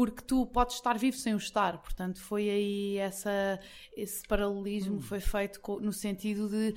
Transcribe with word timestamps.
porque 0.00 0.22
tu 0.22 0.46
podes 0.46 0.76
estar 0.76 0.96
vivo 0.96 1.14
sem 1.18 1.34
o 1.34 1.36
estar. 1.36 1.76
Portanto, 1.76 2.18
foi 2.22 2.48
aí 2.48 2.96
essa, 2.96 3.60
esse 3.94 4.26
paralelismo 4.26 4.96
Hum. 4.96 5.00
foi 5.02 5.20
feito 5.20 5.60
co- 5.60 5.78
no 5.78 5.92
sentido 5.92 6.48
de 6.48 6.70
uh, 6.70 6.74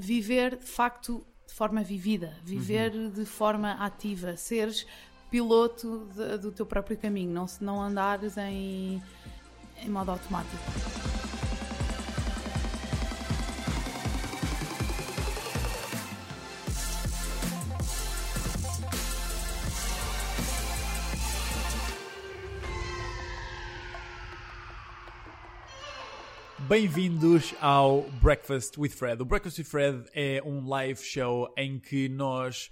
viver 0.00 0.56
de 0.56 0.64
facto 0.64 1.26
de 1.46 1.52
forma 1.52 1.82
vivida, 1.82 2.34
viver 2.42 2.94
Uhum. 2.94 3.10
de 3.10 3.26
forma 3.26 3.72
ativa, 3.72 4.34
seres 4.38 4.86
piloto 5.30 6.08
de- 6.16 6.38
do 6.38 6.50
teu 6.50 6.64
próprio 6.64 6.96
caminho, 6.96 7.30
não, 7.30 7.44
não 7.60 7.82
andares 7.82 8.38
em, 8.38 9.02
em 9.84 9.88
modo 9.90 10.10
automático. 10.10 10.56
Bem-vindos 26.68 27.54
ao 27.62 28.02
Breakfast 28.20 28.76
with 28.76 28.90
Fred. 28.90 29.22
O 29.22 29.24
Breakfast 29.24 29.58
with 29.58 29.64
Fred 29.64 30.04
é 30.12 30.42
um 30.44 30.68
live 30.68 31.02
show 31.02 31.50
em 31.56 31.78
que 31.78 32.10
nós 32.10 32.70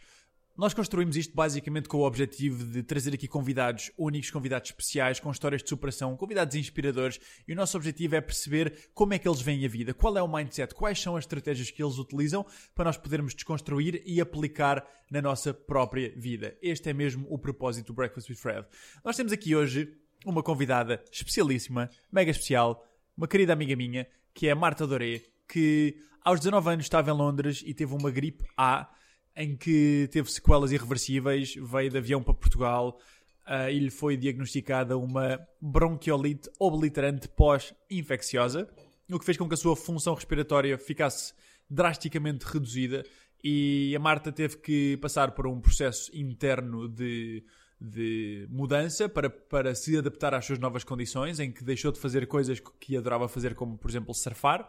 nós 0.55 0.75
construímos 0.75 1.17
isto 1.17 1.35
basicamente 1.35 1.89
com 1.89 1.97
o 1.97 2.07
objetivo 2.07 2.63
de 2.63 2.83
trazer 2.83 3.15
aqui 3.15 3.27
convidados 3.27 3.91
únicos, 3.97 4.31
convidados 4.31 4.69
especiais, 4.69 5.19
com 5.19 5.31
histórias 5.31 5.63
de 5.63 5.71
superação, 5.71 6.15
convidados 6.15 6.55
inspiradores, 6.57 7.19
e 7.49 7.55
o 7.55 7.57
nosso 7.57 7.75
objetivo 7.75 8.17
é 8.17 8.21
perceber 8.21 8.91
como 8.93 9.15
é 9.15 9.19
que 9.19 9.27
eles 9.27 9.41
veem 9.41 9.65
a 9.65 9.69
vida, 9.69 9.95
qual 9.95 10.17
é 10.19 10.23
o 10.23 10.29
mindset, 10.29 10.75
quais 10.75 11.01
são 11.01 11.17
as 11.17 11.25
estratégias 11.25 11.71
que 11.71 11.83
eles 11.83 11.97
utilizam 11.97 12.45
para 12.75 12.85
nós 12.85 12.99
podermos 12.99 13.35
desconstruir 13.35 14.03
e 14.05 14.21
aplicar 14.21 14.87
na 15.11 15.23
nossa 15.23 15.55
própria 15.55 16.13
vida. 16.15 16.55
Este 16.61 16.91
é 16.91 16.93
mesmo 16.93 17.27
o 17.31 17.39
propósito 17.39 17.87
do 17.87 17.95
Breakfast 17.95 18.29
with 18.29 18.37
Fred. 18.37 18.67
Nós 19.03 19.17
temos 19.17 19.33
aqui 19.33 19.57
hoje 19.57 19.91
uma 20.27 20.43
convidada 20.43 21.03
especialíssima, 21.11 21.89
mega 22.13 22.31
especial, 22.31 22.86
uma 23.17 23.27
querida 23.27 23.53
amiga 23.53 23.75
minha, 23.75 24.07
que 24.35 24.49
é 24.49 24.51
a 24.51 24.57
Marta 24.57 24.87
Doré, 24.87 25.23
que 25.49 25.97
aos 26.23 26.41
19 26.41 26.71
anos 26.71 26.85
estava 26.85 27.11
em 27.11 27.15
Londres 27.15 27.63
e 27.65 27.73
teve 27.73 27.95
uma 27.95 28.11
gripe 28.11 28.45
A, 28.57 28.91
em 29.35 29.57
que 29.57 30.09
teve 30.11 30.31
sequelas 30.31 30.73
irreversíveis, 30.73 31.55
veio 31.55 31.91
de 31.91 31.99
avião 31.99 32.23
para 32.23 32.35
Portugal 32.35 32.99
ah, 33.45 33.71
e 33.71 33.79
lhe 33.79 33.91
foi 33.91 34.17
diagnosticada 34.17 34.99
uma 34.99 35.39
bronquiolite 35.61 36.51
obliterante 36.59 37.29
pós-infecciosa, 37.29 38.69
o 39.11 39.19
que 39.19 39.25
fez 39.25 39.37
com 39.37 39.49
que 39.49 39.55
a 39.55 39.59
sua 39.59 39.77
função 39.77 40.15
respiratória 40.15 40.77
ficasse 40.77 41.33
drasticamente 41.71 42.45
reduzida 42.45 43.05
e 43.43 43.95
a 43.95 44.01
Marta 44.01 44.33
teve 44.33 44.57
que 44.57 44.97
passar 44.97 45.31
por 45.33 45.47
um 45.47 45.61
processo 45.61 46.11
interno 46.17 46.89
de, 46.89 47.45
de 47.81 48.47
mudança 48.51 49.09
para, 49.09 49.29
para 49.29 49.75
se 49.75 49.97
adaptar 49.97 50.35
às 50.35 50.45
suas 50.45 50.59
novas 50.59 50.83
condições, 50.83 51.39
em 51.39 51.53
que 51.53 51.63
deixou 51.63 51.93
de 51.93 52.01
fazer 52.01 52.27
coisas 52.27 52.61
que 52.81 52.97
adorava 52.97 53.29
fazer, 53.29 53.55
como 53.55 53.77
por 53.77 53.91
exemplo 53.91 54.15
surfar. 54.15 54.69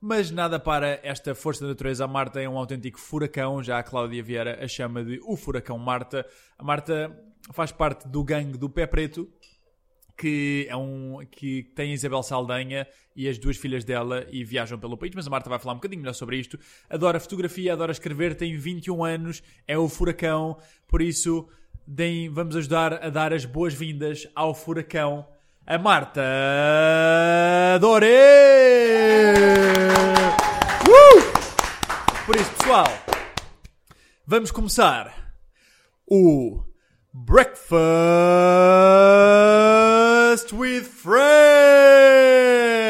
Mas 0.00 0.30
nada 0.30 0.58
para 0.58 1.00
esta 1.02 1.34
força 1.34 1.62
da 1.62 1.68
natureza. 1.68 2.04
A 2.04 2.08
Marta 2.08 2.40
é 2.40 2.48
um 2.48 2.58
autêntico 2.58 3.00
furacão. 3.00 3.62
Já 3.62 3.78
a 3.78 3.82
Cláudia 3.82 4.22
Vieira 4.22 4.62
a 4.62 4.68
chama 4.68 5.02
de 5.02 5.20
o 5.24 5.36
furacão 5.36 5.78
Marta. 5.78 6.26
A 6.58 6.62
Marta 6.62 7.18
faz 7.52 7.72
parte 7.72 8.06
do 8.06 8.22
gangue 8.22 8.58
do 8.58 8.68
Pé 8.68 8.86
Preto, 8.86 9.28
que 10.16 10.66
é 10.68 10.76
um 10.76 11.20
que 11.30 11.62
tem 11.74 11.90
a 11.90 11.94
Isabel 11.94 12.22
Saldanha 12.22 12.86
e 13.14 13.28
as 13.28 13.38
duas 13.38 13.56
filhas 13.56 13.84
dela 13.84 14.26
e 14.30 14.44
viajam 14.44 14.78
pelo 14.78 14.96
país, 14.96 15.14
mas 15.14 15.26
a 15.26 15.30
Marta 15.30 15.48
vai 15.48 15.58
falar 15.58 15.72
um 15.72 15.76
bocadinho 15.76 16.00
melhor 16.00 16.14
sobre 16.14 16.38
isto. 16.38 16.58
Adora 16.88 17.20
fotografia, 17.20 17.72
adora 17.72 17.92
escrever, 17.92 18.34
tem 18.34 18.56
21 18.56 19.04
anos, 19.04 19.42
é 19.66 19.78
o 19.78 19.88
furacão, 19.88 20.58
por 20.86 21.02
isso 21.02 21.48
deem, 21.86 22.28
vamos 22.28 22.56
ajudar 22.56 23.04
a 23.04 23.08
dar 23.08 23.32
as 23.32 23.44
boas-vindas 23.44 24.26
ao 24.34 24.52
furacão, 24.54 25.24
a 25.66 25.78
Marta 25.78 26.20
Doré! 27.80 29.32
Uh! 30.88 31.22
Por 32.26 32.36
isso, 32.36 32.50
pessoal, 32.52 32.86
vamos 34.26 34.50
começar 34.50 35.34
o 36.06 36.62
Breakfast 37.12 37.72
with 40.52 40.84
Fred. 40.84 42.85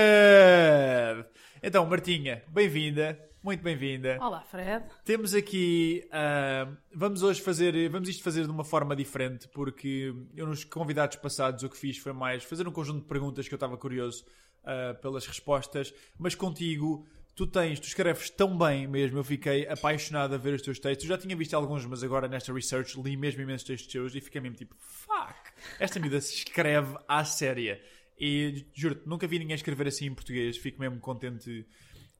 Então, 1.69 1.85
Martinha, 1.85 2.45
bem-vinda, 2.47 3.19
muito 3.43 3.61
bem-vinda. 3.61 4.19
Olá, 4.21 4.41
Fred. 4.43 4.85
Temos 5.05 5.35
aqui, 5.35 6.09
ah, 6.13 6.73
vamos 6.95 7.25
hoje 7.25 7.43
fazer, 7.43 7.89
vamos 7.89 8.09
isto 8.09 8.23
fazer 8.23 8.45
de 8.45 8.51
uma 8.53 8.63
forma 8.63 8.95
diferente, 8.95 9.49
porque 9.49 10.15
eu 10.37 10.47
nos 10.47 10.63
convidados 10.63 11.17
passados 11.17 11.65
o 11.65 11.69
que 11.69 11.77
fiz 11.77 11.99
foi 11.99 12.13
mais 12.13 12.45
fazer 12.45 12.69
um 12.69 12.71
conjunto 12.71 13.01
de 13.01 13.09
perguntas 13.09 13.49
que 13.49 13.53
eu 13.53 13.57
estava 13.57 13.77
curioso 13.77 14.25
ah, 14.63 14.95
pelas 15.03 15.27
respostas, 15.27 15.93
mas 16.17 16.37
contigo 16.37 17.05
tu 17.35 17.49
tens, 17.49 17.81
tu 17.81 17.89
escreves 17.89 18.31
tão 18.31 18.57
bem 18.57 18.87
mesmo, 18.87 19.19
eu 19.19 19.25
fiquei 19.25 19.67
apaixonado 19.67 20.37
a 20.37 20.39
ver 20.39 20.55
os 20.55 20.63
teus 20.63 20.79
textos. 20.79 21.05
Eu 21.05 21.17
já 21.17 21.21
tinha 21.21 21.35
visto 21.35 21.55
alguns, 21.55 21.85
mas 21.85 22.05
agora 22.05 22.29
nesta 22.29 22.53
research 22.53 22.97
li 23.03 23.17
mesmo 23.17 23.43
imensos 23.43 23.67
textos 23.67 23.93
teus 23.93 24.15
e 24.15 24.21
fiquei 24.21 24.41
mesmo 24.41 24.57
tipo, 24.57 24.77
fuck, 24.79 25.35
esta 25.81 25.99
miúda 25.99 26.21
se 26.21 26.33
escreve 26.33 26.97
à 27.09 27.25
séria. 27.25 27.83
E 28.19 28.67
juro-te, 28.73 29.07
nunca 29.07 29.27
vi 29.27 29.39
ninguém 29.39 29.55
escrever 29.55 29.89
assim 29.89 30.07
em 30.07 30.15
português, 30.15 30.57
fico 30.57 30.81
mesmo 30.81 30.99
contente 31.01 31.67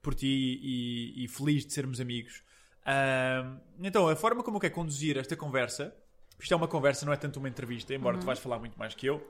por 0.03 0.15
ti 0.15 0.27
e, 0.63 1.25
e 1.25 1.29
feliz 1.29 1.65
de 1.65 1.73
sermos 1.73 2.01
amigos. 2.01 2.43
Ahm, 2.85 3.59
então, 3.81 4.09
a 4.09 4.15
forma 4.15 4.43
como 4.43 4.57
eu 4.57 4.61
quero 4.61 4.75
conduzir 4.75 5.17
esta 5.17 5.35
conversa, 5.37 5.95
isto 6.39 6.53
é 6.53 6.57
uma 6.57 6.69
conversa, 6.69 7.05
não 7.07 7.13
é 7.13 7.17
tanto 7.17 7.39
uma 7.39 7.49
entrevista, 7.49 7.95
embora 7.95 8.19
tu 8.19 8.27
vais 8.27 8.39
falar 8.39 8.59
muito 8.59 8.79
mais 8.79 8.95
que 8.95 9.07
eu. 9.07 9.27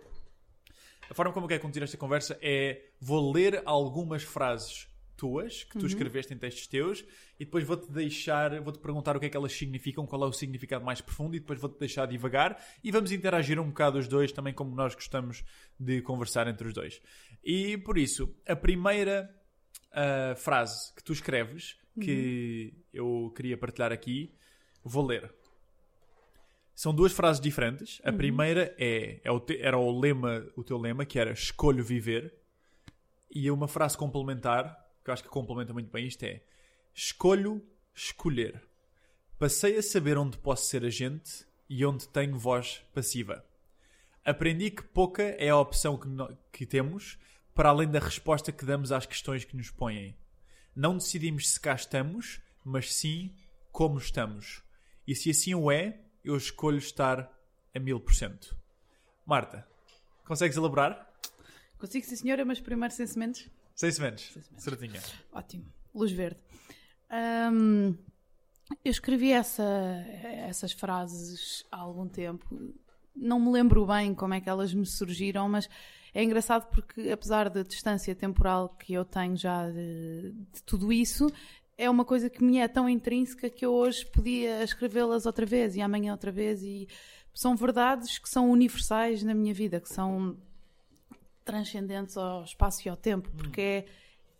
A 1.08 1.14
forma 1.14 1.32
como 1.32 1.44
eu 1.44 1.48
quero 1.48 1.62
conduzir 1.62 1.82
esta 1.82 1.96
conversa 1.96 2.38
é 2.42 2.90
vou 3.00 3.32
ler 3.32 3.62
algumas 3.64 4.22
frases 4.22 4.88
tuas 5.16 5.64
que 5.64 5.78
tu 5.78 5.86
escreveste 5.86 6.32
em 6.34 6.38
textos 6.38 6.66
teus 6.66 7.04
e 7.40 7.44
depois 7.44 7.64
vou-te 7.64 7.90
deixar, 7.90 8.60
vou-te 8.60 8.78
perguntar 8.78 9.16
o 9.16 9.20
que 9.20 9.26
é 9.26 9.28
que 9.28 9.36
elas 9.36 9.52
significam, 9.52 10.06
qual 10.06 10.24
é 10.24 10.26
o 10.26 10.32
significado 10.32 10.84
mais 10.84 11.00
profundo 11.00 11.34
e 11.34 11.40
depois 11.40 11.58
vou-te 11.58 11.78
deixar 11.78 12.06
divagar 12.06 12.62
e 12.84 12.90
vamos 12.90 13.10
interagir 13.12 13.58
um 13.58 13.68
bocado 13.68 13.98
os 13.98 14.06
dois 14.06 14.30
também 14.32 14.52
como 14.54 14.74
nós 14.74 14.94
gostamos 14.94 15.42
de 15.80 16.02
conversar 16.02 16.46
entre 16.48 16.68
os 16.68 16.74
dois. 16.74 17.00
E 17.42 17.76
por 17.78 17.96
isso, 17.98 18.34
a 18.46 18.54
primeira 18.54 19.34
a 19.92 20.34
frase 20.36 20.92
que 20.94 21.02
tu 21.02 21.12
escreves, 21.12 21.76
que 21.98 22.74
eu 22.92 23.32
queria 23.34 23.56
partilhar 23.56 23.90
aqui, 23.90 24.34
vou 24.84 25.06
ler. 25.06 25.32
São 26.74 26.94
duas 26.94 27.12
frases 27.12 27.40
diferentes. 27.40 28.02
A 28.04 28.12
primeira 28.12 28.74
é, 28.78 29.20
é 29.24 29.30
o 29.30 29.40
te- 29.40 29.58
era 29.58 29.78
o 29.78 29.98
lema, 29.98 30.46
o 30.54 30.62
teu 30.62 30.76
lema, 30.76 31.06
que 31.06 31.18
era 31.18 31.32
escolho 31.32 31.82
viver. 31.82 32.34
E 33.30 33.50
uma 33.50 33.66
frase 33.66 33.96
complementar, 33.96 34.76
que 35.06 35.10
eu 35.10 35.14
acho 35.14 35.22
que 35.22 35.28
complementa 35.28 35.72
muito 35.72 35.88
bem 35.90 36.04
isto, 36.06 36.24
é 36.24 36.42
escolho 36.92 37.64
escolher. 37.94 38.60
Passei 39.38 39.78
a 39.78 39.82
saber 39.82 40.18
onde 40.18 40.36
posso 40.36 40.66
ser 40.66 40.84
agente 40.84 41.46
e 41.68 41.86
onde 41.86 42.08
tenho 42.08 42.36
voz 42.36 42.82
passiva. 42.92 43.44
Aprendi 44.24 44.70
que 44.72 44.82
pouca 44.82 45.22
é 45.22 45.48
a 45.50 45.56
opção 45.58 45.96
que, 45.96 46.08
no- 46.08 46.36
que 46.50 46.66
temos, 46.66 47.18
para 47.54 47.68
além 47.68 47.88
da 47.88 48.00
resposta 48.00 48.50
que 48.50 48.64
damos 48.64 48.90
às 48.90 49.06
questões 49.06 49.44
que 49.44 49.56
nos 49.56 49.70
põem. 49.70 50.16
Não 50.74 50.96
decidimos 50.98 51.50
se 51.50 51.60
cá 51.60 51.74
estamos, 51.74 52.40
mas 52.64 52.92
sim 52.92 53.32
como 53.70 53.98
estamos. 53.98 54.62
E 55.06 55.14
se 55.14 55.30
assim 55.30 55.54
o 55.54 55.70
é, 55.70 56.00
eu 56.24 56.36
escolho 56.36 56.78
estar 56.78 57.32
a 57.72 57.78
mil 57.78 58.00
por 58.00 58.12
cento. 58.14 58.56
Marta, 59.24 59.66
consegues 60.24 60.56
elaborar? 60.56 61.08
Consigo, 61.78 62.04
sim, 62.04 62.16
senhora, 62.16 62.44
mas 62.44 62.58
primeiro 62.60 62.92
sem 62.92 63.06
sementes? 63.06 63.48
Sem 63.76 63.90
sementes. 63.92 64.32
sementes. 64.32 64.64
Certinha. 64.64 65.00
Ótimo. 65.32 65.64
Luz 65.94 66.10
verde. 66.10 66.40
Ahm, 67.10 67.94
eu 68.84 68.90
escrevi 68.90 69.30
essa- 69.32 70.04
essas 70.48 70.72
frases 70.72 71.64
há 71.70 71.76
algum 71.78 72.08
tempo. 72.08 72.46
Não 73.14 73.38
me 73.38 73.50
lembro 73.52 73.86
bem 73.86 74.14
como 74.14 74.34
é 74.34 74.40
que 74.40 74.48
elas 74.48 74.74
me 74.74 74.84
surgiram, 74.84 75.48
mas 75.48 75.68
é 76.12 76.22
engraçado 76.24 76.66
porque, 76.70 77.10
apesar 77.10 77.48
da 77.48 77.62
distância 77.62 78.14
temporal 78.14 78.70
que 78.70 78.92
eu 78.94 79.04
tenho 79.04 79.36
já 79.36 79.70
de, 79.70 80.32
de 80.52 80.62
tudo 80.64 80.92
isso, 80.92 81.30
é 81.78 81.88
uma 81.88 82.04
coisa 82.04 82.28
que 82.30 82.42
me 82.42 82.58
é 82.58 82.66
tão 82.68 82.88
intrínseca 82.88 83.48
que 83.50 83.64
eu 83.64 83.72
hoje 83.72 84.04
podia 84.06 84.62
escrevê-las 84.64 85.26
outra 85.26 85.44
vez 85.46 85.76
e 85.76 85.80
amanhã 85.82 86.12
outra 86.12 86.32
vez. 86.32 86.62
E 86.62 86.88
são 87.34 87.54
verdades 87.54 88.18
que 88.18 88.28
são 88.28 88.50
universais 88.50 89.22
na 89.22 89.34
minha 89.34 89.52
vida, 89.54 89.80
que 89.80 89.88
são 89.88 90.36
transcendentes 91.46 92.16
ao 92.16 92.42
espaço 92.42 92.86
e 92.86 92.90
ao 92.90 92.96
tempo, 92.96 93.30
porque 93.30 93.60
é, 93.60 93.86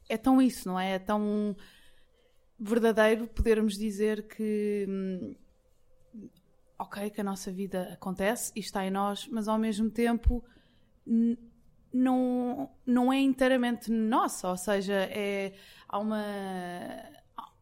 é 0.08 0.16
tão 0.18 0.42
isso, 0.42 0.68
não 0.68 0.78
é? 0.78 0.96
É 0.96 0.98
tão 0.98 1.56
verdadeiro 2.58 3.28
podermos 3.28 3.78
dizer 3.78 4.26
que 4.26 4.84
hum, 4.88 5.34
ok, 6.78 7.08
que 7.10 7.20
a 7.20 7.24
nossa 7.24 7.50
vida 7.52 7.92
acontece 7.92 8.52
e 8.56 8.60
está 8.60 8.84
em 8.84 8.90
nós, 8.90 9.26
mas 9.28 9.46
ao 9.46 9.56
mesmo 9.56 9.88
tempo 9.88 10.44
não, 11.92 12.68
não 12.84 13.12
é 13.12 13.20
inteiramente 13.20 13.90
nossa, 13.90 14.48
ou 14.50 14.56
seja, 14.56 14.94
é, 14.94 15.54
há, 15.88 15.98
uma, 16.00 16.24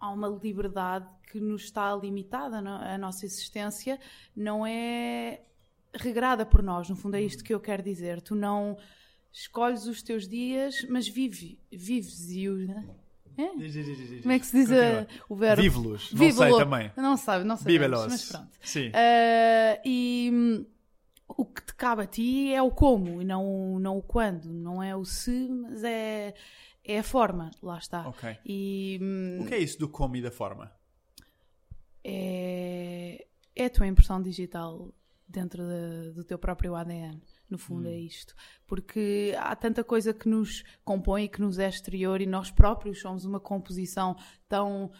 há 0.01 0.11
uma 0.11 0.29
liberdade 0.29 1.07
que 1.31 1.39
nos 1.39 1.65
está 1.65 1.95
limitada, 1.95 2.63
não- 2.63 2.81
a 2.81 2.97
nossa 2.97 3.27
existência 3.27 4.01
não 4.35 4.67
é 4.67 5.43
regrada 5.93 6.47
por 6.47 6.63
nós, 6.63 6.89
no 6.89 6.97
fundo 6.97 7.17
é 7.17 7.21
isto 7.23 7.45
que 7.45 7.55
eu 7.55 7.61
quero 7.61 7.83
dizer. 7.83 8.21
Tu 8.23 8.35
não 8.35 8.77
escolhes 9.35 9.87
os 9.87 10.01
teus 10.03 10.27
dias, 10.29 10.87
mas 10.89 11.07
vive, 11.09 11.59
vives 11.71 12.31
e 12.31 12.49
o. 12.49 12.57
né? 12.57 12.85
É? 13.37 13.49
Como 14.23 14.31
é 14.33 14.39
que 14.39 14.47
se 14.47 14.57
diz 14.57 14.71
a- 14.71 15.09
o 15.29 15.35
verbo? 15.35 15.61
Vive-los. 15.61 16.13
Não 16.13 16.19
Vive-lo. 16.21 16.51
sei 16.57 16.65
também. 16.65 16.93
Não 16.97 17.17
sabe, 17.17 17.45
não. 17.45 17.57
Vive-los. 17.57 18.07
Mas 18.07 18.29
pronto. 18.29 18.49
Sim. 18.63 18.93
Ah, 18.95 19.81
e 19.85 20.31
hum, 20.33 20.65
o 21.27 21.45
que 21.45 21.61
te 21.65 21.75
cabe 21.75 22.03
a 22.03 22.07
ti 22.07 22.53
é 22.55 22.63
o 22.63 22.71
como 22.71 23.21
e 23.21 23.25
não, 23.25 23.81
não 23.81 23.99
o 23.99 24.03
quando. 24.03 24.45
Não 24.55 24.81
é 24.81 24.95
o 24.95 25.05
se, 25.05 25.49
mas 25.49 25.83
é, 25.83 26.33
é 26.85 26.99
a 27.01 27.03
forma. 27.03 27.51
Lá 27.61 27.77
está. 27.79 28.07
Ok. 28.09 28.37
E 28.47 29.01
hum, 29.03 29.39
O 29.43 29.47
que 29.47 29.55
é 29.55 29.59
isso 29.59 29.81
do 29.81 29.89
como 29.89 30.15
e 30.15 30.23
da 30.23 30.31
forma? 30.31 30.71
é, 32.05 33.27
é 33.57 33.65
a 33.65 33.71
tua 33.71 33.87
impressão 33.87 34.23
digital 34.23 34.93
dentro 35.29 35.67
da- 35.67 36.11
do 36.15 36.23
teu 36.25 36.39
próprio 36.39 36.75
ADN. 36.77 37.21
No 37.49 37.59
fundo, 37.59 37.89
é 37.89 37.97
isto. 37.97 38.35
Porque 38.67 39.35
há 39.39 39.55
tanta 39.55 39.85
coisa 39.85 40.15
que 40.15 40.29
nos 40.29 40.65
compõe 40.85 41.25
e 41.25 41.29
que 41.29 41.41
nos 41.41 41.59
é 41.59 41.69
exterior, 41.69 42.21
e 42.21 42.27
nós 42.27 42.51
próprios 42.51 43.01
somos 43.01 43.25
uma 43.25 43.39
composição 43.39 44.17
tão 44.49 44.91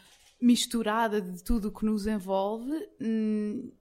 misturada 0.41 1.21
de 1.21 1.43
tudo 1.43 1.69
o 1.69 1.73
que 1.73 1.87
nos 1.87 2.07
envolve 2.07 2.73
hum, 3.01 3.73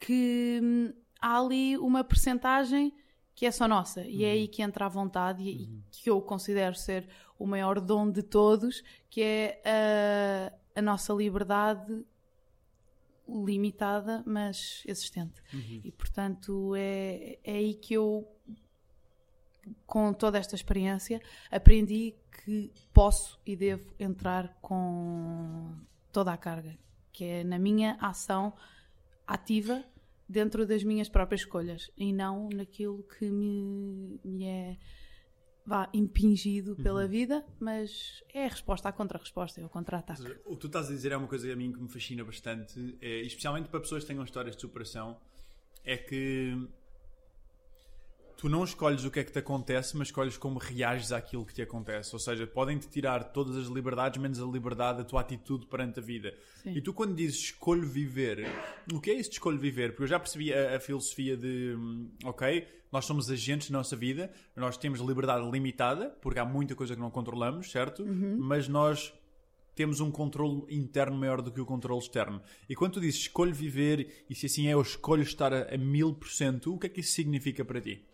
que 0.00 0.60
hum, 0.62 0.92
há 1.20 1.38
ali 1.38 1.76
uma 1.76 2.02
percentagem 2.02 2.94
que 3.34 3.46
é 3.46 3.50
só 3.50 3.68
nossa. 3.68 4.02
E 4.02 4.24
é 4.24 4.32
aí 4.32 4.48
que 4.48 4.62
entra 4.62 4.86
a 4.86 4.88
vontade, 4.88 5.44
e, 5.44 5.62
e 5.62 5.82
que 5.92 6.10
eu 6.10 6.20
considero 6.20 6.74
ser 6.74 7.08
o 7.38 7.46
maior 7.46 7.80
dom 7.80 8.10
de 8.10 8.22
todos, 8.22 8.82
que 9.08 9.22
é 9.22 9.62
a, 9.64 10.80
a 10.80 10.82
nossa 10.82 11.12
liberdade 11.12 12.04
limitada, 13.28 14.22
mas 14.26 14.82
existente. 14.86 15.42
E 15.84 15.92
portanto 15.92 16.74
é, 16.74 17.38
é 17.44 17.52
aí 17.52 17.74
que 17.74 17.94
eu, 17.94 18.26
com 19.86 20.12
toda 20.12 20.38
esta 20.38 20.54
experiência, 20.54 21.20
aprendi 21.50 22.14
que 22.44 22.72
posso 22.92 23.38
e 23.44 23.54
devo 23.54 23.94
entrar 23.98 24.56
com 24.60 25.76
toda 26.12 26.32
a 26.32 26.36
carga, 26.36 26.78
que 27.12 27.24
é 27.24 27.44
na 27.44 27.58
minha 27.58 27.96
ação 28.00 28.54
ativa 29.26 29.84
dentro 30.28 30.66
das 30.66 30.84
minhas 30.84 31.08
próprias 31.08 31.42
escolhas 31.42 31.90
e 31.96 32.12
não 32.12 32.48
naquilo 32.48 33.02
que 33.02 33.30
me, 33.30 34.20
me 34.24 34.44
é 34.44 34.76
vá, 35.68 35.88
impingido 35.92 36.74
pela 36.76 37.06
vida, 37.06 37.44
mas 37.60 38.24
é 38.32 38.46
a 38.46 38.48
resposta 38.48 38.88
à 38.88 38.92
contra-resposta, 38.92 39.60
é 39.60 39.64
o 39.64 39.68
contra-ataque. 39.68 40.22
O 40.46 40.52
que 40.54 40.60
tu 40.60 40.66
estás 40.66 40.86
a 40.86 40.90
dizer 40.90 41.12
é 41.12 41.16
uma 41.16 41.28
coisa 41.28 41.52
a 41.52 41.56
mim 41.56 41.70
que 41.70 41.78
me 41.78 41.88
fascina 41.88 42.24
bastante, 42.24 42.96
é, 43.00 43.20
especialmente 43.20 43.68
para 43.68 43.78
pessoas 43.78 44.02
que 44.02 44.08
tenham 44.08 44.24
histórias 44.24 44.56
de 44.56 44.62
superação, 44.62 45.18
é 45.84 45.96
que 45.96 46.68
tu 48.38 48.48
não 48.48 48.62
escolhes 48.62 49.04
o 49.04 49.10
que 49.10 49.18
é 49.18 49.24
que 49.24 49.32
te 49.32 49.40
acontece, 49.40 49.96
mas 49.96 50.08
escolhes 50.08 50.38
como 50.38 50.60
reages 50.60 51.10
àquilo 51.10 51.44
que 51.44 51.52
te 51.52 51.60
acontece. 51.60 52.14
Ou 52.14 52.20
seja, 52.20 52.46
podem-te 52.46 52.88
tirar 52.88 53.24
todas 53.24 53.56
as 53.56 53.66
liberdades, 53.66 54.22
menos 54.22 54.40
a 54.40 54.46
liberdade 54.46 54.98
da 54.98 55.04
tua 55.04 55.20
atitude 55.20 55.66
perante 55.66 55.98
a 55.98 56.02
vida. 56.02 56.32
Sim. 56.62 56.70
E 56.70 56.80
tu, 56.80 56.94
quando 56.94 57.16
dizes 57.16 57.36
escolho 57.36 57.84
viver, 57.84 58.48
o 58.92 59.00
que 59.00 59.10
é 59.10 59.14
isso 59.14 59.30
de 59.30 59.34
escolho 59.34 59.58
viver? 59.58 59.90
Porque 59.90 60.04
eu 60.04 60.08
já 60.08 60.20
percebi 60.20 60.54
a, 60.54 60.76
a 60.76 60.80
filosofia 60.80 61.36
de, 61.36 61.74
hum, 61.76 62.12
ok, 62.24 62.64
nós 62.92 63.04
somos 63.04 63.28
agentes 63.28 63.70
da 63.70 63.76
nossa 63.76 63.96
vida, 63.96 64.30
nós 64.54 64.76
temos 64.76 65.00
liberdade 65.00 65.44
limitada, 65.50 66.08
porque 66.22 66.38
há 66.38 66.44
muita 66.44 66.76
coisa 66.76 66.94
que 66.94 67.00
não 67.00 67.10
controlamos, 67.10 67.72
certo? 67.72 68.04
Mas 68.38 68.68
nós 68.68 69.12
temos 69.74 70.00
um 70.00 70.12
controle 70.12 70.62
interno 70.70 71.16
maior 71.16 71.42
do 71.42 71.50
que 71.50 71.60
o 71.60 71.66
controle 71.66 72.00
externo. 72.00 72.40
E 72.68 72.76
quando 72.76 72.94
tu 72.94 73.00
dizes 73.00 73.20
escolho 73.20 73.52
viver, 73.52 74.24
e 74.30 74.34
se 74.34 74.46
assim 74.46 74.68
é, 74.68 74.74
eu 74.74 74.80
escolho 74.80 75.22
estar 75.22 75.52
a 75.52 75.76
mil 75.76 76.14
por 76.14 76.28
cento, 76.28 76.74
o 76.74 76.78
que 76.78 76.86
é 76.86 76.88
que 76.88 77.00
isso 77.00 77.12
significa 77.12 77.64
para 77.64 77.80
ti? 77.80 78.07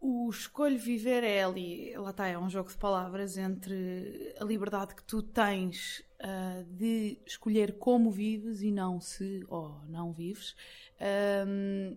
O 0.00 0.30
escolho 0.30 0.78
viver 0.78 1.24
é 1.24 1.42
ali, 1.42 1.92
lá 1.96 2.10
está, 2.10 2.28
é 2.28 2.38
um 2.38 2.48
jogo 2.48 2.70
de 2.70 2.76
palavras 2.76 3.36
entre 3.36 4.32
a 4.40 4.44
liberdade 4.44 4.94
que 4.94 5.02
tu 5.02 5.20
tens 5.20 6.04
ah, 6.20 6.64
de 6.68 7.20
escolher 7.26 7.78
como 7.78 8.10
vives 8.10 8.62
e 8.62 8.70
não 8.70 9.00
se 9.00 9.44
ou 9.48 9.80
não 9.88 10.12
vives. 10.12 10.54
Ahm, 11.00 11.96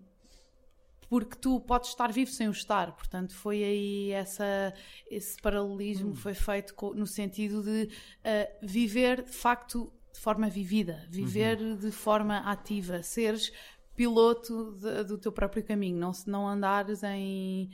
porque 1.08 1.36
tu 1.36 1.60
podes 1.60 1.90
estar 1.90 2.10
vivo 2.10 2.30
sem 2.30 2.48
o 2.48 2.52
estar, 2.52 2.90
portanto 2.92 3.34
foi 3.34 3.62
aí 3.62 4.10
essa, 4.12 4.74
esse 5.08 5.36
paralelismo 5.40 6.14
foi 6.14 6.34
feito 6.34 6.74
no 6.94 7.06
sentido 7.06 7.62
de 7.62 7.88
ah, 8.24 8.48
viver 8.62 9.22
de 9.22 9.30
facto 9.30 9.92
de 10.12 10.18
forma 10.18 10.48
vivida, 10.48 11.06
viver 11.08 11.76
de 11.76 11.90
forma 11.90 12.38
ativa, 12.38 13.02
seres 13.02 13.52
piloto 13.96 14.72
de- 14.80 15.04
do 15.04 15.18
teu 15.18 15.32
próprio 15.32 15.62
caminho, 15.64 15.98
não, 15.98 16.12
se- 16.12 16.28
não 16.28 16.48
andares 16.48 17.02
em, 17.02 17.70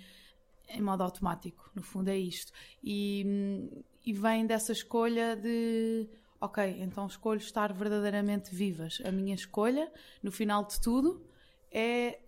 em 0.69 0.81
modo 0.81 1.03
automático, 1.03 1.71
no 1.75 1.83
fundo 1.83 2.09
é 2.09 2.17
isto. 2.19 2.53
E, 2.83 3.71
e 4.05 4.13
vem 4.13 4.47
dessa 4.47 4.73
escolha 4.73 5.37
de, 5.37 6.09
ok, 6.41 6.77
então 6.81 7.07
escolho 7.07 7.39
estar 7.39 7.73
verdadeiramente 7.73 8.55
vivas. 8.55 9.01
A 9.05 9.13
minha 9.13 9.35
escolha, 9.35 9.91
no 10.23 10.31
final 10.33 10.65
de 10.65 10.81
tudo, 10.81 11.23
é 11.71 12.19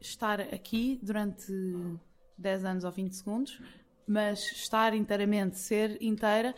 estar 0.00 0.40
aqui 0.40 0.98
durante 1.02 1.52
10 2.36 2.64
anos 2.64 2.84
ou 2.84 2.90
20 2.90 3.12
segundos, 3.12 3.60
mas 4.06 4.40
estar 4.52 4.94
inteiramente, 4.94 5.58
ser 5.58 6.02
inteira, 6.02 6.54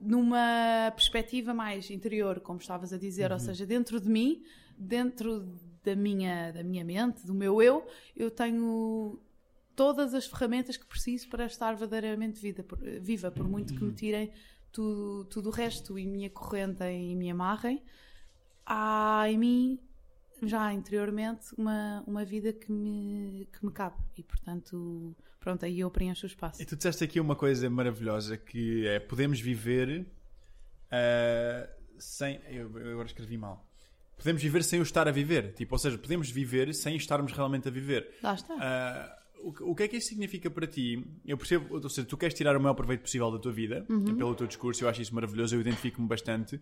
numa 0.00 0.92
perspectiva 0.94 1.52
mais 1.54 1.90
interior, 1.90 2.40
como 2.40 2.58
estavas 2.58 2.92
a 2.92 2.98
dizer, 2.98 3.32
ou 3.32 3.38
seja, 3.38 3.66
dentro 3.66 4.00
de 4.00 4.08
mim, 4.08 4.42
dentro 4.78 5.46
da 5.86 5.94
minha, 5.94 6.50
da 6.50 6.64
minha 6.64 6.84
mente, 6.84 7.24
do 7.24 7.32
meu 7.32 7.62
eu, 7.62 7.86
eu 8.16 8.28
tenho 8.28 9.20
todas 9.76 10.14
as 10.14 10.26
ferramentas 10.26 10.76
que 10.76 10.84
preciso 10.84 11.28
para 11.28 11.46
estar 11.46 11.74
verdadeiramente 11.76 12.40
vida, 12.40 12.66
viva, 13.00 13.30
por 13.30 13.48
muito 13.48 13.72
que 13.72 13.84
me 13.84 13.92
tirem 13.92 14.32
tudo, 14.72 15.24
tudo 15.26 15.48
o 15.48 15.52
resto 15.52 15.96
e 15.96 16.04
me 16.04 16.24
acorrentem 16.26 17.12
e 17.12 17.14
me 17.14 17.30
amarrem. 17.30 17.80
Há 18.64 19.26
em 19.28 19.38
mim, 19.38 19.78
já 20.42 20.72
interiormente, 20.72 21.54
uma, 21.56 22.02
uma 22.04 22.24
vida 22.24 22.52
que 22.52 22.72
me, 22.72 23.48
que 23.52 23.64
me 23.64 23.70
cabe 23.70 23.96
e, 24.16 24.24
portanto, 24.24 25.14
pronto, 25.38 25.64
aí 25.64 25.78
eu 25.78 25.90
preencho 25.90 26.26
o 26.26 26.28
espaço. 26.28 26.60
E 26.60 26.66
tu 26.66 26.74
disseste 26.74 27.04
aqui 27.04 27.20
uma 27.20 27.36
coisa 27.36 27.70
maravilhosa 27.70 28.36
que 28.36 28.84
é 28.88 28.98
podemos 28.98 29.38
viver 29.38 30.04
ah, 30.90 31.68
sem. 31.98 32.40
Eu, 32.48 32.76
eu 32.78 32.92
agora 32.92 33.06
escrevi 33.06 33.36
mal. 33.36 33.65
Podemos 34.16 34.42
viver 34.42 34.64
sem 34.64 34.80
o 34.80 34.82
estar 34.82 35.06
a 35.06 35.10
viver. 35.10 35.52
Tipo, 35.54 35.74
ou 35.74 35.78
seja, 35.78 35.98
podemos 35.98 36.30
viver 36.30 36.74
sem 36.74 36.96
estarmos 36.96 37.32
realmente 37.32 37.68
a 37.68 37.70
viver. 37.70 38.14
Lá 38.22 38.34
está. 38.34 38.54
Ah, 38.58 39.18
o, 39.42 39.52
que- 39.52 39.62
o 39.62 39.74
que 39.74 39.82
é 39.82 39.88
que 39.88 39.96
isso 39.98 40.08
significa 40.08 40.50
para 40.50 40.66
ti? 40.66 41.04
Eu 41.24 41.36
percebo, 41.36 41.74
ou 41.74 41.88
seja, 41.88 42.06
tu 42.06 42.16
queres 42.16 42.34
tirar 42.34 42.56
o 42.56 42.60
maior 42.60 42.74
proveito 42.74 43.02
possível 43.02 43.30
da 43.30 43.38
tua 43.38 43.52
vida, 43.52 43.84
pelo 44.16 44.34
teu 44.34 44.46
discurso, 44.46 44.82
eu 44.82 44.88
acho 44.88 45.02
isso 45.02 45.14
maravilhoso, 45.14 45.54
eu 45.54 45.60
identifico-me 45.60 46.08
bastante. 46.08 46.60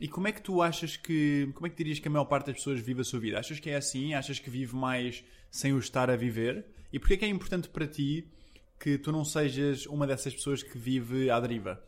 E 0.00 0.06
como 0.08 0.28
é 0.28 0.32
que 0.32 0.40
tu 0.42 0.60
achas 0.62 0.96
que. 0.96 1.50
Como 1.54 1.66
é 1.66 1.70
que 1.70 1.76
dirias 1.76 1.98
que 1.98 2.06
a 2.06 2.10
maior 2.10 2.26
parte 2.26 2.46
das 2.46 2.56
pessoas 2.56 2.80
vive 2.80 3.00
a 3.00 3.04
sua 3.04 3.18
vida? 3.18 3.38
Achas 3.38 3.58
que 3.58 3.70
é 3.70 3.76
assim? 3.76 4.12
Achas 4.14 4.38
que 4.38 4.48
vive 4.50 4.76
mais 4.76 5.24
sem 5.50 5.72
o 5.72 5.78
estar 5.78 6.10
a 6.10 6.16
viver? 6.16 6.66
E 6.92 6.98
porquê 6.98 7.14
é 7.14 7.16
que 7.16 7.24
é 7.24 7.28
importante 7.28 7.68
para 7.68 7.86
ti 7.86 8.28
que 8.78 8.98
tu 8.98 9.10
não 9.10 9.24
sejas 9.24 9.86
uma 9.86 10.06
dessas 10.06 10.34
pessoas 10.34 10.62
que 10.62 10.76
vive 10.78 11.30
à 11.30 11.40
deriva? 11.40 11.82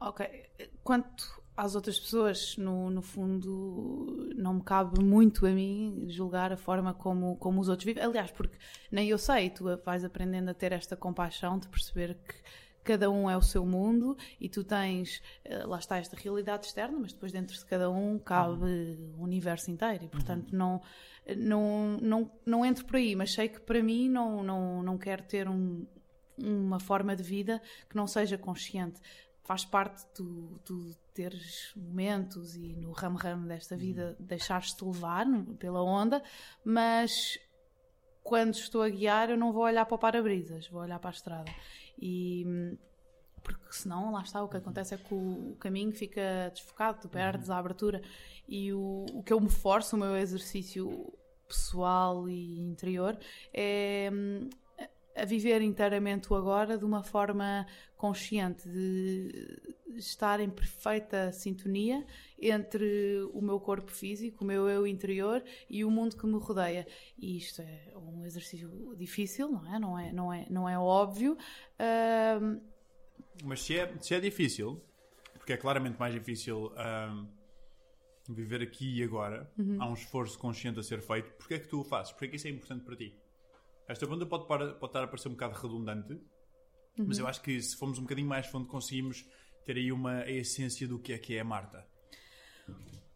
Ok. 0.00 0.26
Quanto 0.82 1.39
às 1.60 1.74
outras 1.74 2.00
pessoas, 2.00 2.56
no, 2.56 2.90
no 2.90 3.02
fundo, 3.02 4.32
não 4.34 4.54
me 4.54 4.62
cabe 4.62 5.04
muito 5.04 5.46
a 5.46 5.50
mim 5.50 6.06
julgar 6.08 6.52
a 6.52 6.56
forma 6.56 6.94
como, 6.94 7.36
como 7.36 7.60
os 7.60 7.68
outros 7.68 7.84
vivem. 7.84 8.02
Aliás, 8.02 8.30
porque 8.30 8.56
nem 8.90 9.08
eu 9.08 9.18
sei, 9.18 9.50
tu 9.50 9.64
vais 9.84 10.02
aprendendo 10.02 10.50
a 10.50 10.54
ter 10.54 10.72
esta 10.72 10.96
compaixão 10.96 11.58
de 11.58 11.68
perceber 11.68 12.14
que 12.14 12.34
cada 12.82 13.10
um 13.10 13.28
é 13.28 13.36
o 13.36 13.42
seu 13.42 13.66
mundo 13.66 14.16
e 14.40 14.48
tu 14.48 14.64
tens, 14.64 15.20
eh, 15.44 15.66
lá 15.66 15.78
está 15.78 15.98
esta 15.98 16.16
realidade 16.16 16.64
externa, 16.64 16.98
mas 16.98 17.12
depois 17.12 17.30
dentro 17.30 17.54
de 17.54 17.64
cada 17.66 17.90
um 17.90 18.18
cabe 18.18 18.98
o 19.18 19.22
universo 19.22 19.70
inteiro 19.70 20.04
e, 20.04 20.08
portanto, 20.08 20.56
não, 20.56 20.80
não, 21.36 21.98
não, 22.00 22.32
não 22.46 22.64
entro 22.64 22.86
por 22.86 22.96
aí, 22.96 23.14
mas 23.14 23.34
sei 23.34 23.50
que 23.50 23.60
para 23.60 23.82
mim 23.82 24.08
não, 24.08 24.42
não, 24.42 24.82
não 24.82 24.96
quero 24.96 25.22
ter 25.24 25.46
um, 25.46 25.86
uma 26.38 26.80
forma 26.80 27.14
de 27.14 27.22
vida 27.22 27.60
que 27.86 27.94
não 27.96 28.06
seja 28.06 28.38
consciente. 28.38 28.98
Faz 29.44 29.64
parte 29.64 30.06
tu, 30.14 30.60
tu 30.64 30.94
teres 31.14 31.72
momentos 31.76 32.54
e 32.54 32.76
no 32.76 32.92
ramo-ramo 32.92 33.48
desta 33.48 33.76
vida 33.76 34.16
deixares-te 34.20 34.84
levar 34.84 35.26
pela 35.58 35.82
onda, 35.82 36.22
mas 36.64 37.38
quando 38.22 38.54
estou 38.54 38.82
a 38.82 38.88
guiar 38.88 39.30
eu 39.30 39.36
não 39.36 39.52
vou 39.52 39.64
olhar 39.64 39.86
para 39.86 39.94
o 39.94 39.98
para-brisas, 39.98 40.68
vou 40.68 40.82
olhar 40.82 40.98
para 40.98 41.10
a 41.10 41.12
estrada. 41.12 41.52
E 41.98 42.76
porque 43.42 43.72
senão, 43.72 44.12
lá 44.12 44.22
está, 44.22 44.42
o 44.42 44.48
que 44.48 44.56
acontece 44.56 44.94
é 44.94 44.98
que 44.98 45.12
o, 45.12 45.52
o 45.52 45.56
caminho 45.56 45.92
fica 45.92 46.50
desfocado, 46.52 47.00
tu 47.00 47.08
perdes 47.08 47.50
a 47.50 47.58
abertura. 47.58 48.02
E 48.48 48.72
o, 48.72 49.06
o 49.12 49.22
que 49.22 49.32
eu 49.32 49.40
me 49.40 49.50
forço, 49.50 49.96
o 49.96 49.98
meu 49.98 50.16
exercício 50.16 51.12
pessoal 51.48 52.28
e 52.28 52.60
interior, 52.60 53.18
é 53.52 54.10
hum, 54.12 54.48
a 55.16 55.24
viver 55.24 55.60
inteiramente 55.60 56.32
o 56.32 56.36
agora 56.36 56.78
de 56.78 56.84
uma 56.84 57.02
forma 57.02 57.66
consciente, 57.96 58.68
de 58.68 59.76
estar 59.96 60.40
em 60.40 60.48
perfeita 60.48 61.32
sintonia 61.32 62.06
entre 62.40 63.20
o 63.32 63.42
meu 63.42 63.60
corpo 63.60 63.90
físico, 63.90 64.44
o 64.44 64.46
meu 64.46 64.68
eu 64.68 64.86
interior 64.86 65.42
e 65.68 65.84
o 65.84 65.90
mundo 65.90 66.16
que 66.16 66.26
me 66.26 66.38
rodeia. 66.38 66.86
E 67.18 67.36
isto 67.36 67.60
é 67.60 67.92
um 67.96 68.24
exercício 68.24 68.94
difícil, 68.96 69.50
não 69.50 69.74
é? 69.74 69.78
Não 69.78 69.98
é, 69.98 70.12
não 70.12 70.32
é, 70.32 70.46
não 70.48 70.68
é 70.68 70.78
óbvio. 70.78 71.36
Mas 73.44 73.62
se 73.62 73.78
é, 73.78 73.92
se 74.00 74.14
é 74.14 74.20
difícil, 74.20 74.80
porque 75.34 75.52
é 75.52 75.56
claramente 75.56 75.98
mais 75.98 76.14
difícil 76.14 76.72
viver 78.28 78.62
aqui 78.62 78.98
e 78.98 79.02
agora, 79.02 79.50
uhum. 79.58 79.76
há 79.80 79.88
um 79.88 79.94
esforço 79.94 80.38
consciente 80.38 80.78
a 80.78 80.82
ser 80.82 81.02
feito, 81.02 81.32
porque 81.32 81.54
é 81.54 81.58
que 81.58 81.68
tu 81.68 81.80
o 81.80 81.84
fazes? 81.84 82.12
Porque 82.12 82.26
é 82.26 82.28
que 82.28 82.36
isso 82.36 82.46
é 82.46 82.50
importante 82.50 82.84
para 82.84 82.96
ti? 82.96 83.14
Esta 83.90 84.06
pergunta 84.06 84.24
pode, 84.24 84.46
pode 84.46 84.64
estar 84.84 85.02
a 85.02 85.06
parecer 85.08 85.28
um 85.28 85.32
bocado 85.32 85.54
redundante, 85.54 86.12
uhum. 86.12 87.06
mas 87.08 87.18
eu 87.18 87.26
acho 87.26 87.42
que 87.42 87.60
se 87.60 87.76
formos 87.76 87.98
um 87.98 88.02
bocadinho 88.02 88.28
mais 88.28 88.46
fundo 88.46 88.66
conseguimos 88.66 89.28
ter 89.64 89.76
aí 89.76 89.90
uma 89.90 90.20
a 90.20 90.30
essência 90.30 90.86
do 90.86 90.98
que 90.98 91.12
é 91.12 91.18
que 91.18 91.36
é 91.36 91.40
a 91.40 91.44
Marta. 91.44 91.84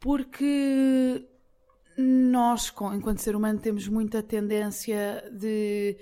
Porque 0.01 1.27
nós, 1.97 2.73
enquanto 2.93 3.19
ser 3.19 3.37
humano, 3.37 3.61
temos 3.61 3.87
muita 3.87 4.21
tendência 4.23 5.31
de 5.33 5.97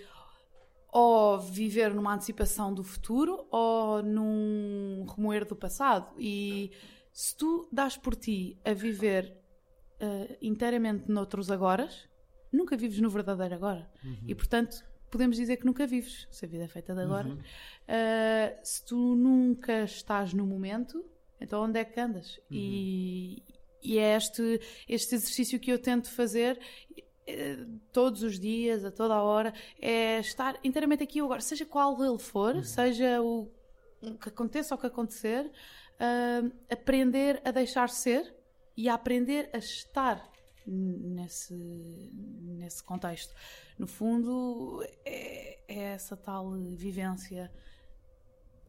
ou 0.91 1.39
viver 1.39 1.95
numa 1.95 2.15
antecipação 2.15 2.73
do 2.73 2.83
futuro 2.83 3.47
ou 3.51 4.03
num 4.03 5.07
remoer 5.07 5.47
do 5.47 5.55
passado. 5.55 6.15
E 6.19 6.71
se 7.13 7.37
tu 7.37 7.69
dás 7.71 7.97
por 7.97 8.15
ti 8.15 8.59
a 8.65 8.73
viver 8.73 9.37
uh, 10.01 10.37
inteiramente 10.41 11.11
noutros 11.11 11.51
agoras, 11.51 12.09
nunca 12.53 12.77
vives 12.77 13.01
no 13.01 13.09
verdadeiro 13.09 13.55
agora. 13.55 13.91
Uhum. 14.05 14.25
E 14.29 14.35
portanto, 14.35 14.85
podemos 15.11 15.37
dizer 15.37 15.59
que 15.59 15.67
nunca 15.67 15.87
vives, 15.87 16.27
se 16.31 16.45
a 16.45 16.49
vida 16.49 16.65
é 16.65 16.69
feita 16.69 16.95
de 16.95 17.03
agora. 17.03 17.29
Uhum. 17.29 17.35
Uh, 17.35 18.59
se 18.63 18.85
tu 18.85 19.15
nunca 19.15 19.85
estás 19.85 20.33
no 20.33 20.47
momento, 20.47 21.05
então 21.41 21.63
onde 21.63 21.79
é 21.79 21.85
que 21.85 22.01
andas? 22.01 22.37
Uhum. 22.39 22.45
E, 22.51 23.43
e 23.83 23.99
é 23.99 24.17
este, 24.17 24.61
este 24.89 25.15
exercício 25.15 25.61
que 25.61 25.71
eu 25.71 25.79
tento 25.79 26.11
fazer 26.11 26.59
eh, 27.27 27.67
todos 27.93 28.23
os 28.23 28.39
dias, 28.39 28.85
a 28.85 28.91
toda 28.91 29.15
a 29.15 29.23
hora, 29.23 29.55
é 29.81 30.19
estar 30.19 30.59
inteiramente 30.65 31.05
aqui 31.05 31.21
agora, 31.21 31.41
seja 31.41 31.65
qual 31.65 32.03
ele 32.03 32.19
for, 32.19 32.57
uhum. 32.57 32.65
seja 32.65 33.23
o, 33.23 33.49
o, 34.01 34.19
que 34.19 34.29
aconteça 34.29 34.75
ou 34.75 34.81
que 34.81 34.87
acontecer, 34.87 35.47
uh, 35.47 36.53
aprender 36.71 37.41
a 37.45 37.51
deixar 37.53 37.89
ser 37.91 38.35
e 38.77 38.89
a 38.89 38.95
aprender 38.95 39.51
a 39.53 39.59
estar 39.59 40.32
nesse, 40.67 41.55
nesse 42.43 42.83
contexto. 42.83 43.35
No 43.79 43.87
fundo, 43.87 44.85
é, 45.05 45.59
é 45.69 45.79
essa 45.93 46.17
tal 46.17 46.53
vivência 46.53 47.53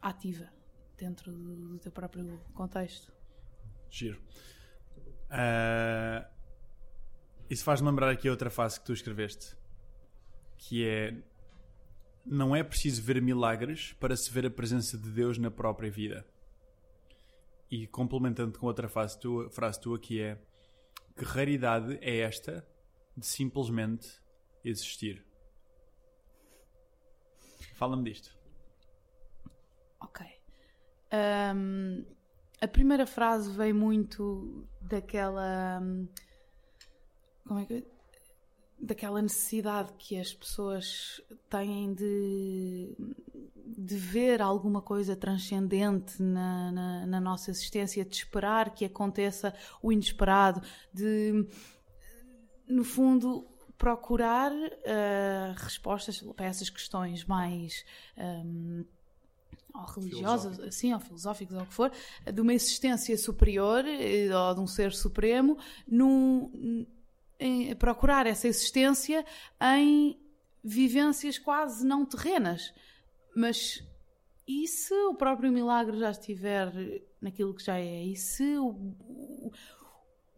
ativa 0.02 0.50
dentro 0.98 1.32
do, 1.32 1.80
teu 1.80 1.92
próprio 1.92 2.40
contexto. 2.54 3.12
Giro. 3.90 4.22
Uh, 5.30 6.26
isso 7.50 7.64
faz-me 7.64 7.90
lembrar 7.90 8.10
aqui 8.10 8.30
outra 8.30 8.50
frase 8.50 8.80
que 8.80 8.86
tu 8.86 8.94
escreveste, 8.94 9.56
que 10.58 10.88
é 10.88 11.16
não 12.26 12.56
é 12.56 12.64
preciso 12.64 13.02
ver 13.02 13.22
milagres 13.22 13.94
para 14.00 14.16
se 14.16 14.32
ver 14.32 14.46
a 14.46 14.50
presença 14.50 14.98
de 14.98 15.10
Deus 15.10 15.38
na 15.38 15.52
própria 15.52 15.92
vida. 15.92 16.26
E 17.70 17.86
complementando 17.88 18.58
com 18.58 18.66
outra 18.66 18.88
frase 18.88 19.20
tua, 19.20 19.50
frase 19.50 19.82
tua 19.82 20.00
que 20.00 20.22
é 20.22 20.38
que 21.16 21.24
raridade 21.24 21.98
é 22.02 22.20
esta 22.20 22.66
de 23.16 23.26
simplesmente 23.26 24.22
existir? 24.64 25.26
Fala-me 27.76 28.04
disto. 28.04 28.38
Ok. 30.00 30.26
Um, 31.12 32.06
a 32.62 32.68
primeira 32.68 33.06
frase 33.06 33.52
veio 33.52 33.76
muito 33.76 34.68
daquela. 34.82 35.82
Como 37.46 37.60
é 37.60 37.66
que. 37.66 37.93
Daquela 38.86 39.22
necessidade 39.22 39.94
que 39.98 40.20
as 40.20 40.34
pessoas 40.34 41.22
têm 41.50 41.94
de, 41.94 42.94
de 43.66 43.96
ver 43.96 44.42
alguma 44.42 44.82
coisa 44.82 45.16
transcendente 45.16 46.22
na, 46.22 46.72
na, 46.72 47.06
na 47.08 47.22
nossa 47.22 47.50
existência, 47.50 48.04
de 48.04 48.16
esperar 48.16 48.74
que 48.74 48.84
aconteça 48.84 49.54
o 49.82 49.92
inesperado, 49.92 50.62
de, 50.94 51.48
no 52.68 52.84
fundo, 52.84 53.48
procurar 53.78 54.52
uh, 54.52 55.54
respostas 55.58 56.22
para 56.36 56.46
essas 56.46 56.70
questões 56.70 57.26
mais. 57.26 57.86
Um, 58.18 58.86
ou 59.74 59.86
religiosas, 59.86 60.60
assim, 60.60 60.94
ou 60.94 61.00
filosóficas, 61.00 61.58
ou 61.58 61.64
o 61.64 61.66
que 61.66 61.74
for, 61.74 61.92
de 62.32 62.42
uma 62.42 62.54
existência 62.54 63.18
superior 63.18 63.84
eh, 63.88 64.30
ou 64.32 64.54
de 64.54 64.62
um 64.62 64.68
ser 64.68 64.94
supremo, 64.94 65.58
num, 65.88 66.86
em 67.40 67.76
procurar 67.76 68.26
essa 68.28 68.48
existência 68.48 69.26
em 69.62 70.20
vivências 70.64 71.38
quase 71.38 71.86
não 71.86 72.06
terrenas. 72.06 72.74
Mas 73.36 73.84
e 74.48 74.68
se 74.68 74.94
o 74.94 75.16
próprio 75.16 75.52
milagre 75.52 75.98
já 75.98 76.12
estiver 76.12 76.72
naquilo 77.22 77.54
que 77.54 77.64
já 77.64 77.78
é? 77.78 78.04
E 78.04 78.16
se 78.16 78.58
o, 78.58 78.70
o, 78.70 79.52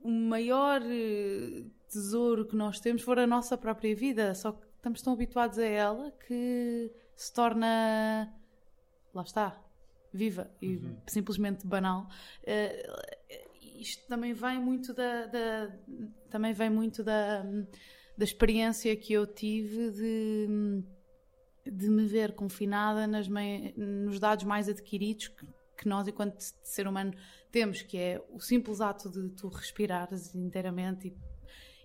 o 0.02 0.10
maior 0.10 0.82
eh, 0.84 1.66
tesouro 1.90 2.48
que 2.48 2.56
nós 2.56 2.80
temos 2.80 3.02
for 3.02 3.18
a 3.18 3.26
nossa 3.26 3.58
própria 3.58 3.96
vida? 3.96 4.34
Só 4.36 4.52
que 4.52 4.66
estamos 4.76 5.02
tão 5.02 5.14
habituados 5.14 5.58
a 5.58 5.66
ela 5.66 6.12
que 6.28 6.92
se 7.16 7.34
torna 7.34 8.32
lá 9.14 9.24
está, 9.24 9.60
viva 10.14 10.52
e 10.62 10.76
uhum. 10.76 10.98
simplesmente 11.08 11.66
banal. 11.66 12.08
Isto 13.80 14.08
também 14.08 14.34
vem 14.34 14.60
muito 14.60 14.94
da, 14.94 15.26
da, 15.28 15.76
também 16.30 16.54
vem 16.54 16.70
muito 16.70 17.04
da, 17.04 17.44
da 18.18 18.24
experiência 18.24 18.96
que 18.96 19.14
eu 19.14 19.28
tive 19.28 19.92
de, 19.92 20.84
de 21.72 21.90
me 21.90 22.06
ver 22.06 22.34
confinada 22.34 23.06
nas 23.08 23.28
mei, 23.28 23.74
nos 23.78 24.20
dados 24.20 24.44
mais 24.44 24.70
adquiridos 24.70 25.28
que, 25.30 25.46
que 25.78 25.88
nós, 25.88 26.08
enquanto 26.08 26.40
ser 26.40 26.88
humano, 26.88 27.14
temos, 27.52 27.82
que 27.82 27.98
é 27.98 28.24
o 28.32 28.40
simples 28.40 28.82
ato 28.82 29.10
de 29.10 29.30
tu 29.30 29.48
respirares 29.48 30.34
inteiramente 30.36 31.16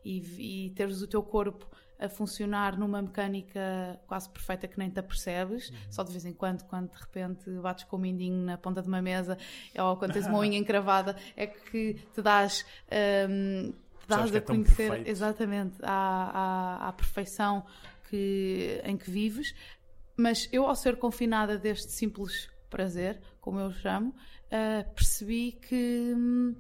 e, 0.05 0.21
e, 0.21 0.67
e 0.67 0.71
teres 0.71 1.03
o 1.03 1.07
teu 1.07 1.23
corpo 1.23 1.69
a 2.01 2.09
funcionar 2.09 2.79
numa 2.79 3.03
mecânica 3.03 4.01
quase 4.07 4.29
perfeita 4.31 4.67
que 4.67 4.79
nem 4.79 4.89
te 4.89 4.99
apercebes, 4.99 5.71
uhum. 5.71 5.77
só 5.91 6.03
de 6.03 6.11
vez 6.11 6.25
em 6.25 6.33
quando, 6.33 6.65
quando 6.65 6.91
de 6.91 6.99
repente 6.99 7.51
bates 7.61 7.85
com 7.85 7.97
o 7.97 7.99
mindinho 8.01 8.43
na 8.45 8.57
ponta 8.57 8.81
de 8.81 8.89
uma 8.89 9.03
mesa 9.03 9.37
ou 9.79 9.97
quando 9.97 10.13
tens 10.13 10.27
uma 10.27 10.39
unha 10.41 10.59
encravada, 10.59 11.15
é 11.37 11.47
que 11.47 11.95
te 12.15 12.23
dás. 12.23 12.65
Um, 13.29 13.73
te 14.01 14.09
dás 14.09 14.35
a 14.35 14.39
é 14.39 14.41
conhecer 14.41 15.07
exatamente 15.07 15.77
a, 15.83 16.79
a, 16.83 16.89
a 16.89 16.93
perfeição 16.93 17.65
que, 18.09 18.81
em 18.83 18.97
que 18.97 19.11
vives, 19.11 19.55
mas 20.17 20.49
eu, 20.51 20.67
ao 20.67 20.75
ser 20.75 20.97
confinada 20.97 21.57
deste 21.57 21.93
simples 21.93 22.49
prazer, 22.69 23.21
como 23.41 23.59
eu 23.59 23.71
chamo, 23.73 24.11
uh, 24.11 24.95
percebi 24.95 25.53
que 25.53 26.13
hum, 26.17 26.55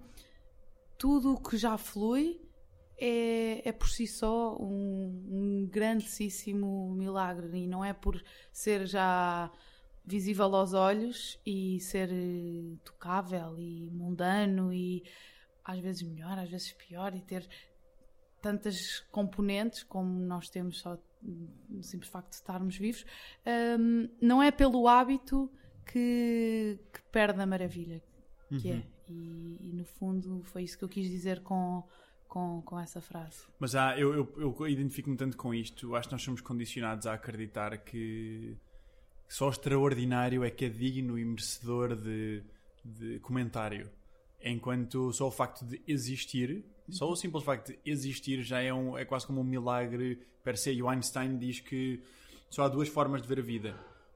tudo 0.98 1.34
o 1.34 1.40
que 1.40 1.56
já 1.56 1.78
flui 1.78 2.40
é, 3.00 3.68
é 3.68 3.72
por 3.72 3.88
si 3.88 4.06
só 4.06 4.56
um, 4.60 5.26
um 5.30 5.68
grandíssimo 5.70 6.92
milagre 6.94 7.58
e 7.58 7.66
não 7.66 7.84
é 7.84 7.92
por 7.92 8.22
ser 8.52 8.86
já 8.86 9.50
visível 10.04 10.54
aos 10.54 10.74
olhos 10.74 11.40
e 11.46 11.78
ser 11.80 12.10
eh, 12.12 12.76
tocável 12.84 13.58
e 13.58 13.90
mundano 13.90 14.72
e 14.72 15.04
às 15.64 15.78
vezes 15.78 16.02
melhor, 16.02 16.38
às 16.38 16.50
vezes 16.50 16.72
pior 16.72 17.14
e 17.14 17.20
ter 17.20 17.48
tantas 18.40 19.00
componentes 19.10 19.82
como 19.82 20.08
nós 20.20 20.48
temos 20.48 20.80
só 20.80 20.98
no 21.22 21.82
simples 21.82 22.10
facto 22.10 22.30
de 22.30 22.36
estarmos 22.36 22.76
vivos, 22.76 23.04
um, 23.78 24.08
não 24.22 24.42
é 24.42 24.50
pelo 24.50 24.88
hábito 24.88 25.50
que, 25.84 26.78
que 26.92 27.02
perde 27.12 27.42
a 27.42 27.46
maravilha 27.46 28.02
que 28.58 28.70
é. 28.70 28.74
uhum. 28.74 28.78
é. 28.78 29.00
E, 29.08 29.70
e, 29.70 29.72
no 29.72 29.84
fundo 29.84 30.42
foi 30.44 30.62
isso 30.62 30.78
que 30.78 30.84
eu 30.84 30.88
quis 30.88 31.10
dizer 31.10 31.42
com 31.42 31.82
com, 32.30 32.62
com 32.62 32.78
essa 32.78 33.00
frase. 33.00 33.42
Mas 33.58 33.74
há, 33.74 33.98
eu, 33.98 34.14
eu, 34.14 34.56
eu 34.58 34.68
identifico-me 34.68 35.16
tanto 35.16 35.36
com 35.36 35.52
isto. 35.52 35.96
Acho 35.96 36.08
que 36.08 36.14
nós 36.14 36.22
somos 36.22 36.40
condicionados 36.40 37.06
a 37.06 37.12
acreditar 37.12 37.76
que 37.78 38.56
só 39.28 39.48
o 39.48 39.50
extraordinário 39.50 40.44
é 40.44 40.50
que 40.50 40.64
é 40.64 40.68
digno 40.68 41.18
e 41.18 41.24
merecedor 41.24 41.96
de, 41.96 42.42
de 42.84 43.18
comentário. 43.18 43.90
Enquanto 44.42 45.12
só 45.12 45.26
o 45.26 45.30
facto 45.30 45.66
de 45.66 45.82
existir, 45.86 46.64
só 46.88 47.10
o 47.10 47.16
simples 47.16 47.42
facto 47.42 47.72
de 47.72 47.78
existir 47.84 48.42
já 48.42 48.62
é, 48.62 48.72
um, 48.72 48.96
é 48.96 49.04
quase 49.04 49.26
como 49.26 49.40
um 49.40 49.44
milagre 49.44 50.24
per 50.44 50.56
se. 50.56 50.70
E 50.70 50.80
o 50.80 50.88
Einstein 50.88 51.36
diz 51.36 51.58
que 51.58 52.00
só 52.48 52.62
há 52.62 52.68
duas 52.68 52.88
formas 52.88 53.20
de 53.22 53.28
ver 53.28 53.40
a 53.40 53.42
vida. 53.42 53.74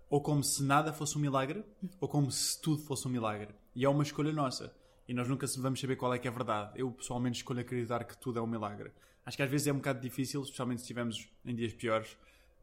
Ou 0.09 0.21
como 0.21 0.44
se 0.44 0.62
nada 0.62 0.92
fosse 0.92 1.18
um 1.18 1.21
milagre, 1.21 1.64
ou 2.00 2.09
como 2.09 2.30
se 2.30 2.62
tudo 2.62 2.80
fosse 2.80 3.09
um 3.09 3.11
milagre. 3.11 3.52
E 3.75 3.85
é 3.85 3.88
uma 3.88 4.04
escolha 4.04 4.33
nossa 4.33 4.73
e 5.06 5.14
nós 5.14 5.28
nunca 5.28 5.46
vamos 5.58 5.80
saber 5.80 5.96
qual 5.96 6.14
é 6.14 6.18
que 6.18 6.26
é 6.26 6.30
verdade. 6.30 6.73
Eu 6.76 6.90
pessoalmente 6.90 7.38
escolho 7.38 7.61
acreditar 7.61 8.04
que 8.04 8.16
tudo 8.16 8.38
é 8.38 8.42
um 8.42 8.46
milagre. 8.46 8.90
Acho 9.25 9.37
que 9.37 9.42
às 9.42 9.50
vezes 9.50 9.66
é 9.66 9.73
um 9.73 9.76
bocado 9.76 10.00
difícil, 10.00 10.42
especialmente 10.42 10.78
se 10.78 10.84
estivermos 10.84 11.28
em 11.44 11.54
dias 11.54 11.73
piores, 11.73 12.12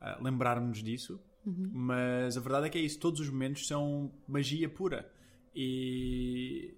uh, 0.01 0.23
lembrarmos 0.23 0.83
disso. 0.83 1.19
Uhum. 1.45 1.69
Mas 1.73 2.37
a 2.37 2.39
verdade 2.39 2.67
é 2.67 2.69
que 2.69 2.77
é 2.77 2.81
isso. 2.81 2.99
Todos 2.99 3.19
os 3.19 3.29
momentos 3.29 3.67
são 3.67 4.11
magia 4.27 4.69
pura. 4.69 5.11
E 5.55 6.73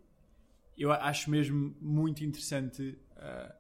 eu 0.78 0.92
acho 0.92 1.30
mesmo 1.30 1.76
muito 1.80 2.24
interessante 2.24 2.98
uh, 3.18 3.54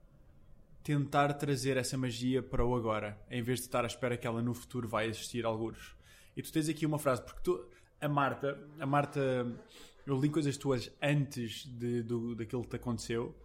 tentar 0.84 1.34
trazer 1.34 1.78
essa 1.78 1.98
magia 1.98 2.42
para 2.44 2.66
o 2.66 2.76
agora, 2.76 3.18
em 3.30 3.42
vez 3.42 3.60
de 3.60 3.66
estar 3.66 3.84
à 3.84 3.88
espera 3.88 4.18
que 4.18 4.28
ela 4.28 4.42
no 4.42 4.54
futuro 4.54 4.88
vai 4.88 5.08
existir 5.08 5.46
alguns. 5.46 5.96
E 6.36 6.42
tu 6.42 6.52
tens 6.52 6.68
aqui 6.68 6.86
uma 6.86 7.00
frase, 7.00 7.24
porque 7.24 7.42
tu, 7.42 7.66
a 8.02 8.08
Marta, 8.08 8.60
a 8.80 8.86
Marta, 8.86 9.46
eu 10.06 10.20
li 10.20 10.30
coisas 10.30 10.58
tuas 10.58 10.92
antes 11.02 11.66
de, 11.66 12.04
do, 12.04 12.36
daquilo 12.36 12.64
que 12.64 12.70
te 12.70 12.76
aconteceu 12.76 13.36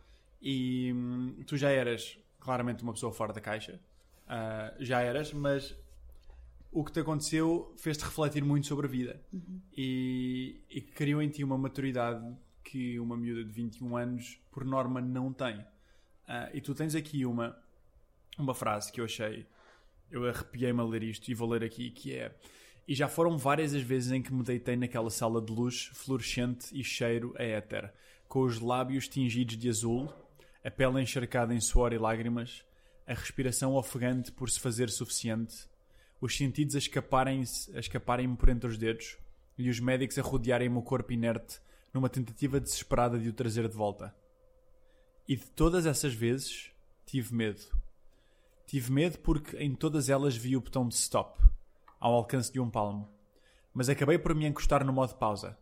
e 0.40 0.92
hum, 0.92 1.42
tu 1.46 1.56
já 1.56 1.70
eras 1.70 2.18
claramente 2.38 2.82
uma 2.82 2.92
pessoa 2.92 3.12
fora 3.12 3.32
da 3.32 3.40
caixa, 3.40 3.80
uh, 4.26 4.82
já 4.82 5.00
eras, 5.00 5.32
mas 5.32 5.76
o 6.70 6.84
que 6.84 6.92
te 6.92 7.00
aconteceu 7.00 7.74
fez-te 7.76 8.04
refletir 8.04 8.44
muito 8.44 8.66
sobre 8.66 8.86
a 8.86 8.88
vida 8.88 9.20
uhum. 9.32 9.60
e, 9.76 10.60
e 10.68 10.80
criou 10.80 11.22
em 11.22 11.28
ti 11.28 11.42
uma 11.42 11.58
maturidade 11.58 12.24
que 12.62 13.00
uma 13.00 13.16
miúda 13.16 13.44
de 13.44 13.50
21 13.50 13.96
anos, 13.96 14.38
por 14.50 14.64
norma, 14.64 15.00
não 15.00 15.32
tem. 15.32 15.58
Uh, 15.58 16.50
e 16.52 16.60
tu 16.60 16.74
tens 16.74 16.94
aqui 16.94 17.24
uma, 17.24 17.58
uma 18.38 18.54
frase 18.54 18.92
que 18.92 19.00
eu 19.00 19.06
achei, 19.06 19.46
eu 20.10 20.28
arrepiei-me 20.28 20.80
a 20.80 20.84
ler 20.84 21.02
isto 21.02 21.30
e 21.30 21.34
vou 21.34 21.48
ler 21.48 21.64
aqui, 21.64 21.90
que 21.90 22.14
é 22.14 22.34
e 22.88 22.94
já 22.94 23.06
foram 23.06 23.36
várias 23.36 23.74
as 23.74 23.82
vezes 23.82 24.10
em 24.10 24.22
que 24.22 24.32
me 24.32 24.42
deitei 24.42 24.74
naquela 24.74 25.10
sala 25.10 25.42
de 25.42 25.52
luz 25.52 25.90
fluorescente 25.92 26.68
e 26.72 26.82
cheiro 26.82 27.34
a 27.38 27.42
éter, 27.42 27.92
com 28.26 28.40
os 28.40 28.58
lábios 28.58 29.06
tingidos 29.06 29.58
de 29.58 29.68
azul, 29.68 30.10
a 30.64 30.70
pele 30.70 31.02
encharcada 31.02 31.54
em 31.54 31.60
suor 31.60 31.92
e 31.92 31.98
lágrimas, 31.98 32.64
a 33.06 33.12
respiração 33.12 33.74
ofegante 33.74 34.32
por 34.32 34.48
se 34.48 34.58
fazer 34.58 34.88
suficiente, 34.88 35.68
os 36.18 36.34
sentidos 36.34 36.74
a 36.74 36.78
escaparem-me 36.78 37.44
escaparem 37.74 38.34
por 38.34 38.48
entre 38.48 38.70
os 38.70 38.78
dedos 38.78 39.18
e 39.58 39.68
os 39.68 39.78
médicos 39.78 40.18
a 40.18 40.22
rodearem-me 40.22 40.78
o 40.78 40.82
corpo 40.82 41.12
inerte 41.12 41.60
numa 41.92 42.08
tentativa 42.08 42.58
desesperada 42.58 43.18
de 43.18 43.28
o 43.28 43.34
trazer 43.34 43.68
de 43.68 43.76
volta. 43.76 44.14
E 45.28 45.36
de 45.36 45.44
todas 45.50 45.84
essas 45.84 46.14
vezes 46.14 46.70
tive 47.04 47.34
medo. 47.34 47.60
Tive 48.66 48.90
medo 48.90 49.18
porque 49.18 49.58
em 49.58 49.74
todas 49.74 50.08
elas 50.08 50.34
vi 50.34 50.56
o 50.56 50.60
botão 50.62 50.88
de 50.88 50.94
stop 50.94 51.38
ao 51.98 52.14
alcance 52.14 52.52
de 52.52 52.60
um 52.60 52.70
palmo. 52.70 53.08
Mas 53.72 53.88
acabei 53.88 54.18
por 54.18 54.34
me 54.34 54.46
encostar 54.46 54.84
no 54.84 54.92
modo 54.92 55.14
pausa, 55.14 55.56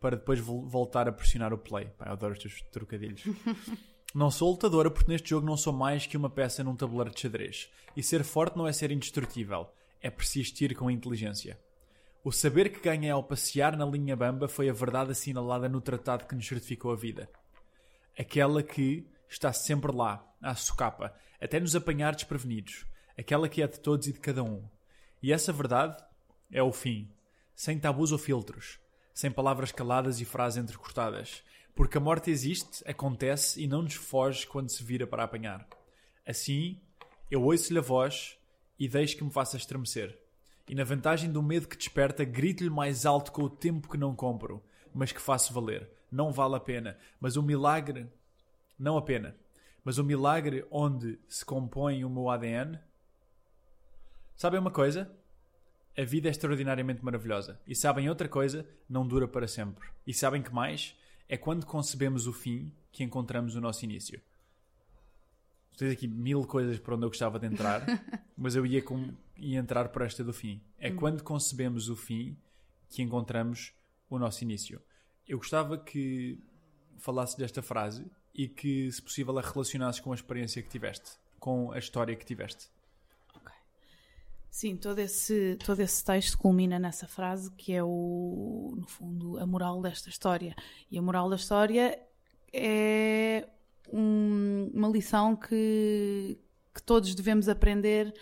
para 0.00 0.16
depois 0.16 0.40
voltar 0.40 1.08
a 1.08 1.12
pressionar 1.12 1.52
o 1.52 1.58
play. 1.58 1.86
Pá, 1.98 2.06
eu 2.06 2.12
adoro 2.12 2.32
os 2.32 2.38
teus 2.38 2.62
trocadilhos. 2.72 3.22
não 4.14 4.30
sou 4.30 4.50
lutadora 4.50 4.90
porque 4.90 5.10
neste 5.10 5.30
jogo 5.30 5.46
não 5.46 5.56
sou 5.56 5.72
mais 5.72 6.06
que 6.06 6.16
uma 6.16 6.30
peça 6.30 6.64
num 6.64 6.76
tabuleiro 6.76 7.14
de 7.14 7.20
xadrez. 7.20 7.70
E 7.96 8.02
ser 8.02 8.24
forte 8.24 8.56
não 8.56 8.66
é 8.66 8.72
ser 8.72 8.90
indestrutível, 8.90 9.68
é 10.00 10.10
persistir 10.10 10.76
com 10.76 10.90
inteligência. 10.90 11.58
O 12.22 12.30
saber 12.30 12.70
que 12.70 12.80
ganhei 12.80 13.10
ao 13.10 13.24
passear 13.24 13.76
na 13.76 13.86
linha 13.86 14.14
bamba 14.14 14.46
foi 14.46 14.68
a 14.68 14.74
verdade 14.74 15.12
assinalada 15.12 15.68
no 15.68 15.80
tratado 15.80 16.26
que 16.26 16.34
nos 16.34 16.46
certificou 16.46 16.92
a 16.92 16.96
vida. 16.96 17.30
Aquela 18.18 18.62
que 18.62 19.06
está 19.28 19.52
sempre 19.52 19.90
lá, 19.90 20.22
à 20.42 20.54
socapa, 20.54 21.14
até 21.40 21.58
nos 21.58 21.74
apanhar 21.74 22.14
desprevenidos. 22.14 22.84
Aquela 23.18 23.48
que 23.48 23.62
é 23.62 23.66
de 23.66 23.80
todos 23.80 24.06
e 24.06 24.12
de 24.12 24.20
cada 24.20 24.42
um. 24.42 24.68
E 25.22 25.32
essa 25.32 25.52
verdade 25.52 26.02
é 26.50 26.62
o 26.62 26.72
fim, 26.72 27.10
sem 27.54 27.78
tabus 27.78 28.10
ou 28.10 28.18
filtros, 28.18 28.78
sem 29.12 29.30
palavras 29.30 29.70
caladas 29.70 30.20
e 30.20 30.24
frases 30.24 30.62
entrecortadas, 30.62 31.42
porque 31.74 31.98
a 31.98 32.00
morte 32.00 32.30
existe, 32.30 32.82
acontece 32.88 33.62
e 33.62 33.66
não 33.66 33.82
nos 33.82 33.94
foge 33.94 34.46
quando 34.46 34.70
se 34.70 34.82
vira 34.82 35.06
para 35.06 35.24
apanhar. 35.24 35.68
Assim, 36.26 36.80
eu 37.30 37.42
ouço-lhe 37.42 37.78
a 37.78 37.82
voz 37.82 38.38
e 38.78 38.88
deixo 38.88 39.16
que 39.16 39.24
me 39.24 39.30
faça 39.30 39.56
estremecer. 39.56 40.18
E 40.68 40.74
na 40.74 40.84
vantagem 40.84 41.30
do 41.30 41.42
medo 41.42 41.68
que 41.68 41.76
desperta, 41.76 42.24
grito-lhe 42.24 42.70
mais 42.70 43.04
alto 43.04 43.30
com 43.30 43.42
o 43.42 43.50
tempo 43.50 43.88
que 43.88 43.98
não 43.98 44.14
compro, 44.14 44.62
mas 44.94 45.12
que 45.12 45.20
faço 45.20 45.52
valer. 45.52 45.90
Não 46.10 46.32
vale 46.32 46.56
a 46.56 46.60
pena, 46.60 46.96
mas 47.20 47.36
o 47.36 47.42
milagre. 47.42 48.06
Não 48.78 48.96
a 48.96 49.02
pena, 49.02 49.36
mas 49.84 49.98
o 49.98 50.04
milagre 50.04 50.64
onde 50.70 51.18
se 51.28 51.44
compõe 51.44 52.04
o 52.04 52.10
meu 52.10 52.30
ADN 52.30 52.78
Sabem 54.40 54.58
uma 54.58 54.70
coisa? 54.70 55.14
A 55.94 56.02
vida 56.02 56.26
é 56.26 56.30
extraordinariamente 56.30 57.04
maravilhosa. 57.04 57.60
E 57.66 57.74
sabem 57.74 58.08
outra 58.08 58.26
coisa? 58.26 58.66
Não 58.88 59.06
dura 59.06 59.28
para 59.28 59.46
sempre. 59.46 59.86
E 60.06 60.14
sabem 60.14 60.40
que 60.40 60.50
mais? 60.50 60.96
É 61.28 61.36
quando 61.36 61.66
concebemos 61.66 62.26
o 62.26 62.32
fim 62.32 62.72
que 62.90 63.04
encontramos 63.04 63.54
o 63.54 63.60
nosso 63.60 63.84
início. 63.84 64.18
Tens 65.76 65.92
aqui 65.92 66.08
mil 66.08 66.46
coisas 66.46 66.78
para 66.78 66.94
onde 66.94 67.04
eu 67.04 67.10
gostava 67.10 67.38
de 67.38 67.48
entrar, 67.48 67.84
mas 68.34 68.56
eu 68.56 68.64
ia, 68.64 68.80
com, 68.80 69.12
ia 69.36 69.58
entrar 69.58 69.90
por 69.90 70.00
esta 70.00 70.24
do 70.24 70.32
fim. 70.32 70.58
É 70.78 70.90
hum. 70.90 70.96
quando 70.96 71.22
concebemos 71.22 71.90
o 71.90 71.94
fim 71.94 72.34
que 72.88 73.02
encontramos 73.02 73.74
o 74.08 74.18
nosso 74.18 74.42
início. 74.42 74.80
Eu 75.28 75.36
gostava 75.36 75.76
que 75.76 76.38
falasses 76.96 77.36
desta 77.36 77.60
frase 77.60 78.10
e 78.34 78.48
que, 78.48 78.90
se 78.90 79.02
possível, 79.02 79.38
a 79.38 79.42
relacionasses 79.42 80.00
com 80.00 80.12
a 80.12 80.14
experiência 80.14 80.62
que 80.62 80.70
tiveste, 80.70 81.18
com 81.38 81.72
a 81.72 81.78
história 81.78 82.16
que 82.16 82.24
tiveste. 82.24 82.70
Sim, 84.50 84.76
todo 84.76 84.98
esse, 84.98 85.56
todo 85.64 85.78
esse 85.80 86.04
texto 86.04 86.36
culmina 86.36 86.76
nessa 86.76 87.06
frase 87.06 87.52
que 87.52 87.72
é 87.72 87.84
o, 87.84 88.74
no 88.76 88.86
fundo, 88.88 89.38
a 89.38 89.46
moral 89.46 89.80
desta 89.80 90.08
história. 90.08 90.56
E 90.90 90.98
a 90.98 91.02
moral 91.02 91.30
da 91.30 91.36
história 91.36 91.96
é 92.52 93.48
um, 93.92 94.68
uma 94.74 94.88
lição 94.88 95.36
que, 95.36 96.36
que 96.74 96.82
todos 96.82 97.14
devemos 97.14 97.48
aprender 97.48 98.12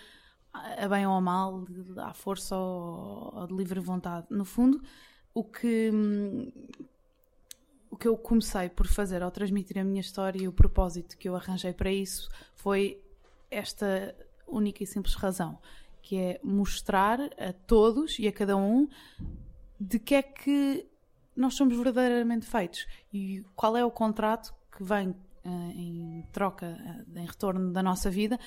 a 0.53 0.87
bem 0.87 1.07
ou 1.07 1.15
a 1.15 1.21
mal, 1.21 1.65
à 1.97 2.13
força 2.13 2.55
ou, 2.55 3.35
ou 3.35 3.47
de 3.47 3.55
livre 3.55 3.81
vontade. 3.81 4.27
No 4.29 4.45
fundo, 4.45 4.83
o 5.33 5.43
que, 5.43 5.91
o 7.91 7.97
que 7.97 8.07
eu 8.07 8.19
comecei 8.19 8.69
por 8.69 8.87
fazer 8.87 9.23
ao 9.23 9.31
transmitir 9.31 9.79
a 9.79 9.85
minha 9.85 10.03
história 10.03 10.43
e 10.43 10.47
o 10.47 10.53
propósito 10.53 11.17
que 11.17 11.27
eu 11.27 11.35
arranjei 11.35 11.73
para 11.73 11.91
isso 11.91 12.29
foi 12.55 13.03
esta 13.51 14.15
única 14.47 14.83
e 14.83 14.87
simples 14.87 15.15
razão 15.15 15.59
que 16.03 16.17
é 16.17 16.41
mostrar 16.43 17.21
a 17.39 17.53
todos 17.53 18.19
e 18.19 18.27
a 18.29 18.33
cada 18.33 18.57
um 18.57 18.89
de 19.81 19.99
que 19.99 20.15
é 20.15 20.23
que 20.23 20.87
nós 21.37 21.55
somos 21.55 21.77
verdadeiramente 21.77 22.47
feitos 22.47 22.87
e 23.13 23.45
qual 23.55 23.77
é 23.77 23.85
o 23.85 23.91
contrato 23.91 24.53
que 24.77 24.83
vem 24.83 25.11
uh, 25.11 25.71
em 25.75 26.27
troca, 26.33 26.67
uh, 26.67 27.19
em 27.19 27.27
retorno 27.27 27.73
da 27.73 27.83
nossa 27.83 28.11
vida, 28.11 28.39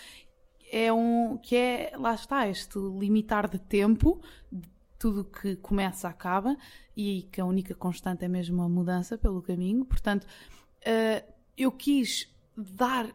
é 0.72 0.92
um 0.92 1.38
que 1.38 1.56
é, 1.56 1.94
lá 1.98 2.14
está, 2.14 2.48
este 2.48 2.80
limitar 2.80 3.50
de 3.50 3.60
tempo, 3.60 4.22
de 4.52 4.70
tudo 4.98 5.26
que 5.26 5.56
começa 5.58 6.08
acaba 6.08 6.56
e 6.96 7.24
que 7.32 7.42
a 7.42 7.46
única 7.46 7.74
constante 7.74 8.24
é 8.24 8.28
mesmo 8.28 8.62
a 8.62 8.70
mudança 8.70 9.18
pelo 9.18 9.42
caminho. 9.42 9.84
Portanto, 9.86 10.26
uh, 10.26 11.34
eu 11.58 11.72
quis 11.72 12.30
dar 12.56 13.08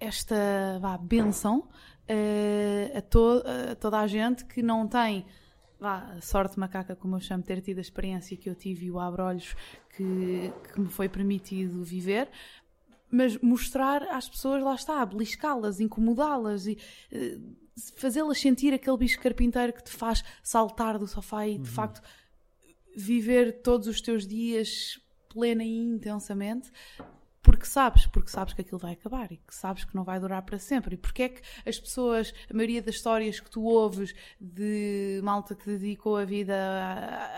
esta 0.00 0.78
vá, 0.80 0.96
benção 0.96 1.68
uh, 2.08 2.98
a, 2.98 3.02
to 3.02 3.42
a, 3.44 3.74
toda 3.74 4.00
a 4.00 4.06
gente 4.06 4.44
que 4.44 4.62
não 4.62 4.86
tem 4.86 5.26
vá, 5.78 6.18
sorte 6.20 6.58
macaca, 6.58 6.96
como 6.96 7.16
eu 7.16 7.20
chamo, 7.20 7.42
ter 7.42 7.60
tido 7.60 7.78
a 7.78 7.80
experiência 7.80 8.36
que 8.36 8.48
eu 8.48 8.54
tive 8.54 8.86
e 8.86 8.90
o 8.90 8.98
abre-olhos 8.98 9.54
que, 9.90 10.52
que 10.72 10.80
me 10.80 10.88
foi 10.88 11.08
permitido 11.08 11.84
viver, 11.84 12.30
mas 13.10 13.38
mostrar 13.38 14.02
às 14.04 14.28
pessoas, 14.28 14.62
lá 14.62 14.74
está, 14.74 15.04
beliscá-las, 15.04 15.80
incomodá-las 15.80 16.66
e 16.66 16.78
uh, 17.12 17.56
fazê-las 17.96 18.38
sentir 18.38 18.72
aquele 18.72 18.96
bicho 18.96 19.20
carpinteiro 19.20 19.72
que 19.72 19.84
te 19.84 19.90
faz 19.90 20.24
saltar 20.42 20.98
do 20.98 21.06
sofá 21.06 21.46
e 21.46 21.54
de 21.54 21.58
uhum. 21.60 21.64
facto 21.66 22.02
viver 22.96 23.62
todos 23.62 23.88
os 23.88 24.00
teus 24.00 24.26
dias 24.26 25.00
plena 25.28 25.64
e 25.64 25.76
intensamente 25.76 26.70
porque 27.44 27.66
sabes, 27.66 28.06
porque 28.06 28.30
sabes 28.30 28.54
que 28.54 28.62
aquilo 28.62 28.78
vai 28.78 28.94
acabar 28.94 29.30
e 29.30 29.36
que 29.36 29.54
sabes 29.54 29.84
que 29.84 29.94
não 29.94 30.02
vai 30.02 30.18
durar 30.18 30.40
para 30.42 30.58
sempre. 30.58 30.94
E 30.94 30.96
porque 30.96 31.22
é 31.24 31.28
que 31.28 31.42
as 31.68 31.78
pessoas, 31.78 32.32
a 32.50 32.54
maioria 32.54 32.80
das 32.80 32.94
histórias 32.94 33.38
que 33.38 33.50
tu 33.50 33.64
ouves 33.64 34.14
de 34.40 35.20
malta 35.22 35.54
que 35.54 35.66
dedicou 35.66 36.16
a 36.16 36.24
vida 36.24 36.56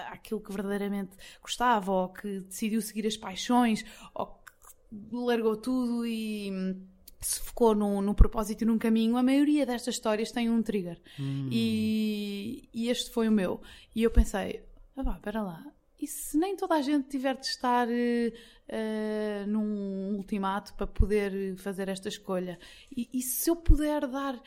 àquilo 0.09 0.41
que 0.41 0.53
verdadeiramente 0.53 1.17
gostava, 1.43 1.91
ou 1.91 2.09
que 2.11 2.39
decidiu 2.41 2.81
seguir 2.81 3.05
as 3.05 3.17
paixões, 3.17 3.85
ou 4.15 4.27
que 4.27 5.17
largou 5.17 5.57
tudo 5.57 6.07
e 6.07 6.77
se 7.21 7.41
focou 7.41 7.75
num, 7.75 8.01
num 8.01 8.15
propósito 8.15 8.63
e 8.63 8.65
num 8.65 8.79
caminho, 8.79 9.17
a 9.17 9.25
maioria 9.25 9.67
destas 9.67 9.97
histórias 9.97 10.31
tem 10.31 10.49
um 10.49 10.63
trigger. 10.63 11.01
Hum. 11.19 11.49
E, 11.51 12.69
e, 12.73 12.89
este 12.89 13.11
foi 13.11 13.27
o 13.27 13.33
meu. 13.33 13.61
E 13.93 14.05
eu 14.05 14.11
pensei, 14.13 14.65
ah 14.97 15.03
pá, 15.03 15.17
espera 15.17 15.43
lá, 15.43 15.67
e 16.01 16.07
se 16.07 16.37
nem 16.37 16.57
toda 16.57 16.75
a 16.75 16.83
gente 16.83 17.09
tiver 17.09 17.37
de 17.37 17.47
estar 17.47 17.89
uh, 17.89 19.47
num 19.47 20.17
ultimato 20.17 20.75
para 20.75 20.87
poder 20.87 21.57
fazer 21.57 21.89
esta 21.89 22.09
escolha? 22.09 22.59
E, 22.95 23.09
e 23.13 23.23
se 23.23 23.51
eu 23.51 23.57
puder 23.57 24.07
dar 24.07 24.35
uh, 24.35 24.41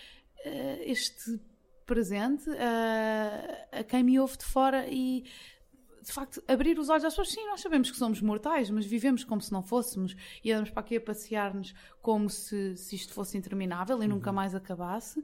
este 0.82 1.40
presente 1.86 2.48
a 3.72 3.84
quem 3.84 4.04
me 4.04 4.20
ouve 4.20 4.38
de 4.38 4.46
fora 4.46 4.86
e 4.88 5.24
de 6.10 6.14
facto, 6.14 6.42
abrir 6.48 6.80
os 6.80 6.90
olhos 6.90 7.04
às 7.04 7.14
pessoas, 7.14 7.32
sim, 7.32 7.46
nós 7.48 7.62
sabemos 7.62 7.92
que 7.92 7.98
somos 7.98 8.22
mortais, 8.22 8.70
mas 8.70 8.86
vivemos 8.86 9.24
como 9.24 9.42
se 9.42 9.52
não 9.52 9.62
fôssemos 9.62 10.16
e 10.44 10.52
andamos 10.52 10.72
para 10.72 10.82
aqui 10.82 10.98
a 10.98 11.02
passear-nos 11.02 11.74
como 12.02 12.30
se, 12.30 12.76
se 12.78 12.96
isto 12.96 13.14
fosse 13.14 13.38
interminável 13.38 13.98
e 13.98 14.02
uhum. 14.02 14.16
nunca 14.16 14.32
mais 14.32 14.56
acabasse. 14.56 15.24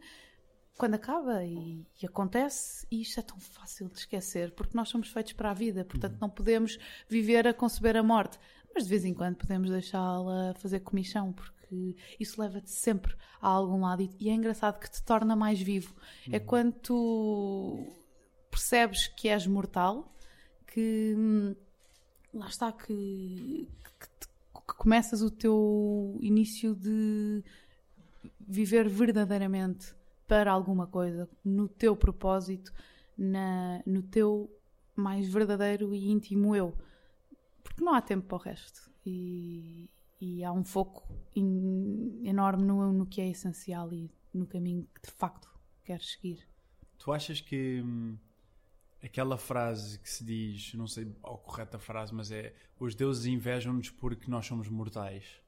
Quando 0.78 0.96
acaba 0.96 1.44
e, 1.44 1.86
e, 2.02 2.06
acontece, 2.06 2.86
e 2.92 3.02
isto 3.02 3.20
é 3.20 3.24
tão 3.24 3.40
fácil 3.40 3.88
de 3.90 4.00
esquecer, 4.00 4.52
porque 4.52 4.76
nós 4.76 4.90
somos 4.90 5.08
feitos 5.10 5.34
para 5.34 5.52
a 5.52 5.54
vida, 5.54 5.86
portanto 5.86 6.14
uhum. 6.14 6.20
não 6.22 6.30
podemos 6.30 6.78
viver 7.08 7.48
a 7.48 7.54
conceber 7.54 7.96
a 7.96 8.04
morte, 8.04 8.38
mas 8.74 8.84
de 8.84 8.90
vez 8.90 9.06
em 9.06 9.14
quando 9.14 9.38
podemos 9.38 9.70
deixá-la 9.70 10.54
fazer 10.56 10.82
comichão, 10.82 11.32
porque 11.32 11.96
isso 12.20 12.42
leva-te 12.42 12.70
sempre 12.72 13.16
a 13.42 13.48
algum 13.48 13.82
lado 13.82 14.02
e, 14.02 14.10
e, 14.20 14.30
é 14.30 14.34
engraçado 14.34 14.80
que 14.80 14.92
te 14.92 15.02
torna 15.02 15.36
mais 15.36 15.62
vivo. 15.62 15.96
É 16.26 16.30
uhum. 16.30 16.36
É 16.36 16.40
quando 16.40 16.74
tu 16.74 17.88
percebes 18.52 19.08
que 19.08 19.30
és 19.30 19.48
mortal, 19.48 20.14
que 20.68 21.16
hum, 21.18 21.56
lá 22.34 22.48
está, 22.48 22.72
que, 22.74 23.70
que, 23.98 24.08
que 24.28 24.76
começas 24.78 25.22
o 25.22 25.32
teu 25.32 26.18
início 26.22 26.76
de 26.76 27.42
viver 28.46 28.90
verdadeiramente 28.90 29.96
para 30.28 30.52
alguma 30.52 30.88
coisa, 30.88 31.30
no 31.44 31.68
teu 31.68 31.96
propósito, 31.96 32.74
na, 33.18 33.82
no 33.86 34.02
teu 34.02 34.50
mais 34.96 35.28
verdadeiro 35.32 35.94
e 35.94 36.10
íntimo 36.12 36.56
eu. 36.56 36.76
Porque 37.64 37.84
não 37.84 37.94
há 37.94 38.02
tempo 38.02 38.28
para 38.28 38.36
o 38.36 38.40
resto. 38.40 38.90
E, 39.06 39.90
e 40.20 40.44
há 40.44 40.52
um 40.52 40.64
foco 40.64 41.08
in, 41.36 42.22
enorme 42.24 42.64
no, 42.64 42.92
no 42.92 43.06
que 43.06 43.22
é 43.22 43.30
essencial 43.30 43.92
e 43.94 44.10
no 44.34 44.48
caminho 44.48 44.88
que 44.96 45.02
de 45.10 45.12
facto 45.12 45.50
queres 45.84 46.12
seguir. 46.12 46.48
Tu 46.98 47.12
achas 47.12 47.40
que 47.40 47.82
hum, 47.82 48.18
aquela 49.04 49.38
frase 49.38 50.00
que 50.00 50.10
se 50.10 50.24
diz, 50.24 50.74
não 50.74 50.88
sei 50.88 51.08
a 51.24 51.30
correta 51.38 51.78
frase, 51.78 52.14
mas 52.14 52.32
é 52.32 52.54
os 52.80 52.96
deuses 52.96 53.26
invejam-nos 53.26 53.90
porque 53.90 54.30
nós 54.30 54.46
somos 54.46 54.68
mortais 54.68 55.40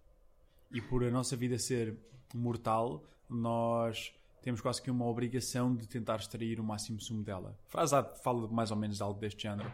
e 0.72 0.82
por 0.82 1.04
a 1.04 1.10
nossa 1.10 1.36
vida 1.36 1.58
ser 1.58 1.98
mortal, 2.34 3.04
nós 3.30 4.14
temos 4.42 4.62
quase 4.62 4.82
que 4.82 4.90
uma 4.90 5.06
obrigação 5.06 5.76
de 5.76 5.88
tentar 5.88 6.18
extrair 6.18 6.60
o 6.60 6.64
máximo 6.64 7.00
sumo 7.00 7.24
dela. 7.24 7.58
A 7.68 7.70
frase 7.70 7.96
fala 8.24 8.48
mais 8.48 8.72
ou 8.72 8.78
menos 8.78 8.98
de 8.98 9.04
algo 9.04 9.20
deste 9.20 9.44
género. 9.44 9.72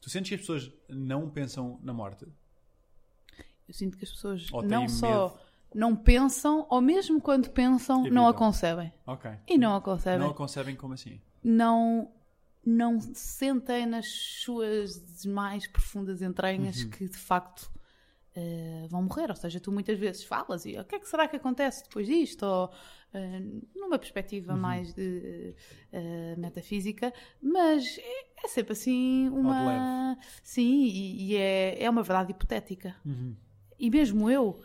Tu 0.00 0.10
sentes 0.10 0.28
que 0.28 0.34
as 0.34 0.40
pessoas 0.40 0.72
não 0.88 1.28
pensam 1.28 1.78
na 1.82 1.92
morte? 1.92 2.26
Eu 3.68 3.74
sinto 3.74 3.96
que 3.96 4.04
as 4.04 4.10
pessoas 4.10 4.46
não 4.64 4.88
só 4.88 5.28
medo. 5.28 5.40
não 5.74 5.96
pensam, 5.96 6.66
ou 6.70 6.80
mesmo 6.80 7.20
quando 7.20 7.50
pensam, 7.50 8.04
não 8.04 8.28
a 8.28 8.34
concebem. 8.34 8.92
Ok. 9.06 9.30
E 9.48 9.58
não 9.58 9.74
a 9.74 9.80
concebem. 9.80 10.20
Não 10.20 10.30
a 10.30 10.34
concebem 10.34 10.76
como 10.76 10.94
assim? 10.94 11.20
Não, 11.42 12.10
não 12.64 13.00
sentem 13.00 13.86
nas 13.86 14.08
suas 14.08 15.24
mais 15.24 15.66
profundas 15.66 16.22
entranhas 16.22 16.82
uhum. 16.82 16.90
que 16.90 17.08
de 17.08 17.18
facto 17.18 17.70
uh, 18.36 18.88
vão 18.88 19.02
morrer. 19.02 19.30
Ou 19.30 19.36
seja, 19.36 19.58
tu 19.58 19.72
muitas 19.72 19.98
vezes 19.98 20.24
falas 20.24 20.64
e 20.66 20.78
o 20.78 20.84
que 20.84 20.94
é 20.94 20.98
que 20.98 21.08
será 21.08 21.26
que 21.26 21.36
acontece 21.36 21.82
depois 21.84 22.06
disto? 22.06 22.44
Ou 22.44 22.66
uh, 22.66 23.66
numa 23.74 23.98
perspectiva 23.98 24.52
uhum. 24.52 24.60
mais 24.60 24.92
de 24.94 25.54
uh, 25.92 26.40
metafísica, 26.40 27.12
mas 27.40 27.98
é, 27.98 28.44
é, 28.44 28.48
sempre 28.48 28.72
assim 28.72 29.28
uma. 29.28 30.16
Sim, 30.42 30.84
e, 30.84 31.32
e, 31.32 31.36
é, 31.36 31.82
é 31.82 31.90
uma 31.90 32.02
verdade 32.02 32.32
hipotética. 32.32 32.94
Uhum. 33.04 33.34
E 33.78 33.90
mesmo 33.90 34.30
eu 34.30 34.60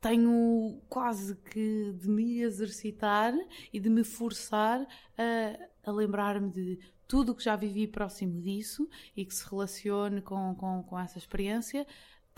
tenho 0.00 0.80
quase 0.88 1.34
que 1.36 1.92
de 1.92 2.08
me 2.08 2.40
exercitar 2.40 3.34
e 3.72 3.80
de 3.80 3.90
me 3.90 4.04
forçar 4.04 4.86
a, 5.16 5.90
a 5.90 5.92
lembrar-me 5.92 6.50
de 6.50 6.78
tudo 7.06 7.32
o 7.32 7.34
que 7.34 7.42
já 7.42 7.56
vivi 7.56 7.86
próximo 7.86 8.40
disso 8.40 8.88
e 9.16 9.24
que 9.24 9.34
se 9.34 9.48
relacione 9.48 10.20
com, 10.20 10.54
com, 10.54 10.82
com 10.82 10.98
essa 10.98 11.16
experiência, 11.16 11.86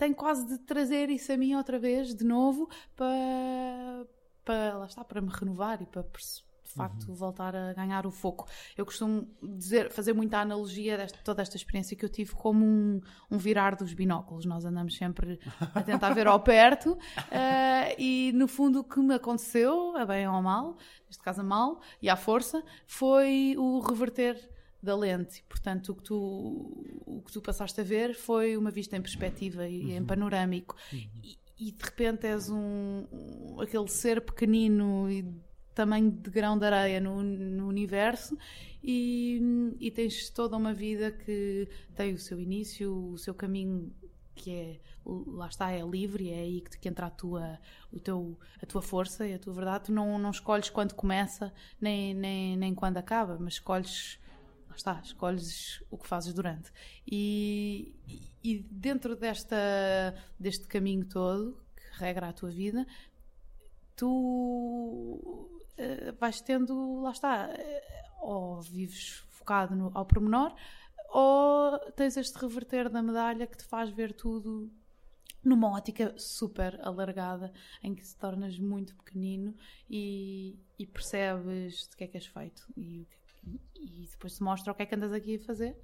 tenho 0.01 0.15
quase 0.15 0.47
de 0.47 0.57
trazer 0.57 1.11
isso 1.11 1.31
a 1.31 1.37
mim 1.37 1.53
outra 1.53 1.77
vez, 1.77 2.15
de 2.15 2.25
novo, 2.25 2.67
para, 2.95 4.07
para 4.43 4.77
lá 4.79 4.85
está, 4.87 5.03
para 5.05 5.21
me 5.21 5.29
renovar 5.29 5.79
e 5.79 5.85
para 5.85 6.01
de 6.01 6.73
facto 6.73 7.09
uhum. 7.09 7.13
voltar 7.13 7.55
a 7.55 7.71
ganhar 7.73 8.07
o 8.07 8.11
foco. 8.11 8.47
Eu 8.75 8.83
costumo 8.83 9.27
dizer, 9.43 9.91
fazer 9.91 10.13
muita 10.13 10.39
analogia 10.39 11.05
de 11.05 11.13
toda 11.23 11.43
esta 11.43 11.55
experiência 11.55 11.95
que 11.95 12.03
eu 12.03 12.09
tive 12.09 12.33
como 12.33 12.65
um, 12.65 12.99
um, 13.29 13.37
virar 13.37 13.75
dos 13.75 13.93
binóculos. 13.93 14.43
Nós 14.43 14.65
andamos 14.65 14.95
sempre 14.95 15.39
a 15.75 15.83
tentar 15.83 16.15
ver 16.15 16.25
ao 16.25 16.39
perto 16.41 16.93
uh, 16.93 17.95
e 17.99 18.31
no 18.33 18.47
fundo 18.47 18.79
o 18.79 18.83
que 18.83 18.99
me 19.01 19.13
aconteceu, 19.13 19.95
a 19.97 20.03
bem 20.03 20.27
ou 20.27 20.33
a 20.33 20.41
mal, 20.41 20.77
neste 21.05 21.21
caso 21.21 21.41
a 21.41 21.43
mal 21.43 21.79
e 22.01 22.09
à 22.09 22.15
força, 22.15 22.63
foi 22.87 23.53
o 23.55 23.79
reverter 23.81 24.49
da 24.81 24.95
lente. 24.95 25.43
Portanto, 25.47 25.89
o 25.89 25.95
que, 25.95 26.03
tu, 26.03 26.15
o 27.05 27.21
que 27.25 27.31
tu 27.31 27.41
passaste 27.41 27.81
a 27.81 27.83
ver 27.83 28.15
foi 28.15 28.57
uma 28.57 28.71
vista 28.71 28.95
em 28.97 29.01
perspectiva 29.01 29.67
e 29.67 29.85
uhum. 29.85 29.97
em 29.97 30.05
panorâmico. 30.05 30.75
Uhum. 30.91 31.09
E, 31.23 31.37
e, 31.59 31.71
de 31.71 31.83
repente 31.83 32.25
és 32.25 32.49
um, 32.49 33.05
um, 33.11 33.61
aquele 33.61 33.87
ser 33.87 34.21
pequenino 34.21 35.09
e 35.09 35.25
tamanho 35.75 36.11
de 36.11 36.29
grão 36.29 36.57
de 36.57 36.65
areia 36.65 36.99
no, 36.99 37.21
no 37.23 37.67
universo 37.67 38.37
e, 38.83 39.75
e, 39.79 39.91
tens 39.91 40.29
toda 40.29 40.57
uma 40.57 40.73
vida 40.73 41.11
que 41.11 41.67
tem 41.95 42.13
o 42.13 42.17
seu 42.17 42.39
início, 42.39 43.11
o 43.11 43.17
seu 43.17 43.33
caminho 43.33 43.93
que 44.35 44.51
é 44.51 44.79
lá 45.05 45.47
está, 45.47 45.71
é 45.71 45.81
livre, 45.83 46.29
é 46.29 46.39
aí 46.39 46.61
que, 46.61 46.77
que 46.79 46.87
entra 46.87 47.07
a 47.07 47.09
tua, 47.09 47.59
o 47.91 47.99
teu, 47.99 48.37
a 48.61 48.65
tua 48.65 48.81
força 48.81 49.27
e 49.27 49.33
a 49.33 49.39
tua 49.39 49.53
verdade. 49.53 49.85
Tu 49.85 49.91
não, 49.91 50.17
não 50.17 50.31
escolhes 50.31 50.69
quando 50.69 50.93
começa 50.93 51.53
nem, 51.79 52.13
nem, 52.13 52.57
nem 52.57 52.75
quando 52.75 52.97
acaba, 52.97 53.37
mas 53.39 53.53
escolhes 53.53 54.19
lá 54.71 54.75
está, 54.75 55.01
escolhes 55.03 55.83
o 55.89 55.97
que 55.97 56.07
fazes 56.07 56.33
durante. 56.33 56.71
E, 57.05 57.93
e 58.43 58.59
dentro 58.71 59.15
desta, 59.15 60.15
deste 60.39 60.67
caminho 60.67 61.05
todo, 61.05 61.61
que 61.75 61.99
regra 61.99 62.29
a 62.29 62.33
tua 62.33 62.49
vida, 62.49 62.87
tu 63.95 65.19
uh, 65.77 66.15
vais 66.19 66.41
tendo, 66.41 67.01
lá 67.01 67.11
está, 67.11 67.49
uh, 67.49 68.25
ou 68.25 68.61
vives 68.61 69.23
focado 69.29 69.75
no, 69.75 69.91
ao 69.93 70.05
pormenor, 70.05 70.53
ou 71.09 71.77
tens 71.91 72.15
este 72.15 72.37
reverter 72.39 72.89
da 72.89 73.01
medalha 73.01 73.45
que 73.45 73.57
te 73.57 73.65
faz 73.65 73.89
ver 73.89 74.13
tudo 74.13 74.71
numa 75.43 75.69
ótica 75.71 76.13
super 76.17 76.79
alargada, 76.81 77.51
em 77.83 77.93
que 77.95 78.03
te 78.03 78.15
tornas 78.15 78.57
muito 78.59 78.95
pequenino 78.95 79.55
e, 79.89 80.57
e 80.77 80.85
percebes 80.85 81.87
de 81.89 81.95
que 81.97 82.03
é 82.03 82.07
que 82.07 82.17
és 82.17 82.27
feito 82.27 82.65
e 82.77 83.01
o 83.01 83.05
que 83.05 83.20
e 83.75 84.07
depois 84.09 84.35
te 84.35 84.43
mostra 84.43 84.71
o 84.71 84.75
que 84.75 84.83
é 84.83 84.85
que 84.85 84.95
andas 84.95 85.11
aqui 85.11 85.35
a 85.35 85.39
fazer 85.39 85.77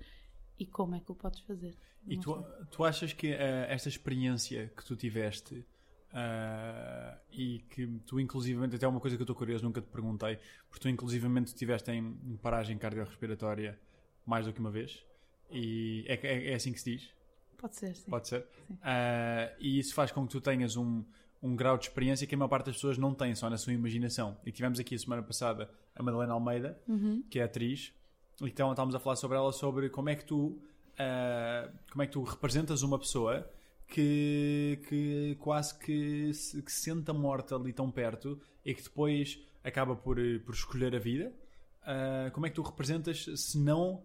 e 0.60 0.66
como 0.66 0.96
é 0.96 1.00
que 1.00 1.12
o 1.12 1.16
podes 1.16 1.40
fazer. 1.42 1.76
E 2.08 2.18
tu, 2.18 2.44
tu 2.72 2.84
achas 2.84 3.14
que 3.14 3.34
uh, 3.34 3.66
esta 3.68 3.90
experiência 3.90 4.72
que 4.76 4.84
tu 4.84 4.96
tiveste 4.96 5.56
uh, 5.56 7.20
e 7.32 7.60
que 7.70 7.88
tu 8.06 8.20
inclusivamente, 8.20 8.76
até 8.76 8.88
uma 8.88 9.00
coisa 9.00 9.16
que 9.16 9.22
eu 9.22 9.26
estou 9.26 9.36
curioso, 9.36 9.64
nunca 9.64 9.82
te 9.82 9.88
perguntei, 9.88 10.40
porque 10.70 10.82
tu 10.82 10.90
inclusivamente 10.90 11.48
estiveste 11.48 11.92
em, 11.92 12.18
em 12.26 12.38
paragem 12.38 12.78
cardiorrespiratória 12.78 13.80
mais 14.26 14.46
do 14.46 14.54
que 14.54 14.60
uma 14.60 14.72
vez 14.72 15.06
e 15.50 16.06
é, 16.08 16.16
é, 16.16 16.52
é 16.52 16.56
assim 16.56 16.72
que 16.72 16.80
se 16.80 16.92
diz? 16.92 17.14
Pode 17.58 17.76
ser, 17.76 17.96
sim. 17.96 18.10
Pode 18.10 18.28
ser. 18.28 18.42
Uh, 18.70 19.56
e 19.60 19.80
isso 19.80 19.94
faz 19.94 20.12
com 20.12 20.26
que 20.26 20.32
tu 20.32 20.42
tenhas 20.42 20.76
um, 20.76 21.04
um 21.42 21.56
grau 21.56 21.78
de 21.78 21.86
experiência 21.86 22.26
que 22.26 22.36
a 22.36 22.38
maior 22.38 22.50
parte 22.50 22.68
das 22.68 22.76
pessoas 22.76 22.98
não 22.98 23.14
tem, 23.14 23.36
só 23.36 23.50
na 23.50 23.58
sua 23.58 23.74
imaginação. 23.74 24.38
E 24.46 24.52
tivemos 24.52 24.80
aqui 24.80 24.96
a 24.96 25.00
semana 25.00 25.22
passada 25.22 25.70
a 25.96 26.04
Madalena 26.04 26.34
Almeida, 26.34 26.80
uhum. 26.88 27.24
que 27.30 27.40
é 27.40 27.44
atriz, 27.44 27.94
então 28.42 28.70
estávamos 28.72 28.94
a 28.94 29.00
falar 29.00 29.16
sobre 29.16 29.38
ela, 29.38 29.52
sobre 29.52 29.90
como 29.90 30.10
é 30.10 30.16
que 30.16 30.26
tu, 30.26 30.48
uh, 30.48 31.78
como 31.92 32.04
é 32.04 32.08
que 32.08 32.14
tu 32.14 32.24
representas 32.24 32.84
uma 32.84 33.00
pessoa 33.00 33.50
que, 33.88 34.80
que 34.88 35.36
quase 35.40 35.78
que 35.80 36.34
se, 36.34 36.62
que 36.62 36.72
sente 36.72 37.10
a 37.10 37.14
morte 37.14 37.54
ali 37.54 37.74
tão 37.74 37.90
perto 37.90 38.40
e 38.64 38.74
que 38.74 38.84
depois 38.84 39.40
acaba 39.64 39.96
por, 39.96 40.18
por 40.46 40.54
escolher 40.54 40.96
a 40.96 41.00
vida. 41.00 41.34
Uh, 41.82 42.32
como 42.32 42.46
é 42.46 42.50
que 42.50 42.56
tu 42.56 42.62
representas 42.62 43.26
se 43.36 43.58
não 43.58 44.04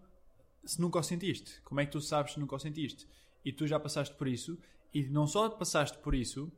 se 0.64 0.80
nunca 0.80 0.98
o 0.98 1.02
sentiste? 1.02 1.60
Como 1.62 1.80
é 1.80 1.86
que 1.86 1.92
tu 1.92 2.00
sabes 2.00 2.32
se 2.32 2.40
nunca 2.40 2.54
o 2.54 2.58
sentiste? 2.58 3.06
E 3.44 3.52
tu 3.52 3.66
já 3.66 3.78
passaste 3.78 4.14
por 4.14 4.28
isso, 4.28 4.56
e 4.94 5.02
não 5.02 5.26
só 5.26 5.48
passaste 5.50 5.98
por 5.98 6.14
isso, 6.14 6.50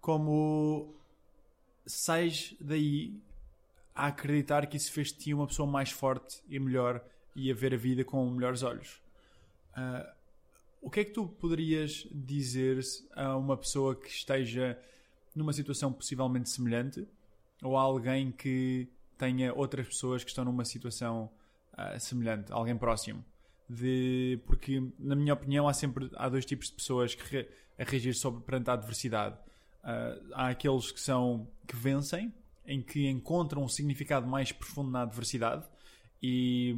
como 0.00 0.94
sais 1.86 2.54
daí 2.60 3.20
a 3.94 4.06
acreditar 4.06 4.66
que 4.66 4.76
isso 4.76 4.92
fez 4.92 5.08
de 5.08 5.18
ti 5.18 5.34
uma 5.34 5.46
pessoa 5.46 5.68
mais 5.68 5.90
forte 5.90 6.42
e 6.48 6.58
melhor 6.58 7.04
e 7.34 7.50
a 7.50 7.54
ver 7.54 7.74
a 7.74 7.76
vida 7.76 8.04
com 8.04 8.28
melhores 8.30 8.62
olhos. 8.62 9.02
Uh, 9.76 10.20
o 10.80 10.90
que 10.90 11.00
é 11.00 11.04
que 11.04 11.12
tu 11.12 11.26
poderias 11.26 12.06
dizer 12.10 12.80
a 13.14 13.36
uma 13.36 13.56
pessoa 13.56 13.94
que 13.94 14.08
esteja 14.08 14.78
numa 15.34 15.52
situação 15.52 15.92
possivelmente 15.92 16.48
semelhante 16.48 17.06
ou 17.62 17.76
a 17.76 17.82
alguém 17.82 18.32
que 18.32 18.88
tenha 19.18 19.52
outras 19.52 19.86
pessoas 19.86 20.24
que 20.24 20.30
estão 20.30 20.44
numa 20.44 20.64
situação 20.64 21.30
uh, 21.74 22.00
semelhante, 22.00 22.50
alguém 22.52 22.76
próximo? 22.76 23.24
De, 23.68 24.40
porque, 24.46 24.82
na 24.98 25.14
minha 25.14 25.34
opinião, 25.34 25.68
há 25.68 25.72
sempre 25.72 26.10
há 26.16 26.28
dois 26.28 26.44
tipos 26.44 26.68
de 26.68 26.74
pessoas 26.74 27.14
que 27.14 27.22
re, 27.22 27.48
a 27.78 27.84
reagir 27.84 28.14
sobre, 28.14 28.42
perante 28.42 28.70
a 28.70 28.72
adversidade. 28.72 29.36
Uh, 29.82 30.32
há 30.34 30.48
aqueles 30.48 30.92
que 30.92 31.00
são 31.00 31.48
que 31.66 31.76
vencem, 31.76 32.32
em 32.66 32.82
que 32.82 33.08
encontram 33.08 33.62
um 33.62 33.68
significado 33.68 34.26
mais 34.26 34.52
profundo 34.52 34.90
na 34.90 35.02
adversidade. 35.02 35.64
E 36.22 36.76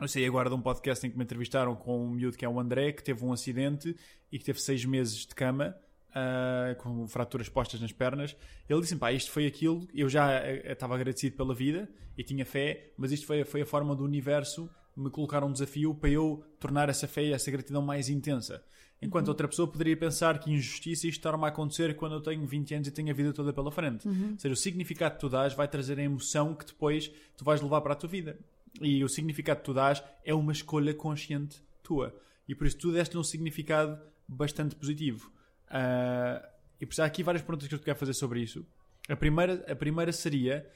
eu 0.00 0.08
sei 0.08 0.26
agora 0.26 0.48
de 0.48 0.54
um 0.54 0.60
podcast 0.60 1.06
em 1.06 1.10
que 1.10 1.18
me 1.18 1.24
entrevistaram 1.24 1.74
com 1.74 2.04
um 2.04 2.10
miúdo 2.10 2.36
que 2.36 2.44
é 2.44 2.48
o 2.48 2.58
André, 2.60 2.92
que 2.92 3.02
teve 3.02 3.24
um 3.24 3.32
acidente 3.32 3.96
e 4.30 4.38
que 4.38 4.44
teve 4.44 4.60
seis 4.60 4.84
meses 4.84 5.26
de 5.26 5.34
cama 5.34 5.76
uh, 6.10 6.74
com 6.76 7.06
fraturas 7.08 7.48
postas 7.48 7.80
nas 7.80 7.92
pernas. 7.92 8.36
Ele 8.68 8.80
disse: 8.80 8.96
pá, 8.96 9.12
isto 9.12 9.30
foi 9.30 9.46
aquilo. 9.46 9.86
Eu 9.92 10.08
já 10.08 10.40
estava 10.62 10.94
agradecido 10.94 11.36
pela 11.36 11.54
vida 11.54 11.88
e 12.16 12.22
tinha 12.22 12.46
fé, 12.46 12.92
mas 12.96 13.12
isto 13.12 13.26
foi, 13.26 13.44
foi 13.44 13.62
a 13.62 13.66
forma 13.66 13.94
do 13.94 14.04
universo 14.04 14.70
me 14.96 15.10
colocar 15.10 15.42
um 15.42 15.52
desafio 15.52 15.94
para 15.94 16.10
eu 16.10 16.44
tornar 16.58 16.88
essa 16.88 17.08
fé 17.08 17.24
e 17.24 17.32
essa 17.32 17.50
gratidão 17.50 17.82
mais 17.82 18.08
intensa. 18.08 18.62
Enquanto 19.02 19.28
uhum. 19.28 19.30
outra 19.30 19.48
pessoa 19.48 19.66
poderia 19.66 19.96
pensar 19.96 20.38
que 20.38 20.52
injustiça 20.52 21.06
isto 21.06 21.18
está-me 21.18 21.44
a 21.44 21.48
acontecer 21.48 21.96
quando 21.96 22.16
eu 22.16 22.20
tenho 22.20 22.46
20 22.46 22.74
anos 22.74 22.88
e 22.88 22.90
tenho 22.90 23.10
a 23.10 23.14
vida 23.14 23.32
toda 23.32 23.52
pela 23.52 23.70
frente. 23.70 24.06
Uhum. 24.06 24.32
Ou 24.32 24.38
seja, 24.38 24.52
o 24.52 24.56
significado 24.56 25.14
que 25.14 25.20
tu 25.20 25.28
dás 25.28 25.54
vai 25.54 25.66
trazer 25.66 25.98
a 25.98 26.02
emoção 26.02 26.54
que 26.54 26.66
depois 26.66 27.10
tu 27.36 27.44
vais 27.44 27.62
levar 27.62 27.80
para 27.80 27.94
a 27.94 27.96
tua 27.96 28.08
vida. 28.08 28.38
E 28.80 29.02
o 29.02 29.08
significado 29.08 29.60
que 29.60 29.66
tu 29.66 29.74
dás 29.74 30.02
é 30.24 30.34
uma 30.34 30.52
escolha 30.52 30.92
consciente 30.92 31.62
tua. 31.82 32.14
E 32.46 32.54
por 32.54 32.66
isso 32.66 32.76
tu 32.76 32.92
deste 32.92 33.16
um 33.16 33.24
significado 33.24 33.98
bastante 34.28 34.76
positivo. 34.76 35.32
Uh, 35.68 36.46
e 36.80 36.86
por 36.86 36.92
isso 36.92 37.02
há 37.02 37.06
aqui 37.06 37.22
várias 37.22 37.42
perguntas 37.42 37.68
que 37.68 37.74
eu 37.74 37.78
te 37.78 37.84
quero 37.84 37.98
fazer 37.98 38.12
sobre 38.12 38.40
isso. 38.40 38.66
A 39.08 39.16
primeira, 39.16 39.64
a 39.70 39.74
primeira 39.74 40.12
seria: 40.12 40.68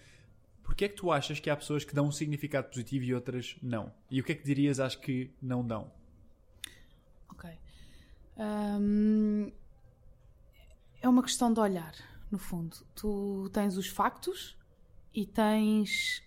porquê 0.62 0.86
é 0.86 0.88
que 0.88 0.96
tu 0.96 1.12
achas 1.12 1.38
que 1.38 1.50
há 1.50 1.56
pessoas 1.56 1.84
que 1.84 1.94
dão 1.94 2.06
um 2.06 2.12
significado 2.12 2.68
positivo 2.68 3.04
e 3.04 3.14
outras 3.14 3.56
não? 3.62 3.92
E 4.10 4.20
o 4.20 4.24
que 4.24 4.32
é 4.32 4.34
que 4.34 4.44
dirias 4.44 4.80
às 4.80 4.96
que 4.96 5.30
não 5.40 5.66
dão? 5.66 5.90
Ok. 8.36 8.46
Um, 8.46 9.52
é 11.00 11.08
uma 11.08 11.22
questão 11.22 11.52
de 11.52 11.60
olhar, 11.60 11.94
no 12.30 12.38
fundo. 12.38 12.76
Tu 12.94 13.50
tens 13.52 13.76
os 13.76 13.88
factos 13.88 14.56
e 15.14 15.26
tens 15.26 16.22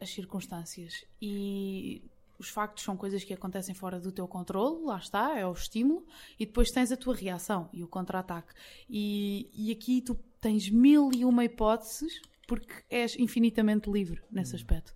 as 0.00 0.10
circunstâncias. 0.10 1.04
E 1.20 2.02
os 2.38 2.48
factos 2.48 2.82
são 2.82 2.96
coisas 2.96 3.22
que 3.22 3.32
acontecem 3.32 3.74
fora 3.74 4.00
do 4.00 4.10
teu 4.10 4.26
controle, 4.26 4.84
lá 4.84 4.98
está, 4.98 5.38
é 5.38 5.46
o 5.46 5.52
estímulo, 5.52 6.04
e 6.38 6.44
depois 6.44 6.70
tens 6.70 6.90
a 6.90 6.96
tua 6.96 7.14
reação 7.14 7.70
e 7.72 7.82
o 7.84 7.88
contra-ataque. 7.88 8.52
E, 8.90 9.48
e 9.54 9.70
aqui 9.70 10.02
tu 10.02 10.18
tens 10.40 10.68
mil 10.68 11.10
e 11.14 11.24
uma 11.24 11.44
hipóteses, 11.44 12.20
porque 12.48 12.74
és 12.90 13.16
infinitamente 13.16 13.88
livre 13.88 14.20
nesse 14.30 14.54
hum. 14.54 14.56
aspecto. 14.56 14.92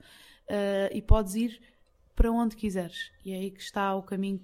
Uh, 0.49 0.91
e 0.93 1.01
podes 1.01 1.35
ir 1.37 1.61
para 2.15 2.31
onde 2.33 2.57
quiseres. 2.57 3.11
E 3.25 3.33
é 3.33 3.37
aí 3.37 3.51
que 3.51 3.61
está 3.61 3.95
o 3.95 4.03
caminho 4.03 4.41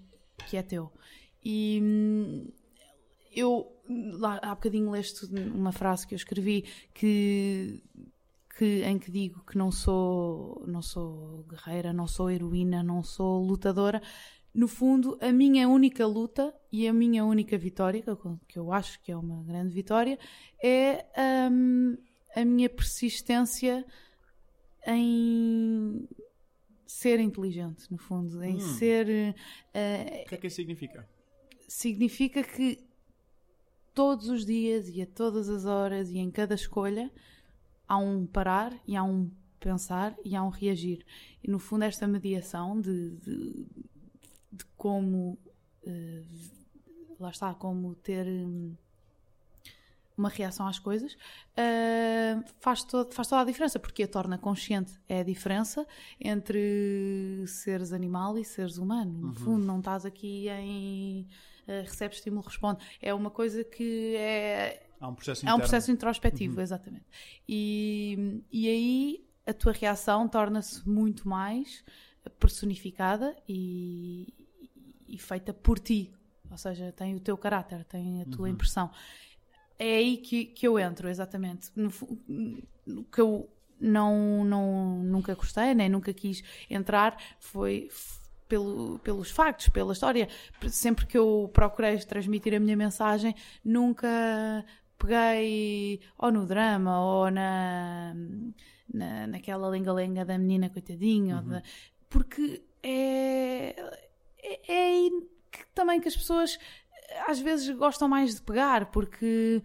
que 0.47 0.57
é 0.57 0.63
teu. 0.63 0.93
E 1.45 1.81
hum, 1.83 2.49
eu, 3.35 3.73
lá, 3.89 4.39
há 4.43 4.55
bocadinho 4.55 4.91
leste 4.91 5.27
uma 5.27 5.73
frase 5.73 6.07
que 6.07 6.15
eu 6.15 6.17
escrevi 6.17 6.65
que 6.95 7.83
que, 8.57 8.83
em 8.83 8.99
que 8.99 9.11
digo 9.11 9.45
que 9.45 9.57
não 9.57 9.71
sou, 9.71 10.63
não 10.67 10.83
sou 10.83 11.45
guerreira, 11.49 11.93
não 11.93 12.07
sou 12.07 12.31
heroína, 12.31 12.83
não 12.83 13.03
sou 13.03 13.43
lutadora. 13.43 14.03
No 14.55 14.69
fundo, 14.69 15.19
a 15.21 15.33
minha 15.33 15.69
única 15.69 16.07
luta 16.07 16.55
e 16.71 16.87
a 16.87 16.93
minha 16.93 17.25
única 17.25 17.57
vitória, 17.57 18.05
que 18.47 18.59
eu 18.59 18.73
acho 18.73 19.01
que 19.03 19.11
é 19.11 19.17
uma 19.17 19.43
grande 19.43 19.73
vitória, 19.73 20.19
é 20.63 21.07
um, 21.51 21.97
a 22.37 22.45
minha 22.45 22.69
persistência 22.69 23.85
em 24.87 26.07
ser 26.87 27.19
inteligente, 27.19 27.91
no 27.91 27.97
fundo, 27.97 28.45
em 28.45 28.57
hum. 28.57 28.61
ser. 28.61 29.35
Uh, 29.75 30.23
o 30.25 30.29
que 30.29 30.35
é 30.35 30.39
que 30.39 30.47
isso 30.47 30.57
significa? 30.57 31.09
Significa 31.75 32.45
que 32.45 32.87
todos 33.95 34.29
os 34.29 34.45
dias 34.45 34.91
e 34.91 35.01
a 35.01 35.07
todas 35.07 35.49
as 35.49 35.65
horas 35.65 36.11
e 36.11 36.19
em 36.19 36.31
cada 36.31 36.55
escolha 36.55 37.11
há 37.89 37.97
um 37.97 38.27
parar 38.27 38.75
e 38.87 38.95
há 38.95 39.03
um 39.03 39.31
pensar 39.59 40.15
e 40.23 40.37
há 40.37 40.43
um 40.43 40.51
reagir. 40.51 41.03
E 41.43 41.51
no 41.51 41.59
fundo, 41.59 41.85
esta 41.85 42.07
mediação 42.07 42.79
de, 42.79 43.17
de, 43.17 43.67
de 44.53 44.65
como. 44.77 45.39
Uh, 45.83 46.23
lá 47.19 47.31
está, 47.31 47.55
como 47.55 47.95
ter. 47.95 48.27
Um, 48.27 48.77
uma 50.15 50.29
reação 50.29 50.69
às 50.69 50.79
coisas, 50.79 51.15
uh, 51.15 52.45
faz, 52.61 52.85
todo, 52.85 53.15
faz 53.15 53.27
toda 53.29 53.41
a 53.41 53.45
diferença, 53.47 53.79
porque 53.79 54.03
a 54.03 54.09
torna 54.09 54.37
consciente. 54.37 55.01
É 55.09 55.21
a 55.21 55.25
diferença 55.25 55.87
entre 56.21 57.43
seres 57.47 57.95
animal 57.95 58.37
e 58.37 58.45
seres 58.45 58.77
humano. 58.77 59.11
No 59.11 59.29
uhum. 59.29 59.35
fundo, 59.35 59.65
não 59.65 59.79
estás 59.79 60.05
aqui 60.05 60.51
em 60.51 61.27
uh, 61.69 61.83
recebe 61.83 62.15
estímulo, 62.15 62.47
responde. 62.47 62.85
É 63.01 63.13
uma 63.13 63.31
coisa 63.31 63.65
que 63.65 64.17
é 64.17 64.87
Há 65.03 65.09
um 65.09 65.15
processo. 65.17 65.49
É 65.49 65.53
um 65.53 65.59
processo 65.59 65.91
introspectivo, 65.91 66.57
uhum. 66.57 66.63
exatamente. 66.63 67.07
E, 67.49 68.41
e 68.53 68.69
aí 68.69 69.27
a 69.45 69.53
tua 69.53 69.73
reação 69.73 70.29
torna-se 70.29 70.89
muito 70.89 71.29
mais 71.29 71.85
personificada 72.39 73.37
e, 73.49 74.33
e, 75.09 75.19
feita 75.19 75.53
por 75.53 75.81
ti. 75.81 76.15
Ou 76.49 76.57
seja, 76.57 76.93
tem 76.93 77.17
o 77.17 77.21
teu 77.21 77.37
caráter, 77.37 77.85
tem 77.85 78.23
a 78.23 78.27
tua 78.27 78.47
uhum. 78.47 78.53
impressão. 78.53 78.93
É 79.77 79.97
aí 79.97 80.19
que, 80.19 80.45
que 80.45 80.69
eu 80.69 80.79
entro, 80.79 81.09
exatamente. 81.09 81.73
No, 81.75 81.91
no 82.87 83.05
que 83.05 83.21
eu 83.21 83.51
não, 83.81 84.45
não, 84.45 85.03
nunca 85.03 85.35
gostei, 85.35 85.75
nem 85.75 85.89
nunca 85.89 86.15
quis 86.15 86.45
entrar, 86.71 87.21
foi 87.41 87.89
pelo, 88.53 88.99
pelos 88.99 89.31
factos, 89.31 89.71
pela 89.71 89.95
história. 89.95 90.29
Sempre 90.69 91.07
que 91.07 91.17
eu 91.17 91.51
procurei 91.55 91.97
transmitir 92.01 92.55
a 92.55 92.61
minha 92.61 92.77
mensagem, 92.77 93.35
nunca 93.65 94.63
peguei 94.99 96.03
ou 96.19 96.31
no 96.31 96.45
drama 96.45 97.03
ou 97.03 97.31
na, 97.31 98.15
na 98.93 99.27
naquela 99.27 99.71
lenga-lenga 99.71 100.23
da 100.23 100.37
menina 100.37 100.69
coitadinha, 100.69 101.37
uhum. 101.37 101.49
de, 101.49 101.63
porque 102.11 102.63
é, 102.83 103.75
é, 104.43 104.73
é 104.73 104.87
aí 104.87 105.11
que, 105.51 105.67
também 105.75 105.99
que 105.99 106.09
as 106.09 106.17
pessoas 106.17 106.59
às 107.27 107.41
vezes 107.41 107.75
gostam 107.75 108.07
mais 108.07 108.35
de 108.35 108.43
pegar, 108.43 108.91
porque 108.91 109.63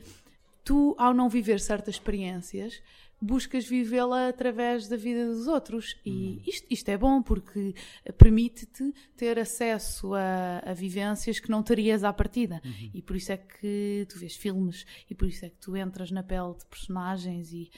tu, 0.64 0.96
ao 0.98 1.14
não 1.14 1.28
viver 1.28 1.60
certas 1.60 1.96
experiências, 1.96 2.82
buscas 3.22 3.66
vivê-la 3.66 4.30
através 4.30 4.88
da 4.88 4.96
vida 4.96 5.26
dos 5.28 5.48
outros. 5.48 5.96
E 6.06 6.12
uhum. 6.12 6.42
isto, 6.46 6.68
isto 6.70 6.90
é 6.90 6.98
bom 6.98 7.22
porque 7.22 7.74
permite-te 8.18 8.94
ter 9.16 9.40
acesso 9.40 10.14
a, 10.14 10.60
a, 10.60 10.74
vivências 10.74 11.40
que 11.40 11.50
não 11.50 11.64
terias 11.64 12.04
à 12.04 12.14
partida. 12.14 12.62
Uhum. 12.64 12.92
E 12.94 13.02
por 13.02 13.16
isso 13.16 13.32
é 13.32 13.38
que 13.38 14.06
tu 14.10 14.20
vês 14.20 14.36
filmes 14.36 14.86
e 15.10 15.16
por 15.16 15.28
isso 15.28 15.46
é 15.46 15.50
que 15.50 15.58
tu 15.58 15.76
entras 15.76 16.12
na 16.12 16.24
pele 16.24 16.56
de 16.58 16.66
personagens 16.66 17.52
e 17.52 17.70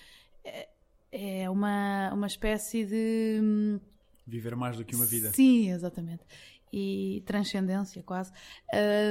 é, 0.44 0.70
é 1.12 1.50
uma, 1.50 2.14
uma 2.14 2.28
espécie 2.28 2.86
de. 2.86 3.40
Hum, 3.42 3.80
Viver 4.28 4.56
mais 4.56 4.78
do 4.78 4.86
que 4.86 4.96
uma 4.96 5.06
vida. 5.06 5.32
Sim, 5.34 5.72
exatamente. 5.72 6.24
E 6.72 7.24
transcendência, 7.26 8.04
quase. 8.04 8.32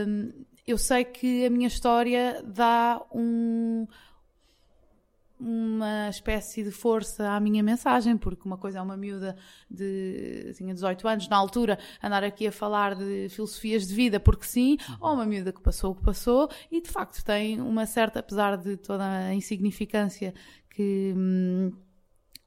Um, 0.06 0.44
eu 0.64 0.78
sei 0.78 1.04
que 1.04 1.44
a 1.44 1.50
minha 1.50 1.66
história 1.66 2.40
dá 2.46 3.04
um 3.12 3.86
uma 5.40 6.08
espécie 6.08 6.64
de 6.64 6.70
força 6.70 7.30
à 7.30 7.38
minha 7.38 7.62
mensagem, 7.62 8.16
porque 8.16 8.42
uma 8.44 8.58
coisa 8.58 8.78
é 8.78 8.82
uma 8.82 8.96
miúda 8.96 9.36
de 9.70 10.52
tinha 10.56 10.74
18 10.74 11.06
anos 11.06 11.28
na 11.28 11.36
altura 11.36 11.78
andar 12.02 12.24
aqui 12.24 12.46
a 12.46 12.52
falar 12.52 12.94
de 12.94 13.28
filosofias 13.30 13.86
de 13.86 13.94
vida 13.94 14.18
porque 14.18 14.44
sim, 14.46 14.76
uhum. 14.88 14.96
ou 15.00 15.14
uma 15.14 15.26
miúda 15.26 15.52
que 15.52 15.60
passou 15.60 15.92
o 15.92 15.94
que 15.94 16.02
passou 16.02 16.50
e 16.70 16.80
de 16.80 16.88
facto 16.88 17.24
tem 17.24 17.60
uma 17.60 17.86
certa, 17.86 18.20
apesar 18.20 18.56
de 18.56 18.76
toda 18.76 19.04
a 19.04 19.34
insignificância 19.34 20.34
que, 20.70 21.14
hum, 21.16 21.72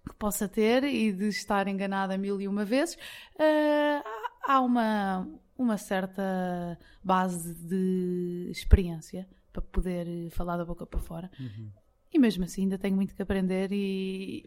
que 0.07 0.15
possa 0.15 0.47
ter 0.47 0.83
e 0.83 1.11
de 1.11 1.27
estar 1.29 1.67
enganada 1.67 2.17
mil 2.17 2.41
e 2.41 2.47
uma 2.47 2.65
vezes, 2.65 2.95
uh, 2.95 4.03
há 4.43 4.59
uma, 4.61 5.27
uma 5.57 5.77
certa 5.77 6.77
base 7.03 7.53
de 7.55 8.49
experiência 8.51 9.27
para 9.51 9.61
poder 9.61 10.29
falar 10.31 10.57
da 10.57 10.65
boca 10.65 10.85
para 10.85 10.99
fora. 10.99 11.31
Uhum. 11.39 11.69
E 12.13 12.19
mesmo 12.19 12.43
assim 12.43 12.63
ainda 12.63 12.77
tenho 12.77 12.95
muito 12.95 13.15
que 13.15 13.21
aprender 13.21 13.71
e, 13.71 14.45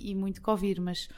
e 0.00 0.14
muito 0.14 0.40
que 0.42 0.50
ouvir, 0.50 0.80
mas 0.80 1.08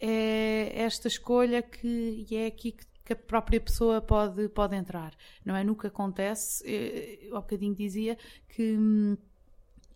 é 0.00 0.72
esta 0.74 1.08
escolha 1.08 1.62
que 1.62 2.26
e 2.28 2.36
é 2.36 2.46
aqui 2.46 2.72
que, 2.72 2.84
que, 3.04 3.12
a 3.12 3.16
própria 3.16 3.60
pessoa 3.60 4.00
pode, 4.00 4.48
pode 4.50 4.76
entrar. 4.76 5.14
Não 5.44 5.56
é? 5.56 5.64
Nunca 5.64 5.88
acontece. 5.88 6.62
Eu, 6.66 7.36
há 7.36 7.40
bocadinho 7.40 7.74
dizia 7.74 8.18
que 8.48 8.76
hum, 8.76 9.16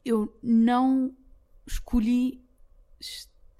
eu 0.04 0.38
não 0.42 1.14
escolhi 1.66 2.40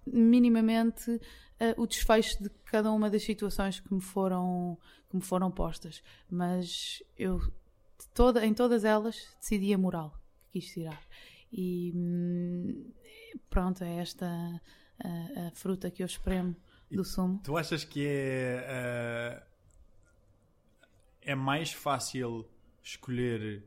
minimamente 0.06 1.10
uh, 1.10 1.82
o 1.82 1.86
desfecho 1.86 2.42
de 2.42 2.48
cada 2.64 2.90
uma 2.92 3.10
das 3.10 3.24
situações 3.24 3.80
que 3.80 3.92
me 3.92 4.00
foram, 4.00 4.78
que 5.10 5.16
me 5.16 5.22
foram 5.22 5.50
postas, 5.50 6.02
mas 6.30 7.02
eu 7.18 7.40
toda, 8.14 8.46
em 8.46 8.54
todas 8.54 8.84
elas 8.84 9.16
decidi 9.40 9.74
a 9.74 9.78
moral 9.78 10.14
que 10.52 10.60
quis 10.60 10.72
tirar. 10.72 11.02
E 11.52 11.92
hum, 11.94 12.92
pronto, 13.48 13.82
é 13.85 13.96
esta 13.98 14.26
a, 15.02 15.48
a, 15.48 15.50
fruta 15.52 15.90
que 15.90 16.02
eu 16.02 16.06
espremo 16.06 16.56
do 16.90 17.04
sumo. 17.04 17.40
Tu 17.42 17.56
achas 17.56 17.85
que 17.85 18.06
é, 18.06 19.40
uh, 19.40 19.46
é 21.22 21.35
mais 21.35 21.72
fácil 21.72 22.46
escolher 22.82 23.64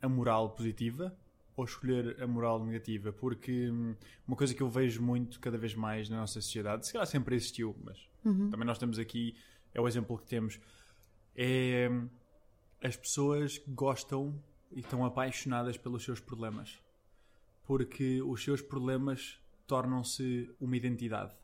a 0.00 0.08
moral 0.08 0.50
positiva 0.50 1.16
ou 1.56 1.64
escolher 1.64 2.22
a 2.22 2.26
moral 2.26 2.64
negativa? 2.64 3.12
Porque 3.12 3.70
hum, 3.70 3.94
uma 4.26 4.36
coisa 4.36 4.54
que 4.54 4.62
eu 4.62 4.68
vejo 4.68 5.02
muito 5.02 5.40
cada 5.40 5.58
vez 5.58 5.74
mais 5.74 6.08
na 6.08 6.18
nossa 6.18 6.40
sociedade, 6.40 6.86
se 6.86 6.92
calhar 6.92 7.06
sempre 7.06 7.34
existiu, 7.34 7.76
mas 7.84 8.08
uhum. 8.24 8.50
também 8.50 8.66
nós 8.66 8.78
temos 8.78 8.98
aqui, 8.98 9.36
é 9.74 9.80
o 9.80 9.88
exemplo 9.88 10.18
que 10.18 10.26
temos, 10.26 10.60
é 11.34 11.88
hum, 11.90 12.08
as 12.82 12.96
pessoas 12.96 13.60
gostam 13.68 14.38
e 14.72 14.80
estão 14.80 15.04
apaixonadas 15.04 15.76
pelos 15.76 16.04
seus 16.04 16.20
problemas. 16.20 16.78
Porque 17.66 18.22
os 18.22 18.42
seus 18.42 18.62
problemas 18.62 19.40
tornam-se 19.66 20.50
uma 20.60 20.76
identidade. 20.76 21.34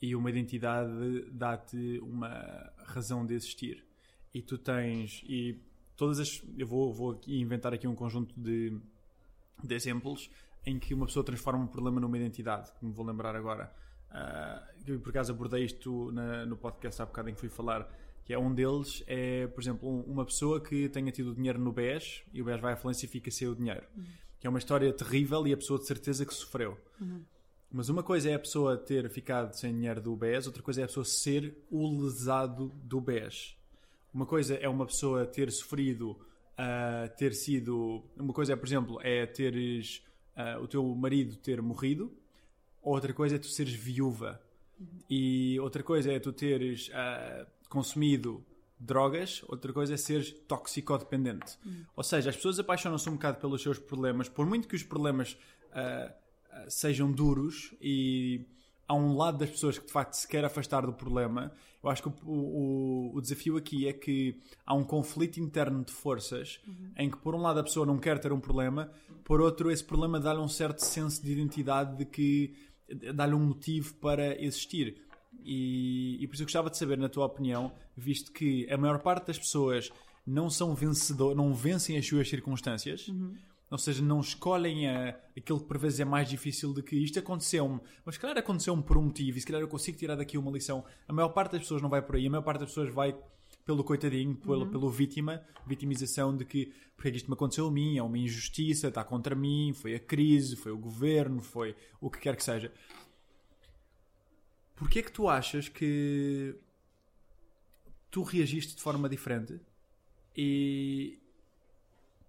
E 0.00 0.14
uma 0.14 0.28
identidade 0.28 1.24
dá-te 1.30 1.98
uma 2.00 2.70
razão 2.84 3.24
de 3.24 3.34
existir. 3.34 3.84
E 4.34 4.42
tu 4.42 4.58
tens. 4.58 5.24
E 5.26 5.58
todas 5.96 6.20
as. 6.20 6.42
Eu 6.56 6.66
vou, 6.66 6.92
vou 6.92 7.20
inventar 7.26 7.72
aqui 7.72 7.88
um 7.88 7.94
conjunto 7.94 8.38
de, 8.38 8.78
de 9.64 9.74
exemplos 9.74 10.30
em 10.66 10.78
que 10.78 10.92
uma 10.92 11.06
pessoa 11.06 11.24
transforma 11.24 11.64
um 11.64 11.66
problema 11.66 12.00
numa 12.00 12.18
identidade, 12.18 12.72
que 12.72 12.84
me 12.84 12.92
vou 12.92 13.06
lembrar 13.06 13.34
agora. 13.34 13.72
Uh, 14.10 14.90
eu 14.90 15.00
por 15.00 15.10
acaso 15.10 15.32
abordei 15.32 15.64
isto 15.64 16.10
na, 16.12 16.44
no 16.44 16.56
podcast 16.56 17.00
há 17.00 17.06
bocado 17.06 17.30
em 17.30 17.34
que 17.34 17.40
fui 17.40 17.48
falar 17.48 17.88
que 18.24 18.32
é 18.32 18.38
um 18.38 18.52
deles 18.52 19.04
é, 19.06 19.46
por 19.46 19.60
exemplo, 19.62 19.88
uma 20.02 20.24
pessoa 20.24 20.60
que 20.60 20.88
tenha 20.88 21.12
tido 21.12 21.32
dinheiro 21.32 21.60
no 21.60 21.72
BES 21.72 22.24
e 22.32 22.42
o 22.42 22.44
BES 22.44 22.60
vai 22.60 22.72
à 22.72 22.76
falência 22.76 23.06
e 23.06 23.08
fica 23.08 23.30
sem 23.30 23.46
o 23.46 23.54
dinheiro. 23.54 23.86
Uhum. 23.96 24.04
É 24.46 24.48
uma 24.48 24.60
história 24.60 24.92
terrível 24.92 25.44
e 25.46 25.52
a 25.52 25.56
pessoa 25.56 25.76
de 25.76 25.86
certeza 25.86 26.24
que 26.24 26.32
sofreu. 26.32 26.78
Uhum. 27.00 27.24
Mas 27.70 27.88
uma 27.88 28.02
coisa 28.02 28.30
é 28.30 28.34
a 28.34 28.38
pessoa 28.38 28.76
ter 28.76 29.10
ficado 29.10 29.52
sem 29.54 29.74
dinheiro 29.74 30.00
do 30.00 30.14
BES, 30.14 30.46
outra 30.46 30.62
coisa 30.62 30.82
é 30.82 30.84
a 30.84 30.86
pessoa 30.86 31.04
ser 31.04 31.56
o 31.68 32.00
lesado 32.00 32.68
do 32.84 33.00
BES. 33.00 33.56
Uma 34.14 34.24
coisa 34.24 34.54
é 34.54 34.68
uma 34.68 34.86
pessoa 34.86 35.26
ter 35.26 35.50
sofrido, 35.50 36.12
uh, 36.12 37.16
ter 37.18 37.34
sido. 37.34 38.04
Uma 38.16 38.32
coisa 38.32 38.52
é, 38.52 38.56
por 38.56 38.66
exemplo, 38.66 39.00
é 39.02 39.26
teres 39.26 40.00
uh, 40.36 40.62
o 40.62 40.68
teu 40.68 40.84
marido 40.94 41.36
ter 41.36 41.60
morrido, 41.60 42.16
outra 42.80 43.12
coisa 43.12 43.34
é 43.34 43.38
tu 43.38 43.48
seres 43.48 43.74
viúva. 43.74 44.40
Uhum. 44.78 44.86
E 45.10 45.58
outra 45.58 45.82
coisa 45.82 46.12
é 46.12 46.20
tu 46.20 46.32
teres. 46.32 46.88
Uh, 46.88 47.46
consumido 47.68 48.44
drogas, 48.78 49.42
outra 49.48 49.72
coisa 49.72 49.94
é 49.94 49.96
ser 49.96 50.44
toxicodependente. 50.46 51.58
Ou 51.94 52.02
seja, 52.02 52.30
as 52.30 52.36
pessoas 52.36 52.58
apaixonam-se 52.58 53.08
um 53.08 53.14
bocado 53.14 53.38
pelos 53.38 53.62
seus 53.62 53.78
problemas, 53.78 54.28
por 54.28 54.46
muito 54.46 54.68
que 54.68 54.76
os 54.76 54.82
problemas 54.82 55.36
uh, 55.72 56.12
sejam 56.68 57.10
duros 57.10 57.74
e 57.80 58.46
há 58.86 58.94
um 58.94 59.16
lado 59.16 59.38
das 59.38 59.50
pessoas 59.50 59.78
que 59.78 59.86
de 59.86 59.92
facto 59.92 60.14
se 60.14 60.28
quer 60.28 60.44
afastar 60.44 60.86
do 60.86 60.92
problema. 60.92 61.52
Eu 61.82 61.90
acho 61.90 62.02
que 62.02 62.08
o, 62.08 62.14
o, 62.24 63.16
o 63.16 63.20
desafio 63.20 63.56
aqui 63.56 63.86
é 63.86 63.92
que 63.92 64.40
há 64.64 64.74
um 64.74 64.84
conflito 64.84 65.38
interno 65.38 65.84
de 65.84 65.92
forças 65.92 66.60
uhum. 66.66 66.92
em 66.96 67.10
que, 67.10 67.16
por 67.16 67.34
um 67.34 67.40
lado, 67.40 67.60
a 67.60 67.62
pessoa 67.62 67.86
não 67.86 67.98
quer 67.98 68.18
ter 68.18 68.32
um 68.32 68.40
problema, 68.40 68.90
por 69.24 69.40
outro, 69.40 69.70
esse 69.70 69.84
problema 69.84 70.20
dá-lhe 70.20 70.40
um 70.40 70.48
certo 70.48 70.80
senso 70.84 71.22
de 71.22 71.32
identidade 71.32 71.96
de 71.96 72.04
que 72.04 72.54
dá-lhe 73.14 73.34
um 73.34 73.40
motivo 73.40 73.94
para 73.94 74.40
existir. 74.40 75.02
E, 75.46 76.18
e 76.20 76.26
por 76.26 76.34
isso 76.34 76.42
eu 76.42 76.46
gostava 76.46 76.68
de 76.68 76.76
saber, 76.76 76.98
na 76.98 77.08
tua 77.08 77.24
opinião, 77.24 77.72
visto 77.96 78.32
que 78.32 78.68
a 78.70 78.76
maior 78.76 78.98
parte 78.98 79.28
das 79.28 79.38
pessoas 79.38 79.90
não 80.26 80.50
são 80.50 80.74
vencedor, 80.74 81.36
não 81.36 81.54
vencem 81.54 81.96
as 81.96 82.04
suas 82.04 82.28
circunstâncias, 82.28 83.06
uhum. 83.06 83.32
ou 83.70 83.78
seja, 83.78 84.02
não 84.02 84.20
escolhem 84.20 84.88
a, 84.88 85.16
aquilo 85.36 85.60
que 85.60 85.66
por 85.66 85.78
vezes 85.78 86.00
é 86.00 86.04
mais 86.04 86.28
difícil 86.28 86.74
de 86.74 86.82
que 86.82 86.96
isto 86.96 87.20
aconteceu-me, 87.20 87.80
mas 88.04 88.16
se 88.16 88.20
calhar 88.20 88.36
aconteceu-me 88.36 88.82
por 88.82 88.98
um 88.98 89.02
motivo 89.02 89.38
e 89.38 89.40
se 89.40 89.46
calhar 89.46 89.62
eu 89.62 89.68
consigo 89.68 89.96
tirar 89.96 90.16
daqui 90.16 90.36
uma 90.36 90.50
lição. 90.50 90.84
A 91.06 91.12
maior 91.12 91.28
parte 91.28 91.52
das 91.52 91.60
pessoas 91.60 91.80
não 91.80 91.88
vai 91.88 92.02
por 92.02 92.16
aí, 92.16 92.26
a 92.26 92.30
maior 92.30 92.42
parte 92.42 92.58
das 92.58 92.70
pessoas 92.70 92.92
vai 92.92 93.16
pelo 93.64 93.84
coitadinho, 93.84 94.34
pelo, 94.34 94.64
uhum. 94.64 94.70
pelo 94.70 94.90
vítima, 94.90 95.42
vitimização 95.64 96.36
de 96.36 96.44
que 96.44 96.72
porque 96.96 97.10
que 97.10 97.16
isto 97.18 97.28
me 97.28 97.34
aconteceu 97.34 97.68
a 97.68 97.70
mim, 97.70 97.98
é 97.98 98.02
uma 98.02 98.18
injustiça, 98.18 98.88
está 98.88 99.04
contra 99.04 99.34
mim, 99.34 99.72
foi 99.74 99.94
a 99.94 100.00
crise, 100.00 100.56
foi 100.56 100.72
o 100.72 100.78
governo, 100.78 101.42
foi 101.42 101.76
o 102.00 102.10
que 102.10 102.18
quer 102.18 102.34
que 102.34 102.42
seja. 102.42 102.72
Porquê 104.76 104.98
é 104.98 105.02
que 105.02 105.10
tu 105.10 105.28
achas 105.28 105.68
que 105.68 106.54
tu 108.10 108.22
reagiste 108.22 108.76
de 108.76 108.82
forma 108.82 109.08
diferente 109.08 109.58
e, 110.36 111.18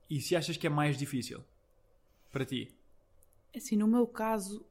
e 0.10 0.22
se 0.22 0.36
achas 0.36 0.56
que 0.56 0.66
é 0.66 0.70
mais 0.70 0.98
difícil 0.98 1.44
para 2.32 2.46
ti? 2.46 2.74
Assim, 3.54 3.76
no 3.76 3.88
meu 3.88 4.08
caso, 4.08 4.66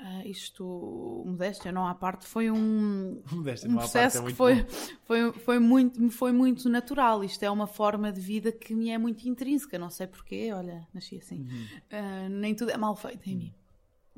uh, 0.00 0.26
isto, 0.26 1.22
modéstia 1.24 1.70
não 1.70 1.86
à 1.86 1.94
parte, 1.94 2.26
foi 2.26 2.50
um, 2.50 3.22
modéstia, 3.30 3.70
um 3.70 3.76
processo 3.76 4.18
é 4.18 4.24
que 4.24 4.34
foi, 4.34 4.66
foi, 5.04 5.32
foi, 5.32 5.58
muito, 5.60 6.10
foi 6.10 6.32
muito 6.32 6.68
natural. 6.68 7.22
Isto 7.22 7.44
é 7.44 7.50
uma 7.50 7.68
forma 7.68 8.12
de 8.12 8.20
vida 8.20 8.50
que 8.50 8.74
me 8.74 8.90
é 8.90 8.98
muito 8.98 9.28
intrínseca, 9.28 9.78
não 9.78 9.90
sei 9.90 10.08
porquê, 10.08 10.52
olha, 10.52 10.86
nasci 10.92 11.18
assim. 11.18 11.42
Uhum. 11.42 11.66
Uh, 11.92 12.28
nem 12.30 12.54
tudo 12.54 12.72
é 12.72 12.76
mal 12.76 12.96
feito 12.96 13.28
em 13.28 13.32
uhum. 13.32 13.38
mim. 13.38 13.54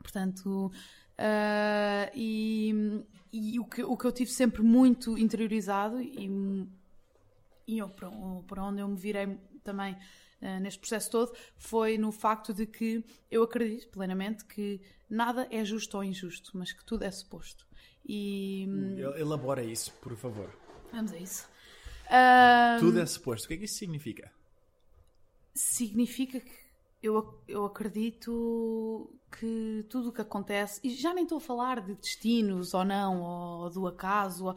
Portanto, 0.02 0.72
Uh, 1.18 2.10
e, 2.14 3.04
e 3.32 3.58
o, 3.58 3.64
que, 3.64 3.82
o 3.82 3.96
que 3.96 4.04
eu 4.04 4.12
tive 4.12 4.30
sempre 4.30 4.62
muito 4.62 5.18
interiorizado 5.18 6.00
e, 6.00 6.30
e 7.66 7.78
eu, 7.78 7.88
para, 7.88 8.62
onde 8.62 8.80
eu 8.80 8.86
me 8.86 8.96
virei 8.96 9.36
também 9.64 9.94
uh, 9.94 10.60
neste 10.60 10.78
processo 10.78 11.10
todo 11.10 11.36
foi 11.56 11.98
no 11.98 12.12
facto 12.12 12.54
de 12.54 12.66
que 12.66 13.04
eu 13.28 13.42
acredito 13.42 13.88
plenamente 13.88 14.44
que 14.44 14.80
nada 15.10 15.48
é 15.50 15.64
justo 15.64 15.96
ou 15.96 16.04
injusto, 16.04 16.56
mas 16.56 16.72
que 16.72 16.84
tudo 16.84 17.02
é 17.02 17.10
suposto. 17.10 17.66
E, 18.06 18.68
Elabora 19.16 19.64
isso, 19.64 19.92
por 19.94 20.16
favor. 20.16 20.56
Vamos 20.92 21.12
a 21.12 21.18
isso. 21.18 21.48
Tudo 22.78 23.00
é 23.00 23.06
suposto. 23.06 23.44
O 23.44 23.48
que 23.48 23.54
é 23.54 23.56
que 23.56 23.64
isso 23.64 23.74
significa? 23.74 24.32
Significa 25.52 26.40
que 26.40 26.67
eu, 27.02 27.42
eu 27.46 27.64
acredito 27.64 29.10
que 29.30 29.84
tudo 29.88 30.08
o 30.08 30.12
que 30.12 30.20
acontece, 30.20 30.80
e 30.82 30.90
já 30.90 31.12
nem 31.14 31.24
estou 31.24 31.38
a 31.38 31.40
falar 31.40 31.80
de 31.80 31.94
destinos 31.94 32.74
ou 32.74 32.84
não, 32.84 33.20
ou 33.20 33.70
do 33.70 33.86
acaso, 33.86 34.46
ou, 34.46 34.56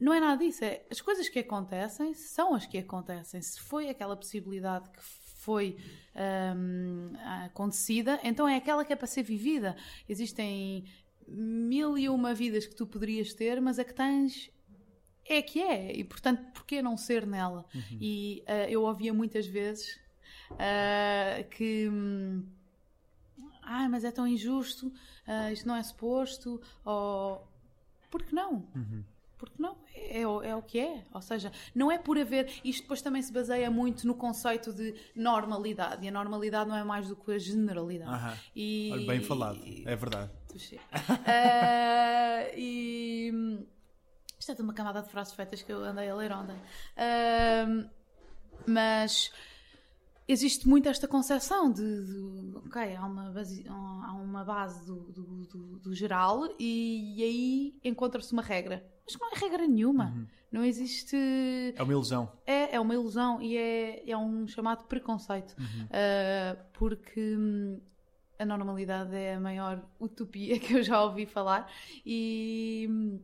não 0.00 0.12
é 0.12 0.20
nada 0.20 0.44
disso. 0.44 0.64
É, 0.64 0.84
as 0.90 1.00
coisas 1.00 1.28
que 1.28 1.38
acontecem 1.38 2.14
são 2.14 2.54
as 2.54 2.66
que 2.66 2.78
acontecem. 2.78 3.40
Se 3.40 3.60
foi 3.60 3.88
aquela 3.88 4.16
possibilidade 4.16 4.90
que 4.90 5.02
foi 5.02 5.76
hum, 6.56 7.12
acontecida, 7.44 8.18
então 8.22 8.48
é 8.48 8.56
aquela 8.56 8.84
que 8.84 8.92
é 8.92 8.96
para 8.96 9.06
ser 9.06 9.22
vivida. 9.22 9.76
Existem 10.08 10.84
mil 11.26 11.96
e 11.96 12.08
uma 12.08 12.34
vidas 12.34 12.66
que 12.66 12.74
tu 12.74 12.86
poderias 12.86 13.32
ter, 13.32 13.60
mas 13.60 13.78
a 13.78 13.84
que 13.84 13.94
tens 13.94 14.50
é 15.24 15.40
que 15.42 15.60
é. 15.62 15.92
E 15.96 16.04
portanto, 16.04 16.52
porquê 16.52 16.82
não 16.82 16.96
ser 16.96 17.26
nela? 17.26 17.64
Uhum. 17.74 17.98
E 18.00 18.44
uh, 18.48 18.68
eu 18.68 18.82
ouvia 18.82 19.12
muitas 19.12 19.46
vezes 19.46 19.98
uh, 20.52 21.48
que. 21.50 21.88
Hum, 21.88 22.44
ah, 23.62 23.88
mas 23.88 24.04
é 24.04 24.12
tão 24.12 24.26
injusto, 24.26 24.86
uh, 24.86 25.52
isto 25.52 25.66
não 25.66 25.76
é 25.76 25.82
suposto, 25.82 26.60
ou. 26.84 27.46
Por 28.10 28.22
que 28.22 28.34
não? 28.34 28.66
Uhum. 28.74 29.04
Porque 29.36 29.60
não, 29.60 29.76
é, 29.94 30.22
é, 30.22 30.56
o 30.56 30.62
que 30.62 30.78
é. 30.78 31.04
Ou 31.12 31.20
seja, 31.20 31.52
não 31.74 31.92
é 31.92 31.98
por 31.98 32.18
haver. 32.18 32.50
Isto 32.64 32.82
depois 32.82 33.02
também 33.02 33.20
se 33.20 33.32
baseia 33.32 33.70
muito 33.70 34.06
no 34.06 34.14
conceito 34.14 34.72
de 34.72 34.94
normalidade. 35.14 36.04
E 36.04 36.08
a 36.08 36.10
normalidade 36.10 36.70
não 36.70 36.76
é 36.76 36.84
mais 36.84 37.08
do 37.08 37.16
que 37.16 37.32
a 37.32 37.38
generalidade. 37.38 38.10
Uhum. 38.10 38.36
E, 38.54 38.90
Olha, 38.92 39.06
bem 39.06 39.20
falado, 39.20 39.60
é 39.84 39.96
verdade. 39.96 40.30
uh, 40.54 42.54
e. 42.56 43.60
Isto 44.38 44.52
é 44.52 44.54
de 44.54 44.62
uma 44.62 44.72
camada 44.72 45.02
de 45.02 45.10
frases 45.10 45.34
feitas 45.34 45.60
que 45.60 45.72
eu 45.72 45.84
andei 45.84 46.08
a 46.08 46.14
ler 46.14 46.32
ontem. 46.32 46.56
Uh, 46.56 47.90
mas 48.66 49.30
existe 50.28 50.68
muito 50.68 50.88
esta 50.88 51.06
concepção 51.06 51.70
de, 51.70 51.82
de, 51.82 52.56
ok, 52.56 52.96
há 52.96 53.06
uma 53.06 53.30
base, 53.30 53.64
há 53.68 54.12
uma 54.14 54.44
base 54.44 54.84
do, 54.84 55.00
do, 55.12 55.46
do, 55.46 55.78
do 55.78 55.94
geral 55.94 56.44
e, 56.58 57.14
e 57.16 57.22
aí 57.22 57.74
encontra-se 57.84 58.32
uma 58.32 58.42
regra. 58.42 58.84
Mas 59.04 59.16
não 59.20 59.30
é 59.30 59.38
regra 59.38 59.66
nenhuma. 59.66 60.06
Uhum. 60.06 60.26
Não 60.50 60.64
existe. 60.64 61.16
É 61.76 61.82
uma 61.82 61.92
ilusão. 61.92 62.32
É, 62.46 62.74
é 62.74 62.80
uma 62.80 62.94
ilusão 62.94 63.40
e 63.40 63.56
é, 63.56 64.10
é 64.10 64.16
um 64.16 64.46
chamado 64.46 64.84
preconceito. 64.84 65.54
Uhum. 65.58 65.84
Uh, 65.84 66.64
porque 66.72 67.36
hum, 67.36 67.80
a 68.38 68.44
normalidade 68.44 69.14
é 69.14 69.34
a 69.34 69.40
maior 69.40 69.84
utopia 70.00 70.58
que 70.60 70.74
eu 70.74 70.82
já 70.82 71.02
ouvi 71.02 71.26
falar 71.26 71.70
e, 72.04 72.86
hum, 72.88 73.20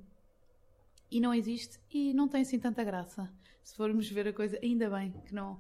e 1.10 1.20
não 1.20 1.34
existe 1.34 1.80
e 1.92 2.12
não 2.14 2.28
tem 2.28 2.42
assim 2.42 2.58
tanta 2.58 2.84
graça. 2.84 3.30
Se 3.62 3.76
formos 3.76 4.10
ver 4.10 4.28
a 4.28 4.32
coisa, 4.32 4.58
ainda 4.62 4.90
bem 4.90 5.12
que 5.24 5.34
não, 5.34 5.58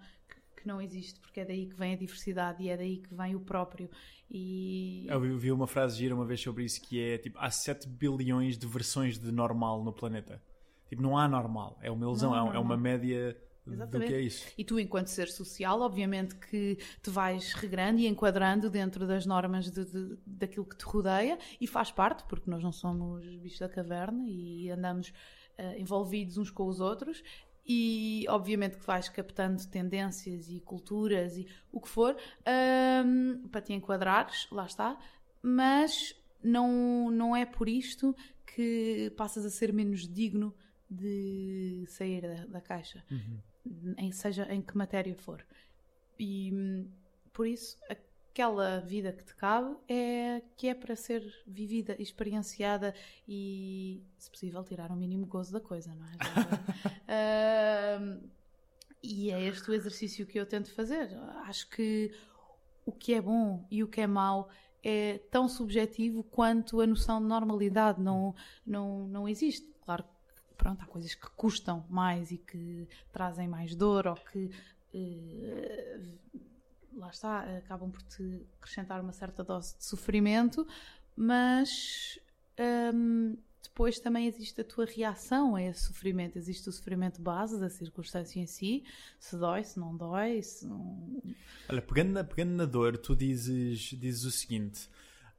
que 0.62 0.68
não 0.68 0.80
existe, 0.80 1.18
porque 1.20 1.40
é 1.40 1.44
daí 1.44 1.66
que 1.66 1.74
vem 1.74 1.94
a 1.94 1.96
diversidade 1.96 2.62
e 2.62 2.68
é 2.68 2.76
daí 2.76 2.98
que 2.98 3.12
vem 3.14 3.34
o 3.34 3.40
próprio. 3.40 3.90
E... 4.30 5.06
Eu 5.08 5.36
vi 5.36 5.50
uma 5.50 5.66
frase 5.66 5.98
gira 5.98 6.14
uma 6.14 6.24
vez 6.24 6.40
sobre 6.40 6.64
isso 6.64 6.80
que 6.80 7.02
é 7.02 7.18
tipo: 7.18 7.38
há 7.38 7.50
7 7.50 7.88
bilhões 7.88 8.56
de 8.56 8.66
versões 8.66 9.18
de 9.18 9.30
normal 9.30 9.82
no 9.84 9.92
planeta. 9.92 10.42
Tipo, 10.88 11.02
não 11.02 11.18
há 11.18 11.26
normal, 11.26 11.78
é 11.82 11.90
uma 11.90 12.04
ilusão, 12.04 12.30
não, 12.30 12.46
não, 12.46 12.54
é 12.54 12.58
uma 12.58 12.76
média 12.76 13.36
Exatamente. 13.66 14.06
do 14.06 14.06
que 14.06 14.14
é 14.14 14.20
isso. 14.20 14.46
E 14.58 14.64
tu, 14.64 14.78
enquanto 14.78 15.06
ser 15.06 15.28
social, 15.28 15.80
obviamente 15.80 16.34
que 16.36 16.76
te 17.02 17.10
vais 17.10 17.54
regrando 17.54 18.00
e 18.00 18.06
enquadrando 18.06 18.68
dentro 18.68 19.06
das 19.06 19.24
normas 19.24 19.70
de, 19.70 19.84
de, 19.84 20.18
daquilo 20.26 20.66
que 20.66 20.76
te 20.76 20.84
rodeia 20.84 21.38
e 21.60 21.66
faz 21.66 21.90
parte, 21.90 22.24
porque 22.24 22.50
nós 22.50 22.62
não 22.62 22.72
somos 22.72 23.24
bichos 23.38 23.58
da 23.58 23.68
caverna 23.68 24.24
e 24.28 24.70
andamos 24.70 25.08
uh, 25.58 25.78
envolvidos 25.78 26.36
uns 26.36 26.50
com 26.50 26.66
os 26.66 26.80
outros 26.80 27.22
e 27.64 28.24
obviamente 28.28 28.76
que 28.76 28.86
vais 28.86 29.08
captando 29.08 29.66
tendências 29.68 30.48
e 30.48 30.60
culturas 30.60 31.36
e 31.36 31.46
o 31.70 31.80
que 31.80 31.88
for 31.88 32.16
um, 33.04 33.48
para 33.48 33.60
te 33.60 33.72
enquadrares, 33.72 34.48
lá 34.50 34.66
está, 34.66 34.98
mas 35.40 36.14
não, 36.42 37.10
não 37.10 37.36
é 37.36 37.46
por 37.46 37.68
isto 37.68 38.16
que 38.44 39.12
passas 39.16 39.44
a 39.44 39.50
ser 39.50 39.72
menos 39.72 40.08
digno 40.08 40.54
de 40.90 41.84
sair 41.88 42.22
da, 42.22 42.46
da 42.46 42.60
caixa, 42.60 43.04
uhum. 43.10 43.94
em, 43.96 44.12
seja 44.12 44.52
em 44.52 44.60
que 44.60 44.76
matéria 44.76 45.14
for. 45.14 45.44
e 46.18 46.52
hum, 46.52 46.90
por 47.32 47.46
isso 47.46 47.78
aquela 48.32 48.80
vida 48.80 49.12
que 49.12 49.22
te 49.22 49.34
cabe 49.36 49.76
é 49.86 50.42
que 50.56 50.66
é 50.66 50.74
para 50.74 50.96
ser 50.96 51.22
vivida, 51.46 51.94
experienciada 51.98 52.94
e, 53.28 54.02
se 54.16 54.30
possível, 54.30 54.64
tirar 54.64 54.90
o 54.90 54.96
mínimo 54.96 55.26
gozo 55.26 55.52
da 55.52 55.60
coisa, 55.60 55.94
não 55.94 56.06
é? 56.06 56.12
uh, 58.00 58.30
e 59.02 59.30
é 59.30 59.42
este 59.42 59.70
o 59.70 59.74
exercício 59.74 60.26
que 60.26 60.40
eu 60.40 60.46
tento 60.46 60.72
fazer. 60.72 61.14
Acho 61.44 61.68
que 61.68 62.10
o 62.86 62.92
que 62.92 63.12
é 63.12 63.20
bom 63.20 63.66
e 63.70 63.84
o 63.84 63.88
que 63.88 64.00
é 64.00 64.06
mau 64.06 64.48
é 64.82 65.18
tão 65.30 65.46
subjetivo 65.46 66.24
quanto 66.24 66.80
a 66.80 66.86
noção 66.86 67.20
de 67.20 67.26
normalidade. 67.26 68.00
Não, 68.00 68.34
não, 68.66 69.06
não 69.08 69.28
existe. 69.28 69.70
Claro 69.84 70.04
que 70.04 70.54
pronto, 70.56 70.80
há 70.82 70.86
coisas 70.86 71.14
que 71.14 71.28
custam 71.32 71.84
mais 71.90 72.30
e 72.30 72.38
que 72.38 72.88
trazem 73.12 73.46
mais 73.46 73.74
dor 73.74 74.06
ou 74.06 74.14
que. 74.14 74.50
Uh, 74.94 76.51
lá 76.94 77.08
está, 77.08 77.40
acabam 77.58 77.90
por 77.90 78.02
te 78.02 78.46
acrescentar 78.58 79.00
uma 79.00 79.12
certa 79.12 79.42
dose 79.42 79.76
de 79.76 79.84
sofrimento, 79.84 80.66
mas 81.16 82.18
um, 82.94 83.36
depois 83.62 84.00
também 84.00 84.26
existe 84.26 84.60
a 84.60 84.64
tua 84.64 84.84
reação 84.84 85.54
a 85.54 85.62
esse 85.62 85.84
sofrimento. 85.84 86.36
Existe 86.36 86.68
o 86.68 86.72
sofrimento 86.72 87.22
base 87.22 87.58
da 87.58 87.70
circunstância 87.70 88.40
em 88.40 88.46
si, 88.46 88.84
se 89.18 89.36
dói, 89.36 89.62
se 89.62 89.78
não 89.78 89.96
dói. 89.96 90.42
Se 90.42 90.66
não... 90.66 91.22
Olha, 91.68 91.80
pegando 91.80 92.12
na, 92.12 92.24
pegando 92.24 92.52
na 92.52 92.64
dor, 92.64 92.98
tu 92.98 93.14
dizes, 93.14 93.78
dizes 93.78 94.24
o 94.24 94.30
seguinte: 94.30 94.88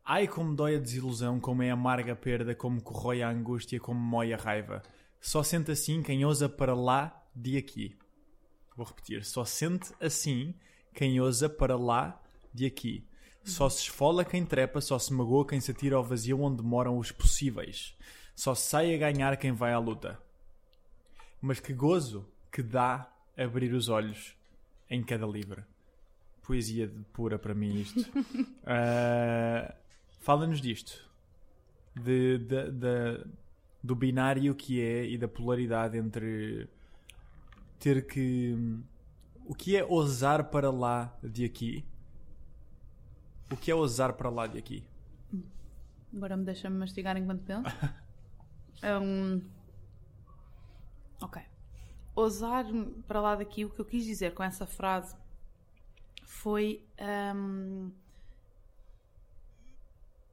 Ai, 0.06 0.28
como 0.28 0.56
dói 0.56 0.78
a 0.78 0.80
desilusão, 0.80 1.40
como 1.40 1.62
é 1.62 1.70
amarga 1.70 2.14
a 2.14 2.16
perda, 2.16 2.56
como 2.56 2.82
corrói 2.82 3.22
a 3.22 3.30
angústia, 3.30 3.80
como 3.80 4.00
mói 4.00 4.34
a 4.34 4.38
raiva. 4.38 4.82
Só 5.22 5.44
sente 5.44 5.72
assim 5.72 6.02
quem 6.02 6.26
ousa 6.26 6.50
para 6.50 6.74
lá 6.74 7.26
de 7.36 7.58
aqui. 7.58 7.98
Vou 8.76 8.86
repetir: 8.86 9.24
só 9.24 9.46
sente 9.46 9.94
assim 10.02 10.56
quem 10.94 11.20
ousa 11.20 11.50
para 11.50 11.76
lá 11.76 12.22
de 12.54 12.66
aqui. 12.66 13.06
Só 13.44 13.68
se 13.68 13.84
esfola 13.84 14.24
quem 14.24 14.46
trepa, 14.46 14.80
só 14.80 14.98
se 14.98 15.12
magoa 15.12 15.46
quem 15.46 15.60
se 15.60 15.72
atira 15.72 15.98
ao 15.98 16.04
vazio 16.04 16.42
onde 16.42 16.64
moram 16.64 16.98
os 16.98 17.12
possíveis. 17.12 17.96
Só 18.34 18.56
sai 18.56 18.96
a 18.96 18.98
ganhar 18.98 19.36
quem 19.38 19.52
vai 19.52 19.74
à 19.74 19.80
luta. 19.80 20.18
Mas 21.42 21.60
que 21.60 21.74
gozo 21.74 22.26
que 22.52 22.64
dá 22.64 23.12
abrir 23.38 23.74
os 23.74 23.90
olhos 23.90 24.34
em 24.90 25.04
cada 25.04 25.26
livro. 25.26 25.64
Poesia 26.42 26.92
pura 27.12 27.38
para 27.38 27.54
mim 27.54 27.82
isto. 27.82 28.00
uh, 28.00 29.74
Fala-nos 30.22 30.62
disto. 30.62 31.10
De, 31.96 32.38
de, 32.38 32.72
de, 32.72 33.26
do 33.84 33.96
binário 33.96 34.56
que 34.56 34.82
é 34.82 35.06
e 35.06 35.18
da 35.18 35.28
polaridade 35.28 35.98
entre 35.98 36.68
ter 37.78 38.08
que... 38.08 38.56
O 39.46 39.54
que 39.54 39.76
é 39.76 39.84
ousar 39.84 40.46
para 40.46 40.72
lá 40.72 41.18
de 41.22 41.46
aqui? 41.46 41.86
O 43.52 43.58
que 43.58 43.70
é 43.70 43.76
ousar 43.76 44.14
para 44.14 44.30
lá 44.30 44.48
de 44.48 44.58
aqui? 44.58 44.88
Agora 46.16 46.38
me 46.38 46.46
deixa-me 46.46 46.78
mastigar 46.78 47.18
enquanto 47.18 47.44
penso. 47.44 47.64
Um, 48.84 49.42
ok. 51.22 51.42
Ousar 52.16 52.66
para 53.08 53.22
lá 53.22 53.36
daqui, 53.36 53.64
o 53.64 53.70
que 53.70 53.80
eu 53.80 53.86
quis 53.86 54.04
dizer 54.04 54.34
com 54.34 54.44
essa 54.44 54.66
frase 54.66 55.16
foi, 56.26 56.86
um, 57.36 57.92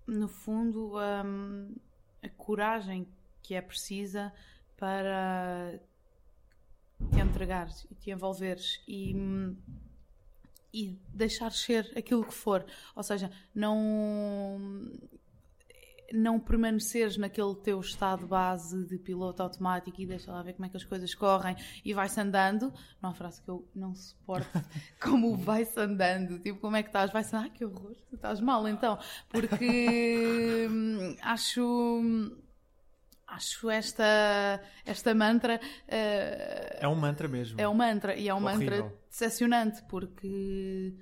no 0.07 0.27
fundo, 0.27 0.95
um, 0.99 1.77
a 2.23 2.29
coragem 2.31 3.07
que 3.41 3.55
é 3.55 3.63
precisa 3.63 4.33
para 4.77 5.81
te 7.09 7.21
entregares 7.21 7.87
e 7.91 7.95
te 7.95 8.11
envolveres 8.11 8.83
e, 8.87 9.15
e 10.73 10.99
deixar 11.15 11.53
ser 11.53 11.91
aquilo 11.97 12.25
que 12.25 12.35
for. 12.35 12.65
Ou 12.95 13.03
seja, 13.03 13.31
não 13.55 14.59
não 16.13 16.41
permaneceres 16.41 17.17
naquele 17.17 17.55
teu 17.57 17.81
estado 17.81 18.27
base 18.27 18.85
de 18.87 18.99
piloto 18.99 19.43
automático 19.43 20.01
e 20.01 20.07
deixa 20.07 20.33
lá 20.33 20.43
ver 20.43 20.55
como 20.55 20.67
é 20.67 20.69
que 20.69 20.77
as 20.77 20.85
coisas 20.85 21.15
correm 21.15 21.57
e 21.85 21.95
vai-se 21.95 22.21
andando. 22.21 22.73
Não 23.01 23.11
uma 23.11 23.15
frase 23.15 23.41
que 23.43 23.49
eu 23.49 23.67
não 23.75 23.95
suporto 23.95 24.49
como 25.01 25.37
vai-se 25.37 25.79
andando. 25.79 26.39
Tipo, 26.39 26.61
como 26.61 26.77
é 26.77 26.83
que 26.83 26.89
estás? 26.89 27.13
Vai-se 27.13 27.35
andando. 27.35 27.51
Ai, 27.51 27.57
que 27.57 27.65
horror. 27.65 27.95
Tu 28.09 28.17
estás 28.17 28.41
mal 28.41 28.67
então. 28.69 28.99
Porque 29.29 30.67
hum, 30.71 31.17
acho. 31.23 31.63
Acho 33.31 33.71
esta, 33.71 34.61
esta 34.85 35.15
mantra. 35.15 35.61
Uh, 35.87 36.79
é 36.81 36.89
um 36.89 36.97
mantra 36.97 37.29
mesmo. 37.29 37.61
É 37.61 37.69
um 37.69 37.75
mantra. 37.75 38.17
E 38.17 38.29
é 38.29 38.35
um 38.35 38.45
Horrível. 38.45 38.83
mantra 38.83 38.95
decepcionante 39.09 39.83
porque 39.89 40.95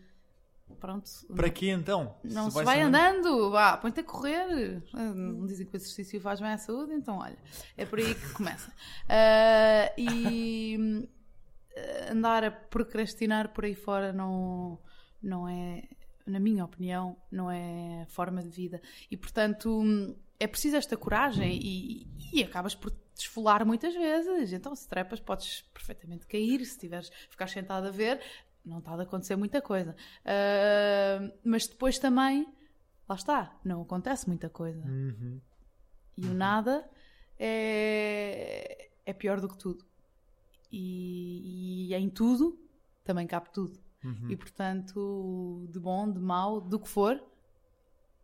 pronto. 0.79 1.11
Para 1.35 1.51
quê 1.51 1.70
então? 1.70 2.14
Não 2.22 2.51
se, 2.51 2.59
se 2.59 2.64
vai, 2.64 2.83
andando, 2.83 3.51
vá, 3.51 3.76
põe-te 3.76 4.01
a 4.01 4.05
correr. 4.05 4.83
Não 4.93 5.47
dizem 5.47 5.66
que 5.66 5.74
o 5.74 5.76
exercício 5.76 6.20
faz 6.20 6.41
bem 6.41 6.51
à 6.51 6.59
saúde, 6.59 6.93
então 6.93 7.18
olha, 7.18 7.39
é 7.76 7.85
por 7.85 7.99
aí 7.99 8.14
que 8.14 8.33
começa. 8.33 8.70
Uh, 8.70 9.93
e 9.99 11.09
ah, 11.76 12.12
andar 12.12 12.45
a 12.45 12.51
procrastinar 12.51 13.53
por 13.53 13.64
aí 13.64 13.74
fora 13.74 14.12
não, 14.12 14.79
não 15.22 15.49
é, 15.49 15.83
na 16.26 16.39
minha 16.39 16.64
opinião, 16.64 17.16
não 17.31 17.51
é 17.51 18.07
forma 18.09 18.43
de 18.43 18.51
vida. 18.51 18.81
E 19.11 19.16
portanto 19.16 19.83
é 20.41 20.47
preciso 20.47 20.76
esta 20.76 20.97
coragem 20.97 21.59
e, 21.61 22.07
e 22.33 22.43
acabas 22.43 22.74
por 22.74 22.91
te 22.91 23.22
esfolar 23.22 23.64
muitas 23.64 23.95
vezes. 23.95 24.53
Então, 24.53 24.74
se 24.74 24.89
trepas, 24.89 25.20
podes 25.20 25.62
perfeitamente 25.72 26.26
cair. 26.26 26.64
Se 26.64 26.79
tiveres, 26.79 27.11
ficar 27.31 27.49
sentado 27.49 27.87
a 27.87 27.91
ver, 27.91 28.20
não 28.64 28.79
está 28.79 28.93
a 28.93 29.03
acontecer 29.03 29.37
muita 29.37 29.61
coisa. 29.61 29.97
Uh, 30.24 31.33
mas 31.45 31.66
depois 31.66 31.99
também, 31.99 32.47
lá 33.09 33.14
está, 33.14 33.59
não 33.64 33.83
acontece 33.83 34.29
muita 34.29 34.49
coisa. 34.49 34.87
Uhum. 34.87 35.41
E 36.16 36.26
o 36.26 36.35
nada 36.35 36.89
é, 37.39 38.91
é 39.07 39.12
pior 39.12 39.41
do 39.41 39.49
que 39.49 39.57
tudo. 39.57 39.85
E, 40.70 41.89
e 41.89 41.95
em 41.95 42.11
tudo 42.11 42.59
também 43.05 43.26
cabe 43.26 43.51
tudo. 43.53 43.81
Uhum. 44.05 44.31
E 44.31 44.37
portanto, 44.37 45.66
de 45.70 45.81
bom, 45.81 46.11
de 46.11 46.20
mau, 46.20 46.61
do 46.61 46.79
que 46.79 46.89
for, 46.89 47.22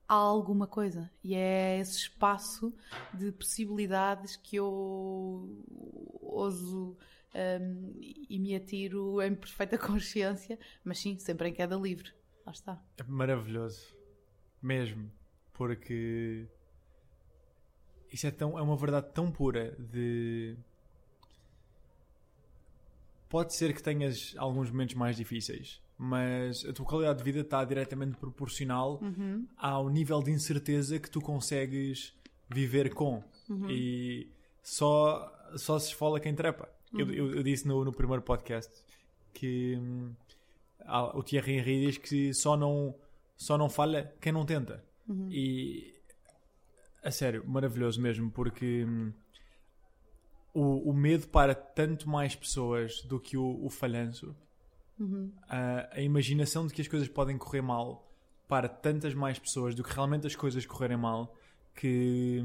há 0.09 0.15
alguma 0.15 0.67
coisa. 0.67 1.11
E 1.23 1.35
é 1.35 1.79
esse 1.79 1.99
espaço 1.99 2.75
de 3.13 3.33
possibilidades 3.33 4.37
que 4.37 4.57
eu 4.57 5.65
ouso 6.21 6.97
um, 7.35 7.93
e 8.01 8.39
me 8.39 8.55
atiro 8.55 9.21
em 9.23 9.35
perfeita 9.35 9.77
consciência, 9.79 10.59
mas 10.85 10.99
sim, 10.99 11.19
sempre 11.19 11.49
em 11.49 11.53
queda 11.53 11.77
livre. 11.77 12.13
Lá 12.47 12.53
está. 12.53 12.83
É 12.97 13.03
maravilhoso. 13.03 13.95
Mesmo. 14.63 15.11
Porque 15.53 16.49
isso 18.11 18.27
é, 18.27 18.31
tão, 18.31 18.59
é 18.59 18.63
uma 18.63 18.77
verdade 18.77 19.13
tão 19.13 19.31
pura 19.31 19.77
de. 19.79 20.57
Pode 23.29 23.55
ser 23.55 23.75
que 23.75 23.83
tenhas 23.83 24.35
alguns 24.37 24.71
momentos 24.71 24.95
mais 24.95 25.17
difíceis, 25.17 25.83
mas 25.97 26.64
a 26.64 26.72
tua 26.72 26.84
qualidade 26.86 27.18
de 27.18 27.24
vida 27.24 27.40
está 27.40 27.64
diretamente 27.64 28.16
proporcional 28.16 29.01
uhum. 29.01 29.47
ao 29.57 29.88
nível 29.88 30.22
de 30.22 30.30
incerteza 30.30 30.99
que 30.99 31.11
tu 31.11 31.20
consegues 31.20 32.14
viver 32.49 32.92
com. 32.92 33.22
Uhum. 33.49 33.70
E 33.70 34.28
só, 34.62 35.32
só 35.57 35.78
se 35.78 35.88
esfola 35.88 36.18
quem 36.18 36.34
trepa. 36.34 36.68
Eu, 36.92 37.11
eu, 37.12 37.34
eu, 37.36 37.42
disse 37.42 37.66
no, 37.66 37.84
no 37.84 37.92
primeiro 37.92 38.22
podcast 38.22 38.72
que 39.32 39.76
hum, 39.76 40.14
o 41.14 41.22
Thierry 41.22 41.59
Henry 41.59 41.86
diz 41.86 41.99
que 41.99 42.32
só 42.32 42.57
não, 42.57 42.95
só 43.36 43.59
não 43.59 43.68
falha 43.68 44.14
quem 44.20 44.32
não 44.32 44.47
tenta. 44.47 44.82
Uhum. 45.09 45.28
E 45.30 45.92
a 47.03 47.11
sério, 47.11 47.45
maravilhoso 47.47 48.01
mesmo, 48.01 48.30
porque 48.30 48.84
hum, 48.84 49.12
o, 50.55 50.90
o 50.90 50.95
medo 50.95 51.26
para 51.28 51.55
tanto 51.55 52.09
mais 52.09 52.34
pessoas 52.34 53.03
do 53.03 53.18
que 53.18 53.36
o, 53.36 53.64
o 53.64 53.68
falhanço. 53.68 54.34
Uhum. 54.99 55.32
A, 55.49 55.88
a 55.92 56.01
imaginação 56.01 56.66
de 56.66 56.72
que 56.72 56.80
as 56.80 56.88
coisas 56.88 57.09
podem 57.09 57.36
correr 57.36 57.62
mal 57.62 58.11
para 58.49 58.68
tantas 58.68 59.14
mais 59.14 59.38
pessoas 59.38 59.74
do 59.74 59.82
que 59.82 59.92
realmente 59.92 60.26
as 60.26 60.36
coisas 60.36 60.64
correrem 60.66 60.97
mal 60.97 61.34
que 61.74 62.45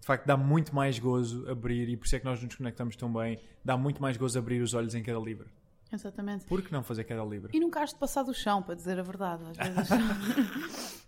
de 0.00 0.06
facto 0.06 0.26
dá 0.26 0.36
muito 0.36 0.74
mais 0.74 0.98
gozo 0.98 1.48
abrir, 1.48 1.88
e 1.88 1.96
por 1.96 2.06
isso 2.06 2.16
é 2.16 2.18
que 2.18 2.24
nós 2.24 2.42
nos 2.42 2.54
conectamos 2.54 2.96
tão 2.96 3.12
bem, 3.12 3.38
dá 3.62 3.76
muito 3.76 4.00
mais 4.00 4.16
gozo 4.16 4.38
abrir 4.38 4.62
os 4.62 4.72
olhos 4.72 4.94
em 4.94 5.02
cada 5.02 5.18
livro. 5.18 5.48
Exatamente. 5.92 6.46
Por 6.46 6.62
que 6.62 6.72
não 6.72 6.82
fazer 6.82 7.04
cada 7.04 7.24
livro? 7.24 7.50
E 7.52 7.60
nunca 7.60 7.82
has 7.82 7.90
de 7.90 7.96
passar 7.96 8.22
do 8.22 8.32
chão, 8.32 8.62
para 8.62 8.74
dizer 8.74 8.98
a 8.98 9.02
verdade. 9.02 9.42
Às 9.58 9.74
vezes. 9.74 9.90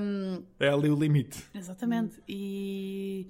um... 0.00 0.42
É 0.58 0.68
ali 0.68 0.90
o 0.90 0.96
limite. 0.96 1.44
Exatamente. 1.54 2.20
E, 2.26 3.28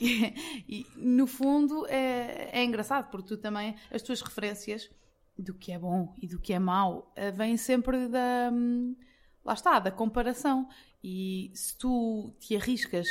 é, 0.00 0.34
e 0.66 0.86
no 0.96 1.26
fundo 1.26 1.86
é, 1.86 2.48
é 2.52 2.64
engraçado, 2.64 3.10
porque 3.10 3.28
tu 3.28 3.36
também, 3.36 3.76
as 3.92 4.00
tuas 4.02 4.22
referências 4.22 4.90
do 5.42 5.54
que 5.54 5.72
é 5.72 5.78
bom 5.78 6.14
e 6.20 6.26
do 6.26 6.38
que 6.38 6.52
é 6.52 6.58
mau, 6.58 7.12
eh, 7.16 7.30
vêm 7.30 7.56
sempre 7.56 8.08
da. 8.08 8.50
Hum, 8.52 8.96
lá 9.44 9.54
está, 9.54 9.78
da 9.78 9.90
comparação. 9.90 10.68
E 11.02 11.50
se 11.54 11.76
tu 11.76 12.34
te 12.38 12.56
arriscas 12.56 13.08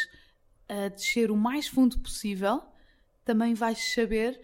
a 0.67 0.89
descer 0.89 1.31
o 1.31 1.37
mais 1.37 1.67
fundo 1.67 1.99
possível, 1.99 2.61
também 3.25 3.53
vais 3.53 3.93
saber 3.93 4.39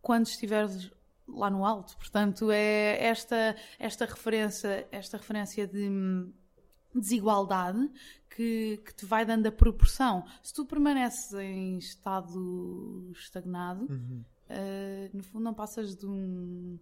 quando 0.00 0.26
estiveres 0.26 0.90
lá 1.26 1.50
no 1.50 1.64
alto. 1.64 1.96
Portanto, 1.96 2.50
é 2.50 3.04
esta, 3.04 3.56
esta 3.78 4.04
referência, 4.04 4.86
esta 4.90 5.16
referência 5.16 5.66
de 5.66 5.88
hum, 5.88 6.32
desigualdade 6.94 7.90
que, 8.30 8.82
que 8.84 8.94
te 8.94 9.04
vai 9.04 9.24
dando 9.24 9.46
a 9.46 9.52
proporção. 9.52 10.24
Se 10.42 10.52
tu 10.52 10.64
permaneces 10.64 11.32
em 11.34 11.78
estado 11.78 13.10
estagnado, 13.14 13.86
Uhum. 13.90 14.24
Uh, 14.52 15.16
no 15.16 15.22
fundo 15.22 15.44
não 15.44 15.54
passas 15.54 15.96
de, 15.96 16.06
um, 16.06 16.78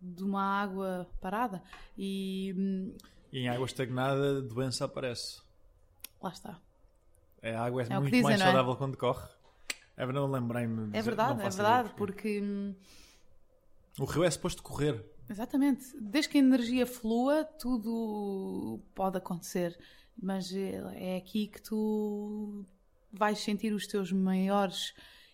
de 0.00 0.22
uma 0.24 0.42
água 0.42 1.08
parada 1.20 1.62
e 1.96 2.54
hum, 2.56 2.94
E 3.32 3.40
em 3.40 3.48
água 3.48 3.66
estagnada, 3.66 4.38
a 4.38 4.40
doença 4.40 4.84
aparece. 4.84 5.40
lá 6.22 6.30
está. 6.30 6.58
A 7.42 7.64
água 7.64 7.82
é, 7.82 7.86
É 7.90 7.98
muito 7.98 8.12
dizem, 8.12 8.22
mais 8.22 8.40
é? 8.40 8.44
saudável 8.44 8.76
quando 8.76 8.96
corre. 8.96 9.26
É 9.96 10.04
verdade, 10.06 10.30
lembrei-me. 10.32 10.96
É 10.96 11.02
verdade, 11.02 11.40
é 11.40 11.48
verdade, 11.48 11.88
porquê. 11.96 12.40
porque 12.40 12.40
hum, 12.42 12.74
O 13.98 14.04
rio 14.04 14.24
é 14.24 14.30
suposto 14.30 14.62
correr. 14.62 15.04
Exatamente. 15.28 15.84
Desde 16.00 16.28
que 16.30 16.38
a 16.38 16.40
energia 16.40 16.86
flua, 16.86 17.44
tudo 17.44 18.80
pode 18.94 19.16
acontecer. 19.18 19.78
Mas 20.20 20.52
é 20.52 20.82
é 21.14 21.16
aqui 21.16 21.46
que 21.46 21.62
tu 21.62 22.64
vais 23.12 23.38
sentir 23.38 23.72
os 23.72 23.86
teus 23.86 24.10
maiores 24.12 24.92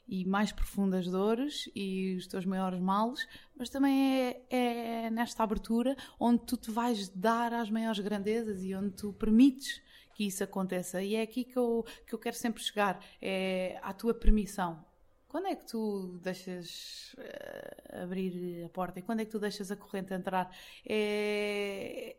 e 0.08 0.24
mais 0.24 0.52
profundas 0.52 1.06
dores 1.06 1.68
e 1.74 2.14
os 2.16 2.26
teus 2.26 2.44
maiores 2.44 2.80
males, 2.80 3.26
mas 3.56 3.68
também 3.68 4.22
é, 4.22 4.42
é 4.50 5.10
nesta 5.10 5.42
abertura 5.42 5.96
onde 6.18 6.44
tu 6.44 6.56
te 6.56 6.70
vais 6.70 7.08
dar 7.08 7.52
às 7.52 7.70
maiores 7.70 8.00
grandezas 8.00 8.62
e 8.62 8.74
onde 8.74 8.90
tu 8.90 9.12
permites 9.12 9.82
que 10.14 10.26
isso 10.26 10.42
aconteça. 10.42 11.02
E 11.02 11.14
é 11.14 11.22
aqui 11.22 11.44
que 11.44 11.56
eu, 11.58 11.84
que 12.06 12.14
eu 12.14 12.18
quero 12.18 12.36
sempre 12.36 12.62
chegar, 12.62 13.04
é 13.20 13.78
à 13.82 13.92
tua 13.92 14.14
permissão. 14.14 14.82
Quando 15.28 15.48
é 15.48 15.54
que 15.54 15.66
tu 15.66 16.18
deixas 16.22 17.14
eh, 17.18 18.00
abrir 18.02 18.64
a 18.64 18.68
porta 18.70 18.98
e 19.00 19.02
quando 19.02 19.20
é 19.20 19.24
que 19.24 19.30
tu 19.30 19.38
deixas 19.38 19.70
a 19.70 19.76
corrente 19.76 20.14
entrar? 20.14 20.50
É... 20.88 22.16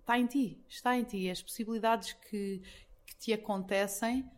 Está 0.00 0.18
em 0.18 0.26
ti, 0.26 0.62
está 0.68 0.96
em 0.96 1.04
ti. 1.04 1.30
As 1.30 1.40
possibilidades 1.40 2.12
que, 2.12 2.60
que 3.06 3.16
te 3.16 3.32
acontecem 3.32 4.28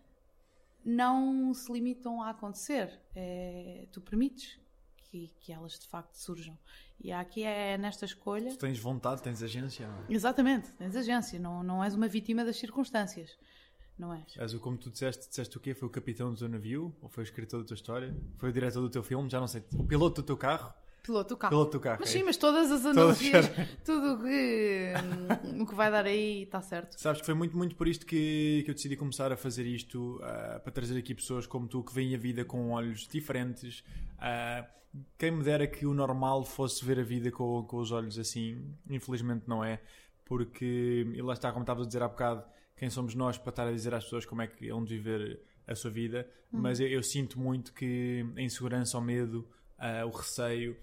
não 0.84 1.52
se 1.54 1.72
limitam 1.72 2.22
a 2.22 2.30
acontecer. 2.30 2.98
É... 3.14 3.86
Tu 3.92 4.00
permites 4.00 4.58
que, 4.96 5.32
que 5.40 5.52
elas 5.52 5.78
de 5.78 5.86
facto 5.86 6.14
surjam. 6.14 6.56
E 7.02 7.10
aqui 7.12 7.42
é 7.42 7.76
nesta 7.78 8.04
escolha. 8.04 8.50
Tu 8.50 8.58
tens 8.58 8.78
vontade, 8.78 9.22
tens 9.22 9.42
agência. 9.42 9.84
é? 9.84 10.12
Exatamente, 10.12 10.70
tens 10.72 10.94
agência, 10.94 11.38
não, 11.38 11.62
não 11.62 11.82
és 11.82 11.94
uma 11.94 12.08
vítima 12.08 12.44
das 12.44 12.56
circunstâncias. 12.56 13.36
Não 13.98 14.14
és. 14.14 14.36
És 14.38 14.54
o 14.54 14.60
como 14.60 14.78
tu 14.78 14.90
disseste, 14.90 15.28
disseste 15.28 15.56
o 15.58 15.60
quê? 15.60 15.74
Foi 15.74 15.86
o 15.86 15.90
capitão 15.90 16.32
do 16.32 16.38
teu 16.38 16.48
navio? 16.48 16.94
Ou 17.02 17.08
foi 17.08 17.22
o 17.22 17.26
escritor 17.26 17.60
da 17.60 17.66
tua 17.66 17.74
história? 17.74 18.16
Foi 18.38 18.48
o 18.48 18.52
diretor 18.52 18.80
do 18.80 18.88
teu 18.88 19.02
filme? 19.02 19.28
Já 19.28 19.38
não 19.40 19.46
sei. 19.46 19.62
O 19.74 19.84
piloto 19.84 20.22
do 20.22 20.26
teu 20.26 20.36
carro? 20.38 20.72
Piloto 21.02 21.30
do 21.30 21.36
carro. 21.36 21.50
Piloto 21.50 21.72
do 21.72 21.80
carro. 21.80 21.98
Mas 22.00 22.10
é 22.10 22.12
sim, 22.12 22.22
mas 22.22 22.36
todas 22.36 22.70
as 22.70 22.84
analogias, 22.84 23.46
tudo 23.84 24.14
o 24.14 24.22
que, 24.22 24.92
hum, 25.54 25.62
o 25.62 25.66
que 25.66 25.74
vai 25.74 25.90
dar 25.90 26.04
aí 26.04 26.42
está 26.42 26.60
certo. 26.60 27.00
Sabes 27.00 27.20
que 27.20 27.26
foi 27.26 27.34
muito, 27.34 27.56
muito 27.56 27.74
por 27.74 27.88
isto 27.88 28.06
que, 28.06 28.62
que 28.64 28.70
eu 28.70 28.74
decidi 28.74 28.96
começar 28.96 29.32
a 29.32 29.36
fazer 29.36 29.66
isto, 29.66 30.20
ah, 30.22 30.60
para 30.62 30.72
trazer 30.72 30.98
aqui 30.98 31.14
pessoas 31.14 31.46
como 31.46 31.66
tu 31.66 31.82
que 31.82 31.94
veem 31.94 32.14
a 32.14 32.18
vida 32.18 32.44
com 32.44 32.70
olhos 32.72 33.08
diferentes. 33.08 33.82
Ah, 34.18 34.66
quem 35.18 35.30
me 35.30 35.42
dera 35.42 35.66
que 35.66 35.86
o 35.86 35.94
normal 35.94 36.44
fosse 36.44 36.84
ver 36.84 36.98
a 36.98 37.02
vida 37.02 37.30
com, 37.30 37.62
com 37.64 37.76
os 37.78 37.92
olhos 37.92 38.18
assim, 38.18 38.74
infelizmente 38.88 39.44
não 39.46 39.64
é, 39.64 39.80
porque, 40.24 41.06
e 41.14 41.22
lá 41.22 41.32
está, 41.32 41.50
como 41.50 41.62
estavas 41.62 41.84
a 41.84 41.86
dizer 41.86 42.02
há 42.02 42.08
bocado, 42.08 42.44
quem 42.76 42.90
somos 42.90 43.14
nós 43.14 43.38
para 43.38 43.50
estar 43.50 43.66
a 43.68 43.72
dizer 43.72 43.94
às 43.94 44.04
pessoas 44.04 44.24
como 44.24 44.42
é 44.42 44.46
que 44.46 44.68
hão 44.68 44.82
de 44.84 44.96
viver 44.96 45.40
a 45.66 45.74
sua 45.74 45.90
vida, 45.90 46.28
mas 46.50 46.80
eu, 46.80 46.88
eu 46.88 47.02
sinto 47.02 47.38
muito 47.38 47.72
que 47.72 48.26
a 48.36 48.40
insegurança, 48.40 48.98
o 48.98 49.00
medo, 49.00 49.48
ah, 49.78 50.04
o 50.04 50.10
receio, 50.10 50.76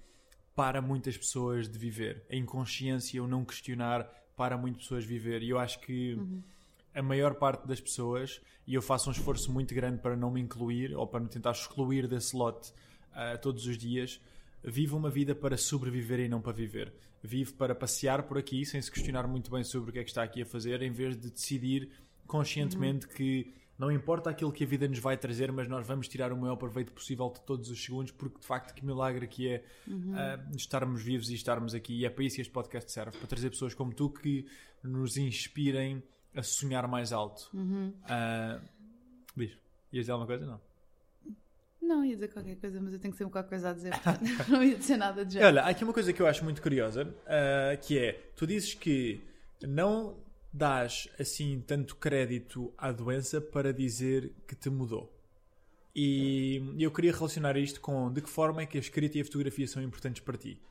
para 0.57 0.81
muitas 0.81 1.15
pessoas 1.15 1.69
de 1.69 1.77
viver. 1.77 2.25
A 2.31 2.35
inconsciência, 2.35 3.23
o 3.23 3.27
não 3.27 3.45
questionar, 3.45 4.09
para 4.35 4.57
muitas 4.57 4.81
pessoas 4.81 5.05
viver. 5.05 5.43
E 5.43 5.51
eu 5.51 5.59
acho 5.59 5.79
que 5.81 6.17
a 6.95 7.01
maior 7.03 7.35
parte 7.35 7.67
das 7.67 7.79
pessoas, 7.79 8.41
e 8.65 8.73
eu 8.73 8.81
faço 8.81 9.07
um 9.07 9.11
esforço 9.11 9.51
muito 9.51 9.75
grande 9.75 10.01
para 10.01 10.17
não 10.17 10.31
me 10.31 10.41
incluir, 10.41 10.95
ou 10.95 11.05
para 11.05 11.19
me 11.19 11.29
tentar 11.29 11.51
excluir 11.51 12.07
desse 12.07 12.35
lote 12.35 12.73
ah, 13.13 13.37
todos 13.37 13.67
os 13.67 13.77
dias, 13.77 14.19
vive 14.63 14.95
uma 14.95 15.11
vida 15.11 15.35
para 15.35 15.57
sobreviver 15.57 16.21
e 16.21 16.27
não 16.27 16.41
para 16.41 16.53
viver. 16.53 16.91
Vive 17.21 17.53
para 17.53 17.75
passear 17.75 18.23
por 18.23 18.39
aqui 18.39 18.65
sem 18.65 18.81
se 18.81 18.91
questionar 18.91 19.27
muito 19.27 19.51
bem 19.51 19.63
sobre 19.63 19.91
o 19.91 19.93
que 19.93 19.99
é 19.99 20.03
que 20.03 20.09
está 20.09 20.23
aqui 20.23 20.41
a 20.41 20.45
fazer, 20.45 20.81
em 20.81 20.91
vez 20.91 21.15
de 21.15 21.29
decidir 21.29 21.91
conscientemente 22.25 23.07
que 23.07 23.53
não 23.77 23.91
importa 23.91 24.29
aquilo 24.29 24.51
que 24.51 24.63
a 24.63 24.67
vida 24.67 24.87
nos 24.87 24.99
vai 24.99 25.15
trazer, 25.15 25.51
mas 25.51 25.67
nós 25.67 25.85
vamos 25.85 26.07
tirar 26.07 26.33
o 26.33 26.37
maior 26.37 26.55
proveito 26.55 26.91
possível 26.91 27.29
de 27.29 27.41
todos 27.41 27.69
os 27.69 27.83
segundos, 27.83 28.11
porque 28.11 28.39
de 28.39 28.45
facto 28.45 28.73
que 28.73 28.83
milagre 28.83 29.27
que 29.27 29.47
é 29.49 29.63
ah, 30.15 30.39
estarmos 30.55 31.03
vivos 31.03 31.29
e 31.29 31.35
estarmos 31.35 31.75
aqui. 31.75 31.99
E 31.99 32.05
é 32.05 32.09
para 32.09 32.23
isso 32.23 32.37
que 32.37 32.41
este 32.41 32.51
podcast 32.51 32.91
serve, 32.91 33.17
para 33.17 33.27
trazer 33.27 33.49
pessoas 33.51 33.75
como 33.75 33.93
tu 33.93 34.09
que 34.09 34.47
nos 34.83 35.15
inspirem 35.15 36.01
a 36.35 36.41
sonhar 36.41 36.87
mais 36.87 37.13
alto. 37.13 37.51
Ah, 38.03 38.59
diz, 39.35 39.51
ias 39.51 39.59
dizer 39.91 40.11
alguma 40.11 40.27
coisa? 40.27 40.45
Não. 40.45 40.67
Não, 41.79 42.03
ia 42.03 42.15
dizer 42.15 42.27
qualquer 42.33 42.57
coisa, 42.57 42.81
mas 42.81 42.93
eu 42.93 42.99
tenho 42.99 43.13
que 43.13 43.17
ter 43.17 43.29
qualquer 43.29 43.49
coisa 43.49 43.69
a 43.69 43.73
dizer. 43.73 43.93
não 44.49 44.63
ia 44.63 44.75
dizer 44.75 44.97
nada 44.97 45.23
de 45.23 45.33
jeito. 45.33 45.45
Olha, 45.45 45.61
há 45.61 45.69
aqui 45.69 45.83
uma 45.83 45.93
coisa 45.93 46.11
que 46.11 46.21
eu 46.21 46.27
acho 46.27 46.43
muito 46.43 46.61
curiosa, 46.61 47.15
ah, 47.27 47.77
que 47.77 47.97
é, 47.97 48.31
tu 48.35 48.47
dizes 48.47 48.73
que 48.73 49.21
não 49.61 50.17
dás 50.51 51.07
assim 51.19 51.61
tanto 51.65 51.95
crédito 51.95 52.73
à 52.77 52.91
doença 52.91 53.39
para 53.39 53.73
dizer 53.73 54.33
que 54.47 54.55
te 54.55 54.69
mudou. 54.69 55.13
E 55.95 56.61
eu 56.77 56.91
queria 56.91 57.11
relacionar 57.11 57.57
isto 57.57 57.81
com 57.81 58.11
de 58.11 58.21
que 58.21 58.29
forma 58.29 58.61
é 58.61 58.65
que 58.65 58.77
a 58.77 58.79
escrita 58.79 59.17
e 59.17 59.21
a 59.21 59.25
fotografia 59.25 59.67
são 59.67 59.81
importantes 59.81 60.21
para 60.21 60.37
ti. 60.37 60.61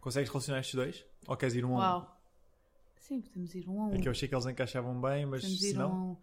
Consegues 0.00 0.28
relacionar 0.28 0.60
estes 0.60 0.74
dois? 0.74 1.04
Ou 1.26 1.36
queres 1.36 1.54
ir 1.54 1.64
um 1.64 1.80
a 1.80 1.98
um? 1.98 2.06
Sim, 3.00 3.22
podemos 3.22 3.54
ir 3.54 3.68
um 3.68 3.80
a 3.80 3.86
um. 3.86 3.94
É 3.94 3.98
que 3.98 4.06
eu 4.06 4.12
achei 4.12 4.28
que 4.28 4.34
eles 4.34 4.44
encaixavam 4.44 5.00
bem, 5.00 5.24
mas 5.24 5.40
Podemos 5.40 5.60
se 5.60 5.72
não... 5.72 6.10
um. 6.10 6.16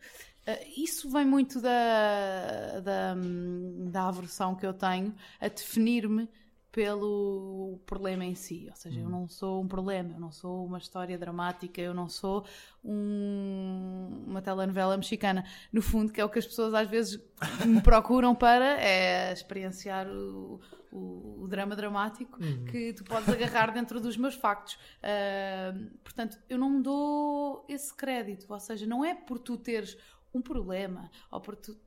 Ah, 0.45 0.59
isso 0.77 1.09
vem 1.09 1.25
muito 1.25 1.59
da, 1.59 2.79
da, 2.79 3.15
hum, 3.17 3.89
da 3.89 4.07
aversão 4.07 4.55
que 4.55 4.65
eu 4.65 4.73
tenho 4.73 5.15
a 5.41 5.47
definir-me 5.47 6.29
pelo 6.75 7.79
problema 7.85 8.25
em 8.25 8.35
si. 8.35 8.67
Ou 8.69 8.75
seja, 8.75 8.99
eu 8.99 9.07
não 9.09 9.29
sou 9.29 9.63
um 9.63 9.67
problema, 9.67 10.13
eu 10.13 10.19
não 10.19 10.29
sou 10.29 10.65
uma 10.65 10.77
história 10.77 11.17
dramática, 11.17 11.79
eu 11.79 11.93
não 11.93 12.09
sou 12.09 12.43
um- 12.83 14.23
uma 14.27 14.41
telenovela 14.41 14.97
mexicana. 14.97 15.45
No 15.71 15.81
fundo, 15.81 16.11
que 16.11 16.19
é 16.19 16.25
o 16.25 16.29
que 16.29 16.37
as 16.39 16.45
pessoas 16.45 16.73
às 16.73 16.89
vezes 16.89 17.17
me 17.65 17.81
procuram 17.81 18.35
para 18.35 18.65
é 18.81 19.31
experienciar 19.31 20.05
o, 20.05 20.59
o- 20.91 21.43
o 21.43 21.47
drama 21.47 21.77
dramático 21.77 22.37
que 22.69 22.91
tu 22.91 23.05
podes 23.05 23.29
agarrar 23.29 23.71
dentro 23.71 24.01
dos 24.01 24.17
meus 24.17 24.35
factos. 24.35 24.77
Ah, 25.01 25.73
portanto, 26.03 26.37
eu 26.49 26.57
não 26.57 26.81
dou 26.81 27.65
esse 27.69 27.93
crédito. 27.95 28.51
Ou 28.51 28.59
seja, 28.59 28.85
não 28.85 29.03
é 29.05 29.15
por 29.15 29.39
tu 29.39 29.55
teres 29.57 29.97
um 30.33 30.41
problema 30.41 31.09
ou 31.31 31.39
por 31.39 31.55
tu 31.55 31.77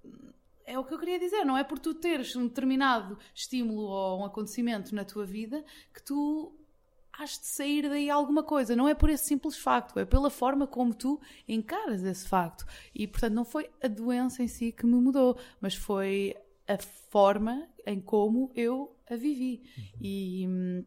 é 0.68 0.78
o 0.78 0.84
que 0.84 0.92
eu 0.92 0.98
queria 0.98 1.18
dizer, 1.18 1.44
não 1.44 1.56
é 1.56 1.64
por 1.64 1.78
tu 1.78 1.94
teres 1.94 2.36
um 2.36 2.46
determinado 2.46 3.18
estímulo 3.34 3.82
ou 3.82 4.20
um 4.20 4.24
acontecimento 4.24 4.94
na 4.94 5.04
tua 5.04 5.24
vida 5.24 5.64
que 5.94 6.02
tu 6.02 6.52
has 7.12 7.38
de 7.38 7.46
sair 7.46 7.88
daí 7.88 8.08
alguma 8.10 8.42
coisa. 8.42 8.76
Não 8.76 8.86
é 8.86 8.94
por 8.94 9.08
esse 9.10 9.24
simples 9.24 9.56
facto, 9.56 9.98
é 9.98 10.04
pela 10.04 10.30
forma 10.30 10.66
como 10.66 10.94
tu 10.94 11.20
encaras 11.48 12.04
esse 12.04 12.28
facto. 12.28 12.64
E, 12.94 13.06
portanto, 13.06 13.32
não 13.32 13.44
foi 13.44 13.70
a 13.82 13.88
doença 13.88 14.42
em 14.42 14.46
si 14.48 14.70
que 14.70 14.84
me 14.86 14.94
mudou, 15.00 15.38
mas 15.60 15.74
foi 15.74 16.36
a 16.68 16.76
forma 17.10 17.66
em 17.86 18.00
como 18.00 18.52
eu 18.54 18.94
a 19.10 19.16
vivi. 19.16 19.62
E, 20.00 20.46
hum, 20.46 20.84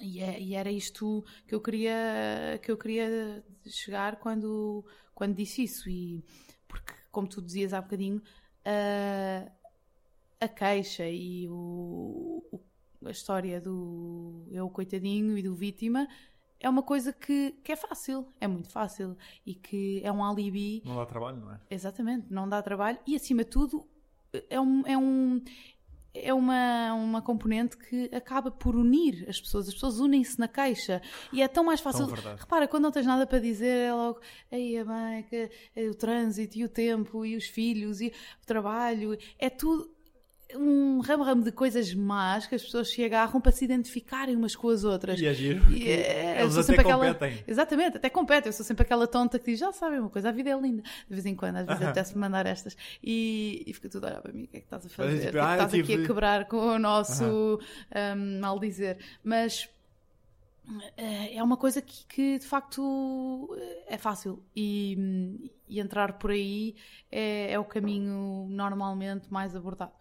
e, 0.00 0.20
é- 0.20 0.40
e 0.40 0.54
era 0.54 0.70
isto 0.70 1.24
que 1.46 1.54
eu 1.54 1.60
queria, 1.60 2.60
que 2.62 2.70
eu 2.70 2.76
queria 2.76 3.44
chegar 3.66 4.16
quando, 4.16 4.84
quando 5.14 5.34
disse 5.34 5.64
isso. 5.64 5.90
E, 5.90 6.24
porque, 6.68 6.92
como 7.10 7.28
tu 7.28 7.42
dizias 7.42 7.72
há 7.74 7.80
bocadinho, 7.82 8.22
a, 8.64 9.50
a 10.44 10.48
queixa 10.48 11.08
e 11.08 11.48
o, 11.48 12.42
a 13.04 13.10
história 13.10 13.60
do 13.60 14.46
eu 14.50 14.68
coitadinho 14.70 15.36
e 15.36 15.42
do 15.42 15.54
vítima 15.54 16.08
é 16.60 16.68
uma 16.68 16.82
coisa 16.82 17.12
que, 17.12 17.52
que 17.62 17.72
é 17.72 17.76
fácil, 17.76 18.26
é 18.40 18.46
muito 18.46 18.70
fácil 18.70 19.16
e 19.44 19.54
que 19.54 20.00
é 20.02 20.10
um 20.10 20.24
alibi 20.24 20.82
Não 20.84 20.96
dá 20.96 21.04
trabalho, 21.04 21.38
não 21.38 21.52
é? 21.52 21.60
Exatamente, 21.70 22.32
não 22.32 22.48
dá 22.48 22.62
trabalho 22.62 22.98
e 23.06 23.14
acima 23.14 23.44
de 23.44 23.50
tudo 23.50 23.86
é 24.48 24.60
um, 24.60 24.82
é 24.86 24.96
um 24.96 25.42
é 26.14 26.32
uma, 26.32 26.94
uma 26.94 27.20
componente 27.20 27.76
que 27.76 28.08
acaba 28.14 28.50
por 28.50 28.76
unir 28.76 29.26
as 29.28 29.40
pessoas. 29.40 29.68
As 29.68 29.74
pessoas 29.74 29.98
unem-se 29.98 30.38
na 30.38 30.46
queixa 30.46 31.02
e 31.32 31.42
é 31.42 31.48
tão 31.48 31.64
mais 31.64 31.80
fácil. 31.80 32.06
verdade. 32.06 32.40
Repara, 32.40 32.68
quando 32.68 32.84
não 32.84 32.92
tens 32.92 33.06
nada 33.06 33.26
para 33.26 33.40
dizer, 33.40 33.88
é 33.88 33.92
logo 33.92 34.20
aí 34.50 34.76
é 34.76 34.84
bem, 34.84 35.22
que 35.24 35.50
é 35.74 35.88
o 35.88 35.94
trânsito 35.94 36.56
e 36.56 36.64
o 36.64 36.68
tempo 36.68 37.26
e 37.26 37.36
os 37.36 37.46
filhos 37.46 38.00
e 38.00 38.12
o 38.42 38.46
trabalho, 38.46 39.18
é 39.38 39.50
tudo. 39.50 39.93
Um 40.56 41.00
ramo-ramo 41.00 41.42
de 41.42 41.50
coisas 41.52 41.92
más 41.94 42.46
que 42.46 42.54
as 42.54 42.62
pessoas 42.62 42.88
se 42.90 43.04
agarram 43.04 43.40
para 43.40 43.52
se 43.52 43.64
identificarem 43.64 44.36
umas 44.36 44.54
com 44.56 44.68
as 44.68 44.84
outras. 44.84 45.20
E 45.20 45.26
agir. 45.26 45.62
E, 45.70 45.88
é, 45.88 46.36
eu 46.38 46.42
Eles 46.44 46.54
até 46.54 46.62
sempre 46.62 46.80
aquela- 46.82 47.12
competem. 47.14 47.44
Exatamente, 47.46 47.96
até 47.96 48.08
compete. 48.10 48.46
Eu 48.46 48.52
sou 48.52 48.64
sempre 48.64 48.82
aquela 48.82 49.06
tonta 49.06 49.38
que 49.38 49.50
diz: 49.50 49.58
já 49.60 49.72
sabem 49.72 49.98
uma 50.00 50.10
coisa, 50.10 50.28
a 50.28 50.32
vida 50.32 50.50
é 50.50 50.58
linda. 50.60 50.82
De 50.82 51.14
vez 51.14 51.26
em 51.26 51.34
quando, 51.34 51.56
às 51.56 51.66
vezes, 51.66 51.80
Aham. 51.82 51.90
apetece-me 51.90 52.20
mandar 52.20 52.46
estas. 52.46 52.76
E, 53.02 53.62
e 53.66 53.72
fica 53.72 53.88
tudo 53.88 54.04
a 54.04 54.10
olhar 54.10 54.22
para 54.22 54.32
mim: 54.32 54.44
o 54.44 54.48
que 54.48 54.56
é 54.56 54.60
que 54.60 54.66
estás 54.66 54.86
a 54.86 54.88
fazer? 54.88 55.22
É 55.22 55.26
tipo, 55.26 55.38
ah, 55.38 55.52
estás 55.54 55.74
aqui 55.74 55.94
a 55.94 56.06
quebrar 56.06 56.44
com 56.46 56.56
o 56.56 56.78
nosso 56.78 57.58
hum, 58.16 58.40
mal 58.40 58.58
dizer? 58.58 58.98
Mas 59.22 59.68
eh, 60.96 61.36
é 61.36 61.42
uma 61.42 61.56
coisa 61.56 61.82
que, 61.82 62.06
que, 62.06 62.38
de 62.38 62.46
facto 62.46 63.54
é 63.86 63.98
fácil 63.98 64.42
e, 64.56 65.50
e 65.68 65.78
entrar 65.78 66.14
por 66.14 66.30
aí 66.30 66.74
é, 67.12 67.52
é 67.52 67.58
o 67.58 67.64
caminho 67.64 68.46
normalmente 68.48 69.30
mais 69.32 69.54
abordado. 69.54 69.92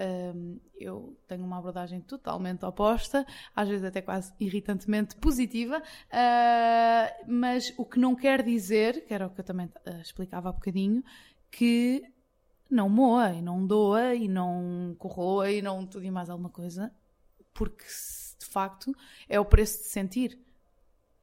Um, 0.00 0.58
eu 0.78 1.14
tenho 1.28 1.44
uma 1.44 1.58
abordagem 1.58 2.00
totalmente 2.00 2.64
oposta, 2.64 3.26
às 3.54 3.68
vezes 3.68 3.84
até 3.84 4.00
quase 4.00 4.32
irritantemente 4.40 5.14
positiva, 5.16 5.78
uh, 5.78 7.24
mas 7.30 7.74
o 7.76 7.84
que 7.84 7.98
não 7.98 8.16
quer 8.16 8.42
dizer, 8.42 9.04
que 9.04 9.12
era 9.12 9.26
o 9.26 9.30
que 9.30 9.40
eu 9.40 9.44
também 9.44 9.66
uh, 9.66 10.00
explicava 10.00 10.48
há 10.48 10.52
bocadinho, 10.52 11.04
que 11.50 12.02
não 12.70 12.88
moa 12.88 13.30
e 13.32 13.42
não 13.42 13.66
doa 13.66 14.14
e 14.14 14.26
não 14.26 14.96
corroa 14.98 15.50
e 15.50 15.60
não 15.60 15.84
tudo 15.84 16.06
e 16.06 16.10
mais 16.10 16.30
alguma 16.30 16.48
coisa, 16.48 16.90
porque 17.52 17.84
de 18.38 18.46
facto 18.46 18.94
é 19.28 19.38
o 19.38 19.44
preço 19.44 19.82
de 19.82 19.88
sentir. 19.88 20.38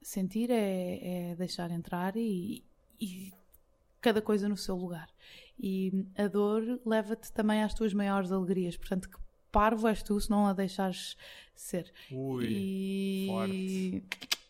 Sentir 0.03 0.51
é, 0.51 1.31
é 1.31 1.35
deixar 1.35 1.71
entrar 1.71 2.15
e, 2.15 2.63
e 2.99 3.33
cada 3.99 4.21
coisa 4.21 4.47
no 4.47 4.55
seu 4.55 4.75
lugar. 4.75 5.09
E 5.59 6.05
a 6.15 6.27
dor 6.27 6.79
leva-te 6.85 7.31
também 7.31 7.63
às 7.63 7.73
tuas 7.73 7.93
maiores 7.93 8.31
alegrias. 8.31 8.77
Portanto, 8.77 9.09
que 9.09 9.17
parvo 9.51 9.87
és 9.87 10.03
tu 10.03 10.19
se 10.19 10.29
não 10.29 10.45
a 10.45 10.53
deixares 10.53 11.17
ser. 11.55 11.91
Ui, 12.11 12.45
e... 12.47 13.27
forte. 13.27 14.03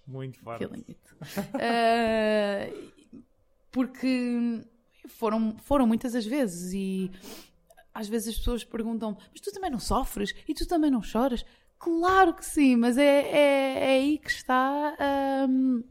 muito 0.08 0.40
forte. 0.40 0.70
Eh, 1.60 2.74
porque 3.72 4.62
foram, 5.08 5.58
foram 5.60 5.88
muitas 5.88 6.16
as 6.16 6.26
vezes 6.26 6.74
e 6.74 7.12
às 7.94 8.08
vezes 8.08 8.30
as 8.30 8.38
pessoas 8.38 8.64
perguntam 8.64 9.18
mas 9.32 9.42
tu 9.42 9.52
também 9.52 9.72
não 9.72 9.80
sofres? 9.80 10.34
E 10.48 10.54
tu 10.54 10.68
também 10.68 10.92
não 10.92 11.02
choras? 11.02 11.46
Claro 11.80 12.34
que 12.34 12.46
sim, 12.46 12.76
mas 12.76 12.98
é, 12.98 13.04
é, 13.04 13.80
é 13.80 13.90
aí 14.00 14.18
que 14.18 14.32
está 14.32 14.98
hum, 15.50 15.84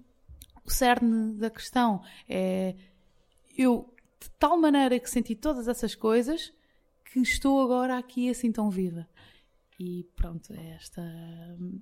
o 0.64 0.70
cerne 0.70 1.34
da 1.34 1.48
questão. 1.48 2.02
É 2.28 2.74
eu 3.56 3.95
de 4.28 4.30
tal 4.38 4.58
maneira 4.58 4.98
que 4.98 5.08
senti 5.08 5.34
todas 5.34 5.68
essas 5.68 5.94
coisas 5.94 6.52
que 7.04 7.20
estou 7.20 7.62
agora 7.62 7.96
aqui 7.98 8.28
assim 8.30 8.50
tão 8.52 8.70
viva. 8.70 9.06
E 9.78 10.04
pronto, 10.16 10.52
é 10.52 10.70
esta. 10.74 11.00
hum, 11.60 11.80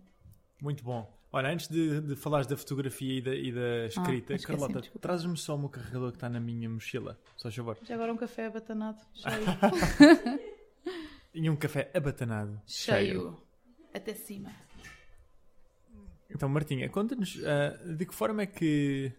Muito 0.61 0.83
bom. 0.85 1.13
Olha, 1.33 1.49
antes 1.53 1.67
de, 1.69 2.01
de 2.01 2.15
falares 2.17 2.47
da 2.47 2.57
fotografia 2.57 3.19
e 3.19 3.21
da, 3.21 3.35
e 3.35 3.53
da 3.53 3.87
escrita, 3.87 4.35
esqueci-me, 4.35 4.69
Carlota, 4.69 4.89
trazes-me 5.01 5.37
só 5.37 5.57
o 5.57 5.59
meu 5.59 5.69
carregador 5.69 6.11
que 6.13 6.17
está 6.17 6.29
na 6.29 6.39
minha 6.39 6.69
mochila, 6.71 7.19
só 7.37 7.51
favor. 7.51 7.77
Já 7.83 7.95
agora 7.95 8.13
um 8.13 8.17
café 8.17 8.47
abatanado, 8.47 9.01
cheio. 9.13 10.45
E 11.35 11.51
um 11.51 11.57
café 11.57 11.91
abatanado. 11.93 12.63
cheio. 12.65 13.37
Até 13.93 14.15
cima. 14.15 14.53
Então, 16.31 16.49
Martinha, 16.49 16.89
conta-nos 16.89 17.41
ah, 17.45 17.77
de 17.85 18.07
que 18.07 18.15
forma 18.15 18.43
é 18.43 18.47
que 18.47 19.13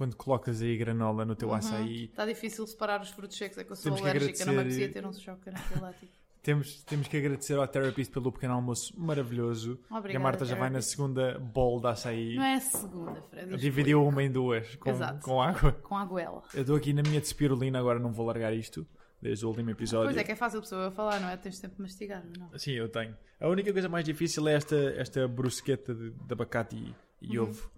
quando 0.00 0.16
colocas 0.16 0.62
aí 0.62 0.78
granola 0.78 1.26
no 1.26 1.36
teu 1.36 1.52
açaí, 1.52 2.04
Está 2.06 2.24
difícil 2.24 2.66
separar 2.66 3.02
os 3.02 3.10
frutos 3.10 3.36
secos, 3.36 3.58
é 3.58 3.64
que 3.64 3.70
eu 3.70 3.76
sou 3.76 3.92
Temos 3.92 4.00
alérgica, 4.08 4.46
não 4.46 4.54
me 4.54 4.60
apetecia 4.60 4.90
ter 4.90 5.06
um 5.06 5.12
choque 5.12 5.50
anafilático. 5.50 6.10
temos, 6.42 6.82
temos 6.84 7.06
que 7.06 7.18
agradecer 7.18 7.52
ao 7.58 7.68
Therapist 7.68 8.10
pelo 8.10 8.32
pequeno 8.32 8.54
almoço 8.54 8.98
maravilhoso. 8.98 9.78
e 9.90 9.94
a 9.94 9.98
Obrigada, 9.98 10.22
Marta 10.22 10.44
já 10.46 10.56
vai 10.56 10.70
na 10.70 10.80
segunda 10.80 11.38
bowl 11.38 11.82
de 11.82 11.88
açaí. 11.88 12.34
Não 12.34 12.42
é 12.42 12.54
a 12.54 12.60
segunda, 12.60 13.20
Fred. 13.28 13.56
Dividiu 13.58 14.02
uma 14.02 14.22
em 14.22 14.32
duas 14.32 14.74
com, 14.76 14.88
Exato. 14.88 15.20
com 15.20 15.42
água. 15.42 15.72
Com 15.82 15.98
a 15.98 16.04
goela. 16.06 16.42
Eu 16.54 16.62
estou 16.62 16.76
aqui 16.76 16.94
na 16.94 17.02
minha 17.02 17.20
de 17.20 17.26
spirulina, 17.28 17.78
agora 17.78 17.98
não 17.98 18.10
vou 18.10 18.24
largar 18.24 18.54
isto 18.54 18.86
desde 19.20 19.44
o 19.44 19.48
último 19.50 19.68
episódio. 19.68 20.06
Pois 20.06 20.16
é 20.16 20.24
que 20.24 20.32
é 20.32 20.36
fácil 20.36 20.60
a 20.60 20.62
pessoa 20.62 20.90
falar, 20.90 21.20
não 21.20 21.28
é? 21.28 21.36
Tens 21.36 21.58
tempo 21.60 21.76
de 21.76 21.82
mastigar, 21.82 22.24
não? 22.38 22.58
Sim, 22.58 22.72
eu 22.72 22.88
tenho. 22.88 23.14
A 23.38 23.48
única 23.48 23.70
coisa 23.70 23.86
mais 23.86 24.02
difícil 24.06 24.48
é 24.48 24.54
esta, 24.54 24.76
esta 24.96 25.28
brusqueta 25.28 25.94
de, 25.94 26.08
de 26.10 26.32
abacate 26.32 26.74
e, 26.74 26.94
e 27.20 27.38
Uhum. 27.38 27.48
ovo, 27.48 27.70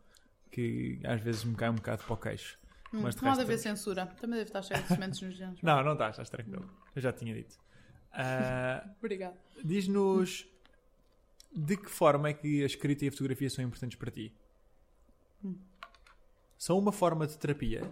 que 0.53 1.01
às 1.05 1.21
vezes 1.21 1.43
me 1.45 1.57
cai 1.57 1.71
um 1.71 1.75
bocado 1.75 2.05
para 2.05 2.13
o 2.13 2.17
queixo. 2.17 2.59
Hum, 2.93 3.01
Mas 3.01 3.17
de 3.17 3.23
não 3.25 3.33
há 3.33 3.35
de 3.35 3.41
haver 3.41 3.59
censura. 3.59 4.07
Também 4.07 4.39
deve 4.39 4.51
estar 4.51 4.63
cheio 4.63 4.83
de 4.83 4.89
sementes 4.89 5.21
nos 5.23 5.37
dentes. 5.37 5.63
Não, 5.63 5.83
não 5.83 5.95
estás, 5.95 6.11
estás 6.11 6.29
tranquilo. 6.31 6.69
Eu 6.95 7.03
já 7.03 7.13
tinha 7.13 7.35
dito. 7.35 7.59
Ah, 8.13 8.85
Obrigada. 9.01 9.35
Diz-nos 9.65 10.47
de 11.55 11.77
que 11.77 11.91
forma 11.91 12.29
é 12.29 12.35
que 12.35 12.63
a 12.63 12.67
escrita 12.67 13.05
e 13.05 13.09
a 13.09 13.11
fotografia 13.11 13.49
são 13.49 13.65
importantes 13.65 13.99
para 13.99 14.11
ti? 14.11 14.33
Hum. 15.43 15.57
São 16.59 16.79
uma 16.79 16.93
forma 16.93 17.27
de 17.27 17.37
terapia? 17.39 17.83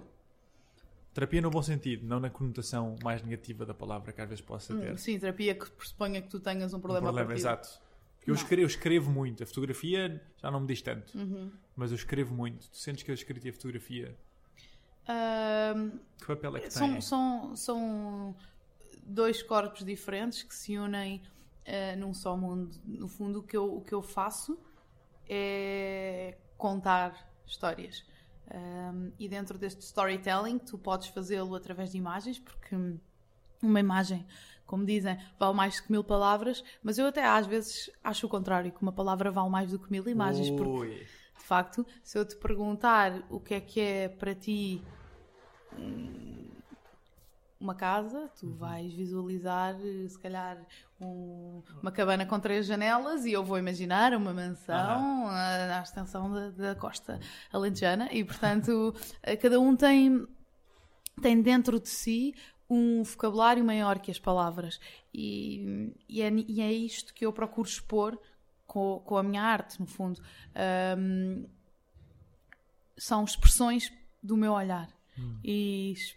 Terapia 1.13 1.41
no 1.41 1.51
bom 1.51 1.63
sentido, 1.63 2.07
não 2.07 2.21
na 2.21 2.31
conotação 2.31 2.95
mais 3.03 3.23
negativa 3.23 3.67
da 3.67 3.75
palavra 3.75 4.13
que 4.13 4.21
às 4.21 4.29
vezes 4.29 4.45
possa 4.45 4.77
ter. 4.77 4.93
Hum, 4.93 4.97
sim, 4.97 5.19
terapia 5.19 5.55
que 5.55 5.69
pressuponha 5.71 6.23
que 6.23 6.29
tu 6.29 6.39
tenhas 6.39 6.73
um 6.73 6.79
problema, 6.79 7.11
um 7.11 7.13
problema, 7.13 7.35
exato. 7.35 7.81
Porque 8.21 8.31
eu 8.31 8.35
escrevo, 8.35 8.63
eu 8.63 8.67
escrevo 8.67 9.11
muito. 9.11 9.43
A 9.43 9.47
fotografia 9.47 10.23
já 10.37 10.51
não 10.51 10.61
me 10.61 10.67
diz 10.67 10.83
tanto. 10.83 11.17
Uhum. 11.17 11.51
Mas 11.75 11.91
eu 11.91 11.97
escrevo 11.97 12.35
muito. 12.35 12.69
Tu 12.69 12.77
sentes 12.77 13.03
que 13.03 13.11
a 13.11 13.15
escrita 13.15 13.47
e 13.49 13.51
a 13.51 13.53
fotografia, 13.53 14.17
Ahm, 15.09 15.99
que 16.19 16.27
papel 16.27 16.57
é 16.57 16.61
que 16.61 16.71
são, 16.71 16.89
têm? 16.93 17.01
são, 17.01 17.57
são 17.57 18.37
dois 19.03 19.43
corpos 19.43 19.85
diferentes 19.85 20.43
que 20.43 20.55
se 20.55 20.79
unem 20.79 21.23
eh, 21.65 21.97
num 21.97 22.15
só 22.15 22.37
mundo. 22.37 22.71
No 22.85 23.09
fundo, 23.09 23.41
o 23.41 23.43
que 23.43 23.57
eu, 23.57 23.77
o 23.77 23.81
que 23.81 23.93
eu 23.93 24.03
faço 24.03 24.59
é 25.29 26.37
contar 26.57 27.33
histórias. 27.47 28.05
Um, 28.53 29.13
e 29.19 29.29
dentro 29.29 29.57
deste 29.59 29.81
storytelling, 29.81 30.59
tu 30.59 30.77
podes 30.77 31.09
fazê-lo 31.09 31.55
através 31.55 31.93
de 31.93 31.99
imagens, 31.99 32.39
porque 32.39 32.77
uma 33.63 33.81
imagem, 33.81 34.27
como 34.71 34.87
dizem, 34.87 35.19
vale 35.37 35.53
mais 35.57 35.81
que 35.81 35.91
mil 35.91 36.05
palavras, 36.05 36.63
mas 36.81 36.97
eu 36.97 37.09
até 37.09 37.25
às 37.25 37.45
vezes 37.45 37.91
acho 38.05 38.25
o 38.27 38.31
contrário, 38.31 38.71
que 38.71 38.81
uma 38.81 38.93
palavra 38.93 39.29
vale 39.29 39.51
mais 39.51 39.73
do 39.73 39.81
que 39.81 39.91
mil 39.91 40.07
imagens, 40.09 40.49
porque 40.49 40.71
Ui. 40.71 40.91
de 41.37 41.45
facto, 41.45 41.85
se 42.05 42.17
eu 42.17 42.25
te 42.25 42.37
perguntar 42.37 43.21
o 43.29 43.41
que 43.41 43.55
é 43.55 43.61
que 43.61 43.81
é 43.81 44.09
para 44.09 44.33
ti 44.33 44.87
hum, 45.73 46.53
uma 47.59 47.75
casa, 47.75 48.31
tu 48.39 48.55
vais 48.55 48.95
visualizar, 48.95 49.75
se 50.09 50.17
calhar, 50.21 50.65
um- 51.01 51.65
uma 51.83 51.91
cabana 51.91 52.25
com 52.25 52.39
três 52.39 52.65
janelas 52.65 53.25
e 53.25 53.33
eu 53.33 53.43
vou 53.45 53.59
imaginar 53.59 54.15
uma 54.15 54.33
mansão 54.33 55.27
ah, 55.27 55.81
à 55.81 55.83
extensão 55.83 56.33
da, 56.33 56.51
da 56.51 56.75
costa 56.77 57.19
alentejana 57.53 58.09
e, 58.13 58.23
portanto, 58.25 58.95
eh, 59.21 59.37
cada 59.37 59.59
um 59.59 59.75
tem, 59.75 60.25
tem 61.21 61.43
dentro 61.43 61.81
de 61.81 61.89
si 61.89 62.33
um 62.71 63.03
vocabulário 63.03 63.65
maior 63.65 63.99
que 63.99 64.11
as 64.13 64.19
palavras 64.19 64.79
e, 65.13 65.93
e, 66.09 66.23
é, 66.23 66.31
e 66.31 66.61
é 66.61 66.73
isto 66.73 67.13
que 67.13 67.27
eu 67.27 67.33
procuro 67.33 67.69
expor 67.69 68.17
com, 68.67 69.03
com 69.05 69.17
a 69.17 69.23
minha 69.23 69.43
arte, 69.43 69.81
no 69.81 69.87
fundo. 69.87 70.23
Ahm, 70.55 71.45
são 72.97 73.25
expressões 73.25 73.93
do 74.23 74.37
meu 74.37 74.53
olhar 74.53 74.89
e 75.45 75.93
es- 75.93 76.17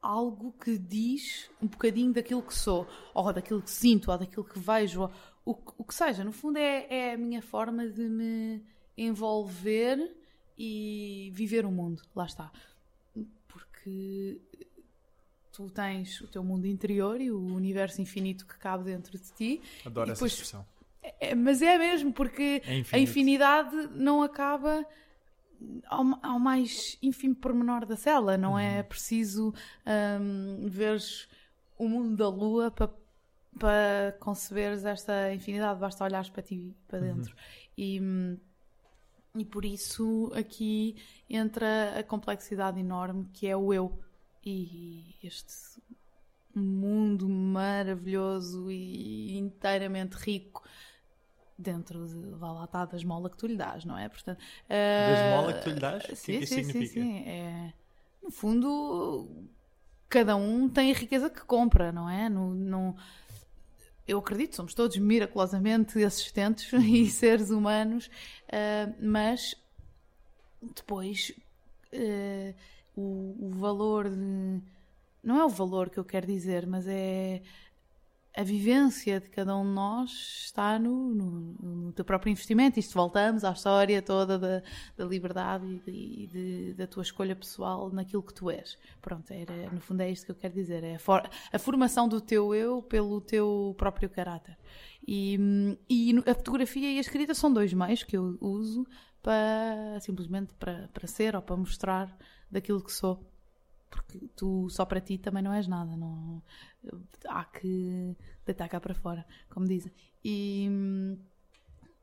algo 0.00 0.52
que 0.52 0.76
diz 0.78 1.48
um 1.60 1.66
bocadinho 1.68 2.12
daquilo 2.12 2.42
que 2.42 2.54
sou, 2.54 2.86
ou 3.14 3.32
daquilo 3.32 3.62
que 3.62 3.70
sinto, 3.70 4.10
ou 4.10 4.18
daquilo 4.18 4.44
que 4.44 4.58
vejo, 4.58 5.02
ou 5.02 5.10
o, 5.44 5.54
que- 5.54 5.72
o 5.78 5.84
que 5.84 5.94
seja. 5.94 6.24
No 6.24 6.32
fundo, 6.32 6.56
é, 6.56 6.86
é 6.88 7.12
a 7.14 7.18
minha 7.18 7.40
forma 7.42 7.86
de 7.88 8.08
me 8.08 8.62
envolver 8.96 10.16
e 10.58 11.30
viver 11.34 11.64
o 11.64 11.70
mundo. 11.70 12.02
Lá 12.16 12.24
está. 12.26 12.50
Porque 13.46 14.40
tu 15.52 15.68
tens 15.70 16.20
o 16.20 16.26
teu 16.28 16.42
mundo 16.42 16.66
interior 16.66 17.20
e 17.20 17.30
o 17.30 17.38
universo 17.54 18.00
infinito 18.00 18.46
que 18.46 18.56
cabe 18.58 18.84
dentro 18.84 19.18
de 19.18 19.32
ti. 19.32 19.62
Adoro 19.84 20.06
essa 20.10 20.14
depois- 20.14 20.32
expressão. 20.32 20.64
É, 21.20 21.34
mas 21.34 21.60
é 21.62 21.76
mesmo, 21.78 22.12
porque 22.12 22.62
É 22.64 22.96
a 22.96 22.98
infinidade 22.98 23.74
não 23.94 24.22
acaba 24.22 24.86
ao, 25.86 26.04
ao 26.22 26.38
mais 26.38 26.96
ínfimo 27.02 27.34
pormenor 27.34 27.84
da 27.84 27.96
cela. 27.96 28.36
Não 28.36 28.52
Uhum. 28.52 28.58
é 28.58 28.82
preciso 28.82 29.52
hum, 30.20 30.68
veres 30.68 31.28
o 31.78 31.88
mundo 31.88 32.16
da 32.16 32.28
lua 32.28 32.70
para 32.70 32.90
para 33.58 34.16
conceberes 34.18 34.82
esta 34.82 35.34
infinidade. 35.34 35.78
Basta 35.78 36.02
olhares 36.04 36.30
para 36.30 36.42
ti, 36.42 36.74
para 36.88 36.98
Uhum. 37.00 37.16
dentro. 37.16 37.36
E, 37.76 38.00
hum, 38.00 38.38
e 39.36 39.44
por 39.44 39.64
isso 39.66 40.32
aqui 40.34 40.96
entra 41.28 41.98
a 41.98 42.02
complexidade 42.02 42.80
enorme 42.80 43.28
que 43.30 43.46
é 43.46 43.54
o 43.54 43.72
eu. 43.74 43.98
E 44.44 45.16
este 45.22 45.80
mundo 46.54 47.28
maravilhoso 47.28 48.70
e 48.70 49.36
inteiramente 49.38 50.14
rico 50.16 50.62
dentro 51.58 52.06
de, 52.08 52.30
vá 52.38 52.52
lá 52.52 52.64
está, 52.64 52.84
da 52.84 52.96
esmola 52.96 53.30
que 53.30 53.36
tu 53.36 53.46
lhe 53.46 53.56
dás, 53.56 53.84
não 53.84 53.96
é? 53.96 54.08
Portanto, 54.08 54.38
Da 54.96 55.12
ah, 55.12 55.12
esmola 55.12 55.52
que 55.52 55.62
tu 55.62 55.70
lhe 55.70 55.80
dás? 55.80 56.04
É 56.04 56.16
Sim, 56.16 56.40
que 56.40 56.46
sim, 56.46 56.62
significa? 56.64 56.82
sim, 56.82 56.86
sim. 56.86 57.18
É, 57.28 57.72
no 58.22 58.30
fundo, 58.30 59.28
cada 60.08 60.36
um 60.36 60.68
tem 60.68 60.92
a 60.92 60.94
riqueza 60.94 61.30
que 61.30 61.40
compra, 61.42 61.92
não 61.92 62.08
é? 62.08 62.28
No, 62.28 62.54
no- 62.54 62.96
eu 64.06 64.18
acredito, 64.18 64.56
somos 64.56 64.74
todos 64.74 64.96
miraculosamente 64.96 66.02
assistentes 66.04 66.72
e 66.74 67.08
seres 67.08 67.50
humanos, 67.50 68.08
uh, 68.48 68.94
mas 69.00 69.54
depois 70.74 71.32
uh, 71.92 72.54
o, 72.94 73.36
o, 73.46 73.50
valor 73.50 74.08
de. 74.08 74.60
Não 75.22 75.38
é 75.38 75.44
o 75.44 75.48
valor 75.48 75.90
que 75.90 75.98
eu 75.98 76.04
quero 76.04 76.26
dizer, 76.26 76.66
mas 76.66 76.86
é 76.86 77.42
a 78.34 78.42
vivência 78.42 79.20
de 79.20 79.28
cada 79.28 79.54
um 79.54 79.62
de 79.62 79.72
nós 79.72 80.10
está 80.44 80.78
no, 80.78 81.14
no, 81.14 81.30
no 81.60 81.92
teu 81.92 82.04
próprio 82.04 82.30
investimento. 82.30 82.80
Isto 82.80 82.94
voltamos 82.94 83.44
à 83.44 83.52
história 83.52 84.00
toda 84.00 84.38
da, 84.38 84.62
da 84.96 85.04
liberdade 85.04 85.66
e, 85.66 86.26
de, 86.26 86.26
de, 86.26 86.74
da 86.74 86.86
tua 86.86 87.02
escolha 87.02 87.36
pessoal 87.36 87.90
naquilo 87.90 88.22
que 88.22 88.32
tu 88.32 88.50
és. 88.50 88.78
Pronto, 89.02 89.30
era, 89.30 89.70
no 89.70 89.80
fundo 89.80 90.00
é 90.00 90.10
isto 90.10 90.24
que 90.24 90.32
eu 90.32 90.36
quero 90.36 90.54
dizer. 90.54 90.82
É 90.82 90.94
a, 90.94 90.98
for, 90.98 91.28
a 91.52 91.58
formação 91.58 92.08
do 92.08 92.20
teu 92.20 92.54
eu 92.54 92.82
pelo 92.82 93.20
teu 93.20 93.74
próprio 93.76 94.08
caráter. 94.08 94.56
E, 95.06 95.38
e 95.88 96.14
a 96.26 96.34
fotografia 96.34 96.90
e 96.90 96.98
a 96.98 97.00
escrita 97.00 97.34
são 97.34 97.52
dois 97.52 97.72
meios 97.74 98.02
que 98.02 98.16
eu 98.16 98.38
uso 98.40 98.86
para 99.22 99.98
simplesmente 100.00 100.54
para, 100.54 100.88
para 100.92 101.06
ser 101.06 101.36
ou 101.36 101.42
para 101.42 101.56
mostrar 101.56 102.16
daquilo 102.52 102.84
que 102.84 102.92
sou 102.92 103.32
porque 103.92 104.26
tu 104.34 104.70
só 104.70 104.86
para 104.86 105.00
ti 105.00 105.18
também 105.18 105.42
não 105.42 105.52
és 105.52 105.68
nada, 105.68 105.94
não, 105.96 106.42
há 107.28 107.44
que 107.44 108.16
deitar 108.44 108.66
cá 108.68 108.80
para 108.80 108.94
fora, 108.94 109.26
como 109.50 109.66
dizem. 109.66 109.92
E, 110.24 110.66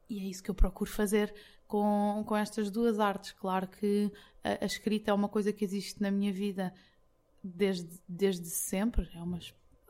e 0.07 0.19
é 0.19 0.23
isso 0.23 0.43
que 0.43 0.51
eu 0.51 0.55
procuro 0.55 0.89
fazer 0.89 1.33
com, 1.67 2.23
com 2.27 2.37
estas 2.37 2.69
duas 2.69 2.99
artes. 2.99 3.31
Claro 3.31 3.67
que 3.67 4.11
a, 4.43 4.63
a 4.63 4.65
escrita 4.67 5.09
é 5.09 5.13
uma 5.13 5.27
coisa 5.27 5.51
que 5.51 5.65
existe 5.65 5.99
na 5.99 6.11
minha 6.11 6.31
vida 6.31 6.71
desde, 7.43 7.99
desde 8.07 8.47
sempre, 8.47 9.09
é 9.15 9.21
uma, 9.21 9.39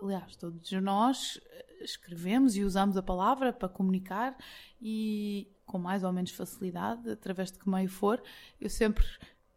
aliás, 0.01 0.37
todos 0.37 0.71
nós 0.71 1.39
escrevemos 1.81 2.55
e 2.55 2.63
usamos 2.63 2.95
a 2.97 3.03
palavra 3.03 3.51
para 3.51 3.69
comunicar 3.69 4.37
e 4.81 5.51
com 5.65 5.77
mais 5.77 6.03
ou 6.03 6.11
menos 6.11 6.31
facilidade, 6.31 7.09
através 7.09 7.51
de 7.51 7.59
que 7.59 7.69
meio 7.69 7.89
for. 7.89 8.21
Eu 8.59 8.69
sempre 8.69 9.05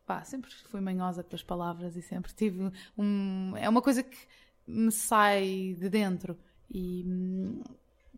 pá, 0.07 0.25
sempre 0.25 0.51
fui 0.67 0.81
manhosa 0.81 1.23
com 1.23 1.35
as 1.35 1.43
palavras 1.43 1.97
e 1.97 2.03
sempre 2.03 2.33
tive 2.33 2.71
um. 2.97 3.57
É 3.57 3.69
uma 3.69 3.83
coisa 3.83 4.03
que 4.03 4.19
me 4.67 4.93
sai 4.93 5.77
de 5.79 5.89
dentro. 5.89 6.39
E, 6.71 7.05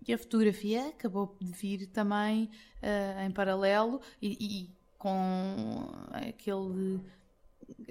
e 0.07 0.13
a 0.13 0.19
fotografia 0.19 0.89
acabou 0.89 1.37
de 1.41 1.53
vir 1.53 1.87
também 1.89 2.51
uh, 2.83 3.21
em 3.27 3.31
paralelo 3.31 4.01
e, 4.21 4.37
e, 4.41 4.71
com 4.99 5.91
aquele 6.13 7.01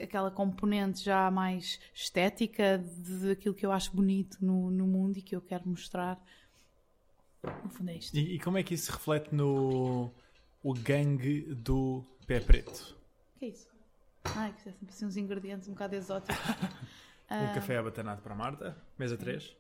aquela 0.02 0.30
componente 0.30 1.04
já 1.04 1.32
mais 1.32 1.80
estética 1.94 2.84
daquilo 3.28 3.56
que 3.56 3.66
eu 3.66 3.72
acho 3.72 3.92
bonito 3.92 4.38
no, 4.40 4.70
no 4.70 4.86
mundo 4.86 5.18
e 5.18 5.22
que 5.22 5.36
eu 5.36 5.42
quero 5.42 5.68
mostrar. 5.68 6.24
No 7.64 7.70
fundo 7.70 7.90
é 7.90 7.98
isto. 7.98 8.16
E, 8.16 8.36
e 8.36 8.40
como 8.40 8.58
é 8.58 8.64
que 8.64 8.74
isso 8.74 8.86
se 8.86 8.92
reflete 8.92 9.34
no 9.34 10.12
o 10.64 10.74
gangue 10.74 11.42
do 11.54 12.06
pé 12.26 12.40
preto? 12.40 12.96
O 13.36 13.40
que 13.40 13.46
é 13.46 13.48
isso? 13.50 13.73
Ai, 14.24 14.54
que 14.54 14.62
sempre 14.62 14.88
assim 14.90 15.06
uns 15.06 15.18
ingredientes 15.18 15.68
um 15.68 15.74
bocado 15.74 15.96
exóticos. 15.96 16.36
um 17.30 17.52
uh, 17.52 17.54
café 17.54 17.78
abatanado 17.78 18.22
para 18.22 18.34
a 18.34 18.38
Marta, 18.38 18.78
mesa 18.98 19.18
3. 19.18 19.56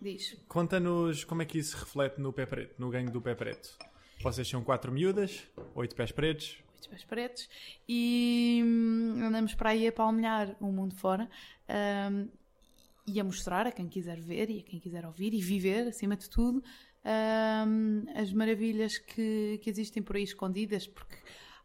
Diz. 0.00 0.36
Conta-nos 0.46 1.24
como 1.24 1.42
é 1.42 1.44
que 1.44 1.58
isso 1.58 1.76
reflete 1.76 2.20
no 2.20 2.32
pé 2.32 2.46
preto, 2.46 2.74
no 2.78 2.90
gangue 2.90 3.10
do 3.10 3.20
pé 3.20 3.34
preto. 3.34 3.76
Vocês 4.22 4.48
são 4.48 4.62
quatro 4.62 4.92
miúdas, 4.92 5.46
oito 5.74 5.94
pés 5.94 6.12
pretos. 6.12 6.58
Oito 6.76 6.88
pés 6.90 7.04
pretos. 7.04 7.48
E 7.88 8.62
hum, 8.64 9.24
andamos 9.24 9.54
para 9.54 9.70
aí 9.70 9.86
a 9.86 9.92
palmilhar 9.92 10.56
o 10.60 10.72
mundo 10.72 10.94
fora. 10.94 11.28
Um, 11.68 12.28
e 13.06 13.18
a 13.18 13.24
mostrar 13.24 13.66
a 13.66 13.72
quem 13.72 13.88
quiser 13.88 14.20
ver 14.20 14.50
e 14.50 14.60
a 14.60 14.62
quem 14.62 14.78
quiser 14.78 15.06
ouvir 15.06 15.32
e 15.32 15.40
viver, 15.40 15.88
acima 15.88 16.14
de 16.14 16.28
tudo, 16.28 16.62
um, 17.04 18.04
as 18.14 18.32
maravilhas 18.32 18.98
que, 18.98 19.58
que 19.62 19.70
existem 19.70 20.02
por 20.02 20.16
aí 20.16 20.24
escondidas, 20.24 20.86
porque 20.86 21.16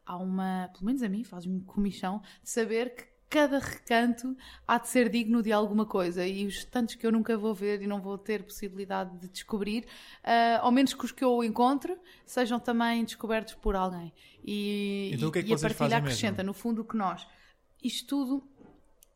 há 0.06 0.18
uma, 0.18 0.70
pelo 0.74 0.86
menos 0.86 1.02
a 1.02 1.10
mim, 1.10 1.24
faz-me 1.24 1.62
comichão, 1.62 2.22
de 2.42 2.50
saber 2.50 2.96
que 2.96 3.14
cada 3.34 3.58
recanto 3.58 4.38
há 4.68 4.78
de 4.78 4.90
ser 4.90 5.10
digno 5.10 5.42
de 5.42 5.52
alguma 5.52 5.88
coisa 5.88 6.26
e 6.26 6.46
os 6.46 6.64
tantos 6.66 6.94
que 6.94 7.08
eu 7.08 7.12
nunca 7.12 7.36
vou 7.36 7.52
ver 7.52 7.82
e 7.82 7.88
não 7.88 8.00
vou 8.00 8.16
ter 8.16 8.44
possibilidade 8.44 9.18
de 9.18 9.28
descobrir, 9.28 9.86
uh, 10.24 10.62
ao 10.62 10.72
menos 10.72 10.94
que 10.94 11.04
os 11.04 11.12
que 11.12 11.24
eu 11.24 11.44
encontro 11.44 11.98
sejam 12.28 12.60
também 12.60 13.04
descobertos 13.04 13.56
por 13.56 13.76
alguém. 13.76 14.14
E, 14.46 15.10
então, 15.14 15.32
e, 15.34 15.40
é 15.40 15.42
e 15.42 15.54
a 15.54 15.58
partilha 15.58 15.98
acrescenta, 15.98 16.44
mesmo? 16.44 16.48
no 16.48 16.54
fundo, 16.54 16.82
o 16.84 16.86
que 16.86 16.96
nós. 16.96 17.26
Isto 17.84 18.08
tudo 18.08 18.44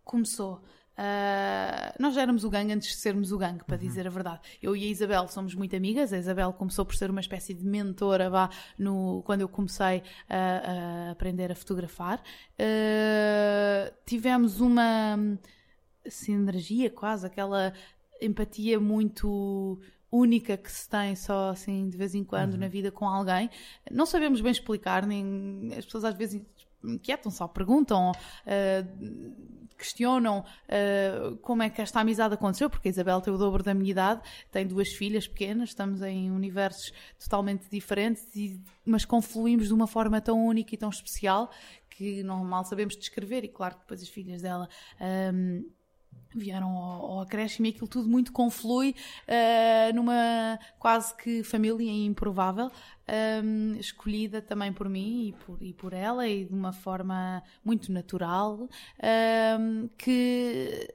começou 0.04 0.64
Uh, 0.98 1.94
nós 2.00 2.16
já 2.16 2.24
éramos 2.24 2.44
o 2.44 2.50
gangue 2.50 2.74
antes 2.74 2.90
de 2.90 2.96
sermos 2.96 3.32
o 3.32 3.38
gangue, 3.38 3.64
para 3.64 3.76
uhum. 3.76 3.82
dizer 3.82 4.08
a 4.08 4.10
verdade. 4.10 4.42
Eu 4.62 4.76
e 4.76 4.84
a 4.84 4.88
Isabel 4.88 5.28
somos 5.28 5.54
muito 5.54 5.76
amigas. 5.76 6.12
A 6.12 6.18
Isabel 6.18 6.52
começou 6.54 6.86
por 6.86 6.96
ser 6.96 7.12
uma 7.12 7.22
espécie 7.22 7.54
de 7.54 7.64
mentora 7.64 8.30
vá, 8.30 8.50
no, 8.80 9.22
quando 9.24 9.42
eu 9.42 9.50
comecei 9.50 10.02
a, 10.28 11.08
a 11.08 11.12
aprender 11.12 11.52
a 11.52 11.56
fotografar. 11.56 12.20
Uh, 12.60 13.94
tivemos 14.06 14.60
uma 14.60 15.38
sinergia 16.08 16.90
quase, 16.90 17.28
aquela 17.28 17.74
empatia 18.20 18.80
muito 18.80 19.80
única 20.12 20.56
que 20.58 20.72
se 20.72 20.90
tem 20.90 21.16
só 21.16 21.50
assim 21.50 21.90
de 21.90 21.98
vez 21.98 22.16
em 22.16 22.24
quando 22.24 22.54
uhum. 22.54 22.60
na 22.60 22.68
vida 22.68 22.92
com 22.92 23.08
alguém. 23.08 23.50
Não 23.92 24.06
sabemos 24.06 24.42
bem 24.42 24.52
explicar, 24.52 25.06
nem 25.06 25.72
as 25.78 25.86
pessoas 25.86 26.06
às 26.06 26.16
vezes 26.16 26.42
inquietam 26.84 27.32
só, 27.32 27.48
perguntam. 27.48 28.12
Uh, 28.12 29.58
questionam 29.78 30.40
uh, 30.40 31.38
como 31.38 31.62
é 31.62 31.70
que 31.70 31.82
esta 31.82 32.00
amizade 32.00 32.34
aconteceu, 32.34 32.70
porque 32.70 32.88
a 32.88 32.92
Isabel 32.92 33.22
tem 33.22 33.32
o 33.32 33.38
dobro 33.38 33.64
da 33.64 33.74
minha 33.74 33.92
idade, 33.92 34.22
tem 34.52 34.66
duas 34.66 34.90
filhas 34.90 35.28
pequenas, 35.28 35.70
estamos 35.70 36.02
em 36.02 36.32
universos 36.32 36.92
totalmente 37.20 37.70
diferentes, 37.70 38.24
e, 38.36 38.60
mas 38.84 39.06
confluímos 39.06 39.68
de 39.68 39.74
uma 39.74 39.88
forma 39.88 40.20
tão 40.20 40.44
única 40.44 40.74
e 40.74 40.78
tão 40.78 40.90
especial 40.90 41.52
que 41.90 42.24
não 42.24 42.44
mal 42.44 42.66
sabemos 42.66 42.96
descrever, 42.96 43.44
e 43.44 43.48
claro 43.48 43.76
que 43.76 43.82
depois 43.82 44.02
as 44.02 44.10
filhas 44.10 44.42
dela. 44.42 44.68
Um, 45.00 45.06
ehm, 45.06 45.77
vieram 46.36 46.70
ao, 46.70 47.12
ao 47.12 47.22
acréscimo 47.22 47.66
e 47.66 47.70
aquilo 47.70 47.88
tudo 47.88 48.08
muito 48.08 48.32
conflui 48.32 48.96
uh, 49.28 49.96
numa 49.96 50.60
quase 50.80 51.16
que 51.16 51.44
família 51.44 51.92
improvável, 51.92 52.70
um, 53.44 53.76
escolhida 53.76 54.42
também 54.42 54.72
por 54.72 54.90
mim 54.90 55.28
e 55.30 55.34
por, 55.34 55.62
e 55.62 55.74
por 55.74 55.94
ela 55.94 56.28
e 56.28 56.46
de 56.46 56.54
uma 56.54 56.74
forma 56.74 57.42
muito 57.64 57.92
natural, 57.92 58.68
um, 59.60 59.90
que 59.98 60.94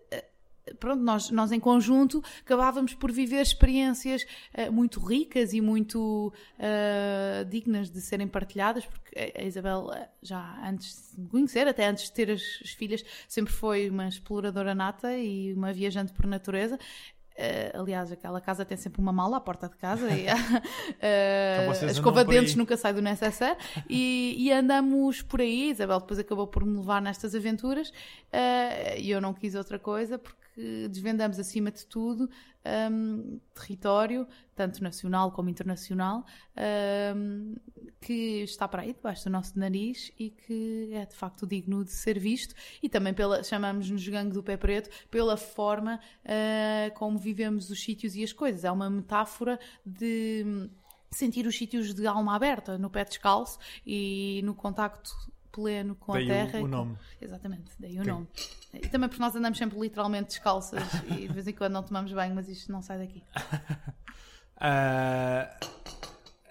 pronto, 0.78 1.02
nós, 1.02 1.30
nós 1.30 1.52
em 1.52 1.60
conjunto 1.60 2.22
acabávamos 2.40 2.94
por 2.94 3.10
viver 3.10 3.42
experiências 3.42 4.26
uh, 4.54 4.72
muito 4.72 5.00
ricas 5.00 5.52
e 5.52 5.60
muito 5.60 6.32
uh, 6.58 7.44
dignas 7.46 7.90
de 7.90 8.00
serem 8.00 8.28
partilhadas, 8.28 8.84
porque 8.86 9.32
a 9.36 9.42
Isabel, 9.42 9.90
já 10.22 10.60
antes 10.64 11.12
de 11.14 11.20
me 11.20 11.28
conhecer, 11.28 11.66
até 11.66 11.86
antes 11.86 12.04
de 12.04 12.12
ter 12.12 12.30
as, 12.30 12.42
as 12.62 12.70
filhas, 12.70 13.04
sempre 13.28 13.52
foi 13.52 13.88
uma 13.88 14.08
exploradora 14.08 14.74
nata 14.74 15.16
e 15.16 15.52
uma 15.52 15.72
viajante 15.72 16.12
por 16.12 16.26
natureza. 16.26 16.78
Uh, 17.32 17.80
aliás, 17.80 18.12
aquela 18.12 18.42
casa 18.42 18.62
tem 18.62 18.76
sempre 18.76 19.00
uma 19.00 19.12
mala 19.12 19.38
à 19.38 19.40
porta 19.40 19.66
de 19.66 19.74
casa 19.76 20.06
e 20.10 20.26
uh, 21.00 21.86
a 21.86 21.90
escova 21.90 22.22
de 22.24 22.30
dentes 22.30 22.54
nunca 22.54 22.76
sai 22.76 22.92
do 22.92 23.00
necessaire 23.00 23.56
e, 23.88 24.36
e, 24.38 24.52
andamos 24.52 25.22
por 25.22 25.40
aí. 25.40 25.70
Isabel 25.70 25.98
depois 26.00 26.18
acabou 26.18 26.46
por 26.46 26.62
me 26.66 26.76
levar 26.76 27.00
nestas 27.00 27.34
aventuras 27.34 27.88
uh, 27.88 28.98
e 28.98 29.10
eu 29.10 29.18
não 29.18 29.32
quis 29.32 29.54
outra 29.54 29.78
coisa 29.78 30.18
porque 30.18 30.41
que 30.54 30.88
desvendamos, 30.88 31.38
acima 31.38 31.70
de 31.70 31.86
tudo, 31.86 32.28
um, 32.90 33.40
território, 33.54 34.26
tanto 34.54 34.82
nacional 34.82 35.32
como 35.32 35.48
internacional, 35.48 36.24
um, 37.16 37.54
que 38.00 38.42
está 38.42 38.68
para 38.68 38.82
aí, 38.82 38.92
debaixo 38.92 39.24
do 39.24 39.30
nosso 39.30 39.58
nariz 39.58 40.12
e 40.18 40.30
que 40.30 40.90
é 40.92 41.06
de 41.06 41.14
facto 41.14 41.46
digno 41.46 41.84
de 41.84 41.92
ser 41.92 42.18
visto. 42.18 42.54
E 42.82 42.88
também 42.88 43.14
pela, 43.14 43.42
chamamos-nos 43.42 44.06
Gangue 44.06 44.34
do 44.34 44.42
Pé 44.42 44.56
Preto, 44.56 44.90
pela 45.10 45.36
forma 45.36 45.98
uh, 46.24 46.94
como 46.94 47.18
vivemos 47.18 47.70
os 47.70 47.82
sítios 47.82 48.14
e 48.14 48.22
as 48.22 48.32
coisas. 48.32 48.64
É 48.64 48.70
uma 48.70 48.90
metáfora 48.90 49.58
de 49.84 50.68
sentir 51.10 51.46
os 51.46 51.56
sítios 51.56 51.92
de 51.94 52.06
alma 52.06 52.34
aberta, 52.34 52.78
no 52.78 52.88
pé 52.88 53.04
descalço 53.04 53.58
e 53.86 54.40
no 54.44 54.54
contacto 54.54 55.10
pleno 55.52 55.94
com 55.94 56.12
daí 56.12 56.24
a 56.24 56.46
terra. 56.46 56.60
O, 56.60 56.64
o 56.64 56.68
nome. 56.68 56.96
Com... 56.96 57.24
Exatamente, 57.24 57.72
daí 57.78 57.98
o 57.98 58.04
nome. 58.04 58.26
E 58.72 58.88
também 58.88 59.08
porque 59.08 59.22
nós 59.22 59.36
andamos 59.36 59.58
sempre 59.58 59.78
literalmente 59.78 60.28
descalças 60.28 60.82
e 61.06 61.28
de 61.28 61.32
vez 61.32 61.46
em 61.46 61.52
quando 61.52 61.74
não 61.74 61.82
tomamos 61.82 62.12
banho, 62.12 62.34
mas 62.34 62.48
isto 62.48 62.72
não 62.72 62.82
sai 62.82 62.98
daqui. 62.98 63.22
uh, 64.56 65.46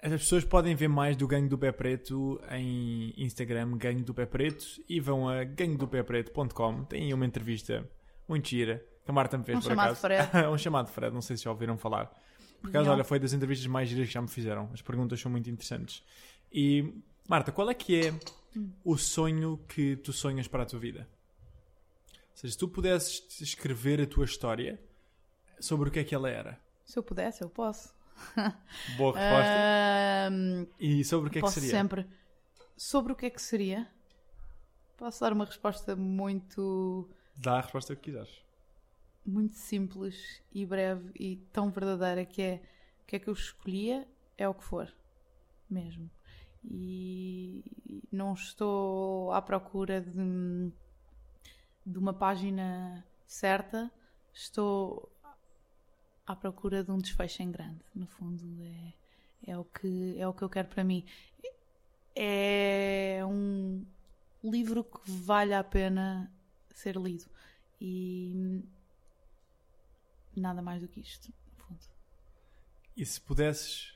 as 0.00 0.10
pessoas 0.10 0.44
podem 0.44 0.74
ver 0.74 0.88
mais 0.88 1.16
do 1.16 1.26
Gangue 1.26 1.48
do 1.48 1.58
Pé 1.58 1.72
Preto 1.72 2.40
em 2.50 3.12
Instagram, 3.16 3.76
Gangue 3.76 4.02
do 4.02 4.14
Pé 4.14 4.24
Preto, 4.24 4.64
e 4.88 5.00
vão 5.00 5.28
a 5.28 5.44
ganguedopépreto.com. 5.44 6.84
Tem 6.84 7.12
uma 7.12 7.26
entrevista 7.26 7.88
muito 8.28 8.48
gira 8.48 8.84
que 9.04 9.10
a 9.10 9.14
Marta 9.14 9.36
me 9.36 9.44
fez 9.44 9.58
um 9.58 9.60
por 9.60 9.68
chamado 9.68 9.86
acaso. 9.86 10.00
Fred. 10.00 10.46
um 10.48 10.58
chamado 10.58 10.88
Fred, 10.88 11.12
não 11.12 11.20
sei 11.20 11.36
se 11.36 11.44
já 11.44 11.50
ouviram 11.50 11.76
falar. 11.76 12.10
Por 12.60 12.70
acaso, 12.70 12.90
olha, 12.90 13.02
foi 13.02 13.18
das 13.18 13.32
entrevistas 13.32 13.66
mais 13.66 13.88
giras 13.88 14.06
que 14.06 14.14
já 14.14 14.22
me 14.22 14.28
fizeram. 14.28 14.70
As 14.72 14.80
perguntas 14.80 15.20
são 15.20 15.30
muito 15.30 15.50
interessantes. 15.50 16.04
E, 16.52 16.94
Marta, 17.28 17.50
qual 17.50 17.68
é 17.68 17.74
que 17.74 18.06
é 18.06 18.14
o 18.84 18.96
sonho 18.96 19.58
que 19.68 19.96
tu 19.96 20.12
sonhas 20.12 20.46
para 20.48 20.62
a 20.62 20.66
tua 20.66 20.78
vida? 20.78 21.08
Ou 22.30 22.36
seja, 22.36 22.52
se 22.52 22.58
tu 22.58 22.68
pudesses 22.68 23.40
escrever 23.40 24.00
a 24.00 24.06
tua 24.06 24.24
história 24.24 24.80
sobre 25.60 25.88
o 25.88 25.92
que 25.92 25.98
é 26.00 26.04
que 26.04 26.14
ela 26.14 26.28
era, 26.30 26.60
Se 26.84 26.98
eu 26.98 27.02
pudesse, 27.02 27.42
eu 27.42 27.50
posso. 27.50 27.94
Boa 28.96 29.12
resposta. 29.18 29.52
Ahm, 30.28 30.66
E 30.78 31.04
sobre 31.04 31.28
o 31.28 31.32
que 31.32 31.38
é 31.38 31.42
que 31.42 31.50
seria? 31.50 31.70
sempre. 31.70 32.06
Sobre 32.76 33.12
o 33.12 33.16
que 33.16 33.26
é 33.26 33.30
que 33.30 33.40
seria? 33.40 33.90
Posso 34.96 35.20
dar 35.20 35.32
uma 35.32 35.44
resposta 35.44 35.94
muito, 35.96 37.08
Dá 37.36 37.58
a 37.58 37.60
resposta 37.60 37.94
que 37.96 38.02
quiseres. 38.02 38.42
muito 39.24 39.54
simples 39.56 40.42
e 40.52 40.64
breve 40.66 41.10
e 41.18 41.36
tão 41.52 41.70
verdadeira 41.70 42.24
que 42.24 42.42
é 42.42 42.62
o 43.02 43.06
que 43.06 43.16
é 43.16 43.18
que 43.18 43.28
eu 43.28 43.34
escolhia 43.34 44.06
é 44.38 44.48
o 44.48 44.54
que 44.54 44.64
for. 44.64 44.92
Mesmo. 45.68 46.10
E 46.64 47.64
não 48.10 48.34
estou 48.34 49.32
à 49.32 49.42
procura 49.42 50.00
de, 50.00 50.70
de 51.84 51.98
uma 51.98 52.12
página 52.12 53.04
certa, 53.26 53.90
estou 54.32 55.10
à 56.26 56.36
procura 56.36 56.84
de 56.84 56.90
um 56.90 56.98
desfecho 56.98 57.42
em 57.42 57.50
grande. 57.50 57.80
No 57.94 58.06
fundo, 58.06 58.42
é, 58.62 59.50
é, 59.50 59.58
o, 59.58 59.64
que, 59.64 60.16
é 60.18 60.26
o 60.26 60.32
que 60.32 60.42
eu 60.42 60.48
quero 60.48 60.68
para 60.68 60.84
mim. 60.84 61.04
É 62.14 63.20
um 63.24 63.84
livro 64.44 64.84
que 64.84 65.10
vale 65.10 65.54
a 65.54 65.64
pena 65.64 66.30
ser 66.74 66.96
lido. 66.96 67.24
E 67.80 68.62
nada 70.36 70.62
mais 70.62 70.80
do 70.80 70.88
que 70.88 71.00
isto, 71.00 71.28
no 71.28 71.64
fundo. 71.64 71.80
E 72.96 73.04
se 73.04 73.20
pudesses 73.20 73.94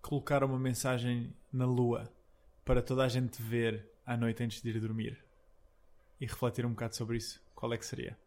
colocar 0.00 0.42
uma 0.42 0.58
mensagem 0.58 1.34
na 1.52 1.64
lua 1.66 2.12
para 2.64 2.82
toda 2.82 3.04
a 3.04 3.08
gente 3.08 3.40
ver 3.42 3.90
à 4.04 4.16
noite 4.16 4.42
antes 4.42 4.60
de 4.62 4.68
ir 4.70 4.80
dormir 4.80 5.24
e 6.20 6.26
refletir 6.26 6.66
um 6.66 6.70
bocado 6.70 6.94
sobre 6.96 7.16
isso, 7.16 7.40
qual 7.54 7.72
é 7.72 7.78
que 7.78 7.86
seria? 7.86 8.18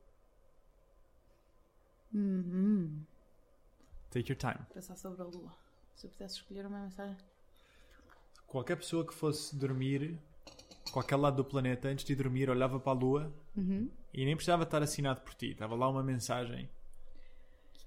Uhum. 2.14 3.04
Take 4.10 4.32
your 4.32 4.38
time. 4.38 4.66
Pensar 4.74 4.96
sobre 4.96 5.22
a 5.22 5.26
lua. 5.26 5.54
Se 5.96 6.06
eu 6.08 6.12
pudesse 6.12 6.36
escolher 6.36 6.66
uma 6.66 6.80
mensagem. 6.82 7.18
Qualquer 8.48 8.76
pessoa 8.76 9.06
que 9.06 9.14
fosse 9.14 9.56
dormir, 9.56 10.20
qualquer 10.92 11.16
lado 11.16 11.38
do 11.38 11.46
planeta, 11.46 11.88
antes 11.88 12.04
de 12.04 12.16
dormir, 12.16 12.50
olhava 12.50 12.80
para 12.80 12.92
a 12.92 12.96
lua 12.96 13.34
Uhum. 13.56 13.90
e 14.14 14.26
nem 14.26 14.36
precisava 14.36 14.64
estar 14.64 14.82
assinado 14.82 15.22
por 15.22 15.34
ti. 15.34 15.52
Estava 15.52 15.76
lá 15.76 15.88
uma 15.90 16.04
mensagem 16.04 16.70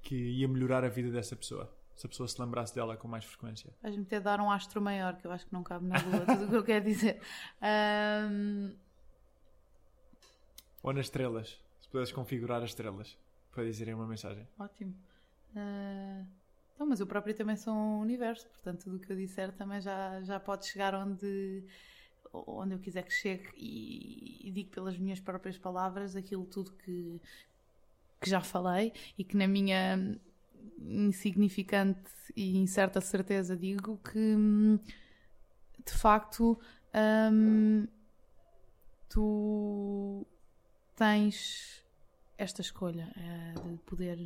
que 0.03 0.15
ia 0.15 0.49
melhorar 0.49 0.85
a 0.85 0.89
vida 0.89 1.11
dessa 1.11 1.35
pessoa. 1.37 1.71
Se 1.97 2.07
a 2.07 2.09
pessoa 2.09 2.29
se 2.29 2.41
lembrasse 2.41 2.75
dela 2.75 2.97
com 2.97 3.07
mais 3.07 3.25
frequência. 3.25 3.73
Vais-me 3.83 4.05
ter 4.05 4.19
de 4.19 4.25
dar 4.25 4.41
um 4.41 4.51
astro 4.51 4.81
maior, 4.83 5.17
que 5.17 5.27
eu 5.27 5.31
acho 5.31 5.47
que 5.47 5.53
não 5.53 5.63
cabe 5.63 5.87
na 5.87 5.97
lua, 5.99 6.27
tudo 6.27 6.47
o 6.47 6.49
que 6.49 6.57
eu 6.57 6.65
quero 6.65 6.85
dizer. 6.85 7.21
Ahm, 7.63 8.73
Ou 10.83 10.93
nas 10.93 11.07
estrelas. 11.07 11.61
Se 11.81 11.89
pudesses 11.89 12.13
configurar 12.13 12.63
as 12.63 12.71
estrelas 12.71 13.17
para 13.53 13.65
dizerem 13.65 13.95
uma 13.95 14.07
mensagem. 14.07 14.47
ótimo. 14.59 14.95
Ah, 15.57 16.25
então, 16.75 16.87
mas 16.89 16.99
eu 16.99 17.07
próprio 17.07 17.33
também 17.35 17.55
sou 17.57 17.73
um 17.73 18.01
universo, 18.01 18.49
portanto, 18.49 18.83
tudo 18.85 18.97
o 18.97 18.99
que 18.99 19.13
eu 19.13 19.17
disser 19.17 19.53
também 19.53 19.81
já, 19.81 20.21
já 20.23 20.41
pode 20.41 20.67
chegar 20.67 20.93
onde, 20.97 21.63
onde 22.33 22.75
eu 22.75 22.81
quiser 22.81 23.03
que 23.05 23.13
chegue 23.13 23.49
e, 23.57 24.49
e 24.49 24.51
digo 24.51 24.71
pelas 24.71 24.99
minhas 24.99 25.21
próprias 25.21 25.57
palavras 25.57 26.17
aquilo 26.17 26.45
tudo 26.45 26.73
que, 26.73 27.21
que 28.21 28.29
já 28.29 28.41
falei 28.41 28.93
e 29.17 29.23
que 29.23 29.37
na 29.37 29.47
minha 29.47 30.19
insignificante 30.79 32.11
e 32.37 32.57
incerta 32.59 33.01
certeza 33.01 33.57
digo 33.57 33.99
que 33.99 34.19
hum, 34.19 34.79
de 35.85 35.93
facto 35.93 36.59
hum, 37.33 37.87
tu 39.09 40.27
tens 40.97 41.85
esta 42.37 42.61
escolha 42.61 43.13
eh, 43.17 43.55
de 43.61 43.77
poder 43.79 44.19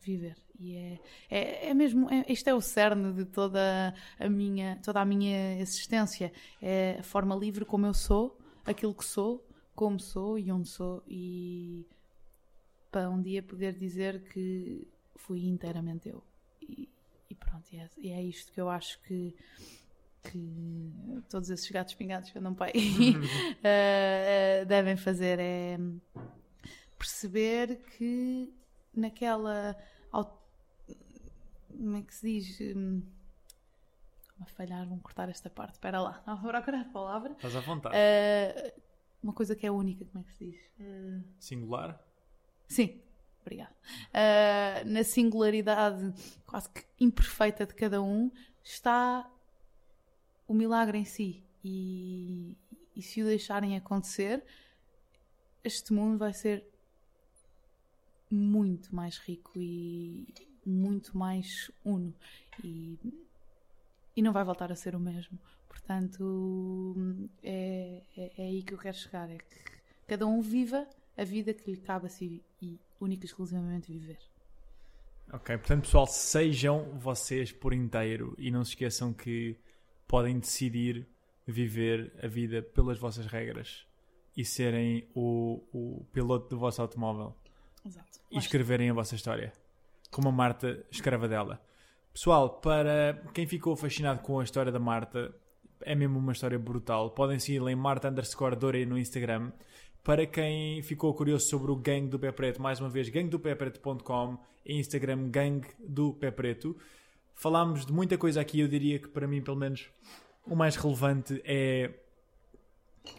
viver. 0.00 0.36
E 0.58 0.76
é, 0.76 1.00
é, 1.28 1.68
é 1.68 1.74
mesmo 1.74 2.08
é, 2.10 2.24
isto 2.28 2.48
é 2.48 2.54
o 2.54 2.60
cerne 2.60 3.12
de 3.12 3.24
toda 3.24 3.92
a 4.18 4.28
minha 4.28 4.76
toda 4.82 5.00
a 5.00 5.04
minha 5.04 5.58
existência. 5.60 6.32
É 6.62 6.96
a 7.00 7.02
forma 7.02 7.34
livre 7.34 7.64
como 7.64 7.86
eu 7.86 7.94
sou 7.94 8.38
aquilo 8.64 8.94
que 8.94 9.04
sou 9.04 9.46
como 9.76 10.00
sou 10.00 10.38
e 10.38 10.50
onde 10.50 10.68
sou. 10.68 11.02
E 11.06 11.86
para 12.90 13.10
um 13.10 13.20
dia 13.20 13.42
poder 13.42 13.74
dizer 13.74 14.22
que 14.30 14.88
fui 15.16 15.46
inteiramente 15.46 16.08
eu 16.08 16.22
e, 16.60 16.88
e 17.28 17.34
pronto 17.34 17.64
e 17.72 17.78
é, 17.78 17.88
e 17.98 18.10
é 18.10 18.22
isto 18.22 18.52
que 18.52 18.60
eu 18.60 18.68
acho 18.68 19.00
que 19.02 19.34
que 20.22 20.92
todos 21.28 21.50
esses 21.50 21.70
gatos 21.70 21.94
pingados 21.94 22.30
que 22.30 22.38
andam 22.38 22.54
para 22.54 22.72
aí 22.74 23.14
eh, 23.62 24.64
devem 24.66 24.96
fazer 24.96 25.38
é 25.38 25.78
perceber 26.98 27.76
que 27.96 28.52
naquela 28.94 29.76
como 31.76 31.96
é 31.96 32.02
que 32.02 32.14
se 32.14 32.26
diz 32.26 32.60
Hum, 32.76 33.02
a 34.40 34.44
falhar, 34.46 34.86
vão 34.86 34.98
cortar 34.98 35.28
esta 35.28 35.48
parte 35.48 35.74
espera 35.74 36.00
lá, 36.00 36.22
não 36.26 36.36
vou 36.40 36.50
procurar 36.50 36.80
a 36.80 36.84
palavra 36.84 37.32
Estás 37.32 37.56
à 37.56 37.60
vontade. 37.60 37.94
Eh, 37.96 38.74
uma 39.22 39.32
coisa 39.32 39.56
que 39.56 39.66
é 39.66 39.70
única, 39.70 40.04
como 40.04 40.24
é 40.24 40.28
que 40.28 40.34
se 40.34 40.44
diz? 40.44 40.60
Eh, 40.78 41.20
Singular? 41.38 41.98
Sim, 42.68 43.00
obrigada. 43.46 43.74
Ah, 44.12 44.82
na 44.84 45.04
singularidade 45.04 46.12
quase 46.46 46.68
que 46.70 46.84
imperfeita 46.98 47.64
de 47.64 47.74
cada 47.74 48.02
um 48.02 48.30
está 48.62 49.30
o 50.48 50.54
milagre 50.54 50.98
em 50.98 51.04
si. 51.04 51.42
E, 51.64 52.56
e 52.94 53.02
se 53.02 53.22
o 53.22 53.26
deixarem 53.26 53.76
acontecer, 53.76 54.44
este 55.64 55.92
mundo 55.92 56.18
vai 56.18 56.32
ser 56.32 56.64
muito 58.30 58.94
mais 58.94 59.18
rico 59.18 59.52
e 59.56 60.26
muito 60.64 61.16
mais 61.16 61.70
uno. 61.84 62.14
E, 62.62 62.98
e 64.16 64.22
não 64.22 64.32
vai 64.32 64.44
voltar 64.44 64.72
a 64.72 64.76
ser 64.76 64.94
o 64.94 65.00
mesmo. 65.00 65.38
Portanto, 65.68 66.96
é, 67.42 68.02
é, 68.16 68.32
é 68.38 68.42
aí 68.42 68.62
que 68.62 68.74
eu 68.74 68.78
quero 68.78 68.96
chegar. 68.96 69.30
É 69.30 69.38
que 69.38 69.56
cada 70.06 70.26
um 70.26 70.40
viva 70.40 70.88
a 71.16 71.24
vida 71.24 71.54
que 71.54 71.70
lhe 71.70 71.76
cabe 71.76 72.06
a 72.06 72.08
si 72.08 72.42
única 73.00 73.24
e 73.24 73.26
exclusivamente 73.26 73.92
viver. 73.92 74.18
Ok, 75.32 75.56
portanto, 75.58 75.82
pessoal, 75.82 76.06
sejam 76.06 76.98
vocês 76.98 77.50
por 77.50 77.72
inteiro 77.72 78.34
e 78.38 78.50
não 78.50 78.64
se 78.64 78.70
esqueçam 78.70 79.12
que 79.12 79.56
podem 80.06 80.38
decidir 80.38 81.06
viver 81.46 82.12
a 82.22 82.26
vida 82.26 82.62
pelas 82.62 82.98
vossas 82.98 83.26
regras 83.26 83.86
e 84.36 84.44
serem 84.44 85.08
o, 85.14 85.62
o 85.72 86.04
piloto 86.12 86.48
do 86.48 86.58
vosso 86.58 86.80
automóvel 86.82 87.34
Exato. 87.84 88.20
e 88.30 88.38
escreverem 88.38 88.90
a 88.90 88.92
vossa 88.92 89.14
história, 89.14 89.52
como 90.10 90.28
a 90.28 90.32
Marta 90.32 90.84
escreva 90.90 91.26
dela. 91.26 91.60
Pessoal, 92.12 92.48
para 92.60 93.22
quem 93.34 93.46
ficou 93.46 93.76
fascinado 93.76 94.20
com 94.20 94.40
a 94.40 94.44
história 94.44 94.72
da 94.72 94.78
Marta, 94.78 95.34
é 95.80 95.94
mesmo 95.94 96.18
uma 96.18 96.32
história 96.32 96.58
brutal. 96.58 97.10
Podem 97.10 97.38
segui-la 97.38 97.70
em 97.70 97.76
Marta 97.76 98.08
underscore 98.08 98.56
Dore 98.56 98.86
no 98.86 98.98
Instagram. 98.98 99.52
Para 100.06 100.24
quem 100.24 100.80
ficou 100.82 101.12
curioso 101.12 101.48
sobre 101.48 101.68
o 101.72 101.74
Gang 101.74 102.06
do 102.06 102.16
Pé 102.16 102.30
Preto, 102.30 102.62
mais 102.62 102.78
uma 102.78 102.88
vez, 102.88 103.08
gangdopepreto.com 103.08 104.38
e 104.64 104.78
Instagram 104.78 105.28
Gang 105.30 105.66
do 105.80 106.12
Pé 106.12 106.30
Preto. 106.30 106.76
Falámos 107.34 107.84
de 107.84 107.92
muita 107.92 108.16
coisa 108.16 108.40
aqui, 108.40 108.60
eu 108.60 108.68
diria 108.68 109.00
que 109.00 109.08
para 109.08 109.26
mim, 109.26 109.42
pelo 109.42 109.56
menos, 109.56 109.90
o 110.46 110.54
mais 110.54 110.76
relevante 110.76 111.42
é 111.44 111.92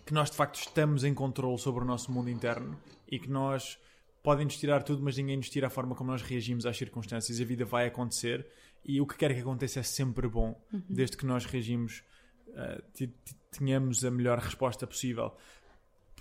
que 0.05 0.13
nós 0.13 0.31
de 0.31 0.38
facto 0.38 0.61
estamos 0.61 1.03
em 1.03 1.13
controle 1.13 1.57
sobre 1.57 1.83
o 1.83 1.85
nosso 1.85 2.09
mundo 2.09 2.29
interno 2.29 2.79
e 3.05 3.19
que 3.19 3.29
nós 3.29 3.77
podem-nos 4.23 4.55
tirar 4.55 4.81
tudo, 4.81 5.03
mas 5.03 5.17
ninguém 5.17 5.35
nos 5.35 5.49
tira 5.49 5.67
a 5.67 5.69
forma 5.69 5.93
como 5.93 6.09
nós 6.09 6.21
reagimos 6.21 6.65
às 6.65 6.77
circunstâncias. 6.77 7.41
A 7.41 7.43
vida 7.43 7.65
vai 7.65 7.88
acontecer 7.88 8.47
e 8.85 9.01
o 9.01 9.05
que 9.05 9.17
quer 9.17 9.33
que 9.33 9.41
aconteça 9.41 9.81
é 9.81 9.83
sempre 9.83 10.25
bom, 10.29 10.57
desde 10.88 11.17
que 11.17 11.25
nós 11.25 11.43
reagimos, 11.43 12.01
uh, 12.47 12.81
tenhamos 13.51 14.05
a 14.05 14.09
melhor 14.09 14.39
resposta 14.39 14.88
possível. 14.88 15.35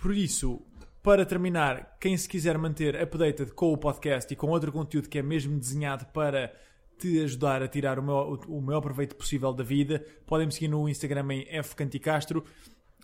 Por 0.01 0.15
isso, 0.15 0.61
para 1.01 1.25
terminar, 1.25 1.97
quem 1.99 2.15
se 2.17 2.27
quiser 2.27 2.57
manter 2.57 3.01
updated 3.01 3.51
com 3.53 3.73
o 3.73 3.77
podcast 3.77 4.31
e 4.31 4.35
com 4.35 4.47
outro 4.47 4.71
conteúdo 4.71 5.09
que 5.09 5.17
é 5.17 5.23
mesmo 5.23 5.57
desenhado 5.57 6.05
para 6.07 6.53
te 6.97 7.21
ajudar 7.23 7.61
a 7.61 7.67
tirar 7.67 7.99
o 7.99 8.03
maior, 8.03 8.39
o 8.47 8.61
maior 8.61 8.81
proveito 8.81 9.15
possível 9.15 9.53
da 9.53 9.63
vida, 9.63 10.03
podem 10.25 10.47
me 10.47 10.51
seguir 10.51 10.67
no 10.67 10.89
Instagram 10.89 11.25
em 11.33 11.63
fcanticastro 11.63 12.43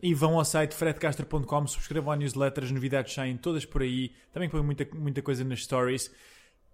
e 0.01 0.13
vão 0.13 0.37
ao 0.37 0.43
site 0.43 0.75
fredcastro.com, 0.75 1.67
subscrevam 1.67 2.11
a 2.11 2.15
newsletter, 2.15 2.65
as 2.65 2.71
novidades 2.71 3.13
saem 3.13 3.37
todas 3.37 3.65
por 3.65 3.81
aí, 3.81 4.11
também 4.31 4.49
põe 4.49 4.61
muita, 4.61 4.87
muita 4.93 5.21
coisa 5.21 5.43
nas 5.43 5.63
stories. 5.63 6.11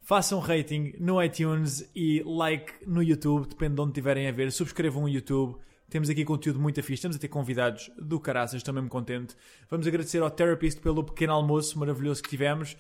Façam 0.02 0.40
rating 0.40 0.96
no 1.00 1.22
iTunes 1.22 1.88
e 1.96 2.24
like 2.26 2.74
no 2.88 3.04
YouTube, 3.04 3.48
depende 3.48 3.76
de 3.76 3.82
onde 3.82 3.92
estiverem 3.92 4.28
a 4.28 4.32
ver. 4.32 4.52
Subscrevam 4.52 5.04
o 5.04 5.10
YouTube. 5.10 5.58
Temos 5.90 6.10
aqui 6.10 6.24
conteúdo 6.24 6.60
muito 6.60 6.80
afixo. 6.80 6.96
Estamos 6.96 7.18
a 7.18 7.20
ter 7.20 7.28
convidados 7.28 7.90
do 7.98 8.20
caraças, 8.20 8.58
estou 8.58 8.74
mesmo 8.74 8.90
contente. 8.90 9.36
Vamos 9.70 9.88
agradecer 9.88 10.22
ao 10.22 10.30
Therapist 10.30 10.80
pelo 10.80 11.04
pequeno 11.04 11.34
almoço 11.34 11.80
maravilhoso 11.80 12.22
que 12.22 12.30
tivemos. 12.30 12.78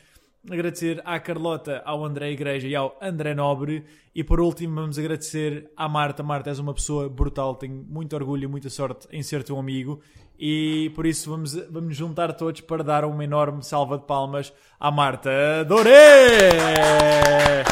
Agradecer 0.49 1.01
à 1.03 1.20
Carlota, 1.20 1.82
ao 1.86 2.05
André 2.05 2.32
Igreja 2.32 2.68
e 2.68 2.76
ao 2.76 2.97
André 3.01 3.34
Nobre. 3.34 3.84
E 4.16 4.24
por 4.24 4.39
último, 4.39 4.76
vamos 4.76 4.97
agradecer 4.97 5.70
à 5.76 5.89
Marta. 5.89 6.24
Marta, 6.24 6.49
és 6.49 6.60
uma 6.60 6.74
pessoa 6.74 7.10
brutal. 7.10 7.55
Tenho 7.55 7.86
muito 7.89 8.16
orgulho 8.16 8.45
e 8.45 8.47
muita 8.47 8.70
sorte 8.70 9.07
em 9.12 9.22
ser 9.22 9.43
teu 9.43 9.57
amigo. 9.57 9.99
E 10.39 10.91
por 10.95 11.05
isso 11.05 11.30
vamos, 11.30 11.53
vamos 11.70 11.97
juntar 11.97 12.32
todos 12.34 12.62
para 12.62 12.82
dar 12.84 13.03
uma 13.03 13.24
enorme 13.24 13.62
salva 13.62 13.97
de 13.97 14.05
palmas 14.05 14.53
à 14.80 14.89
Marta 14.89 15.66
Doré! 15.68 17.66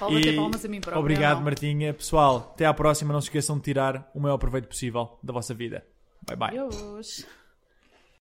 Bater 0.00 0.36
palmas 0.36 0.64
a 0.64 0.68
mim 0.68 0.80
próprio. 0.80 1.00
Obrigado, 1.00 1.36
não. 1.38 1.44
Martinha. 1.44 1.92
Pessoal, 1.94 2.52
até 2.54 2.66
à 2.66 2.74
próxima. 2.74 3.12
Não 3.12 3.20
se 3.20 3.28
esqueçam 3.28 3.56
de 3.56 3.62
tirar 3.62 4.10
o 4.14 4.20
maior 4.20 4.38
proveito 4.38 4.68
possível 4.68 5.18
da 5.22 5.32
vossa 5.32 5.54
vida. 5.54 5.84
Bye 6.26 6.36
bye. 6.36 6.58
Adeus. 6.58 7.26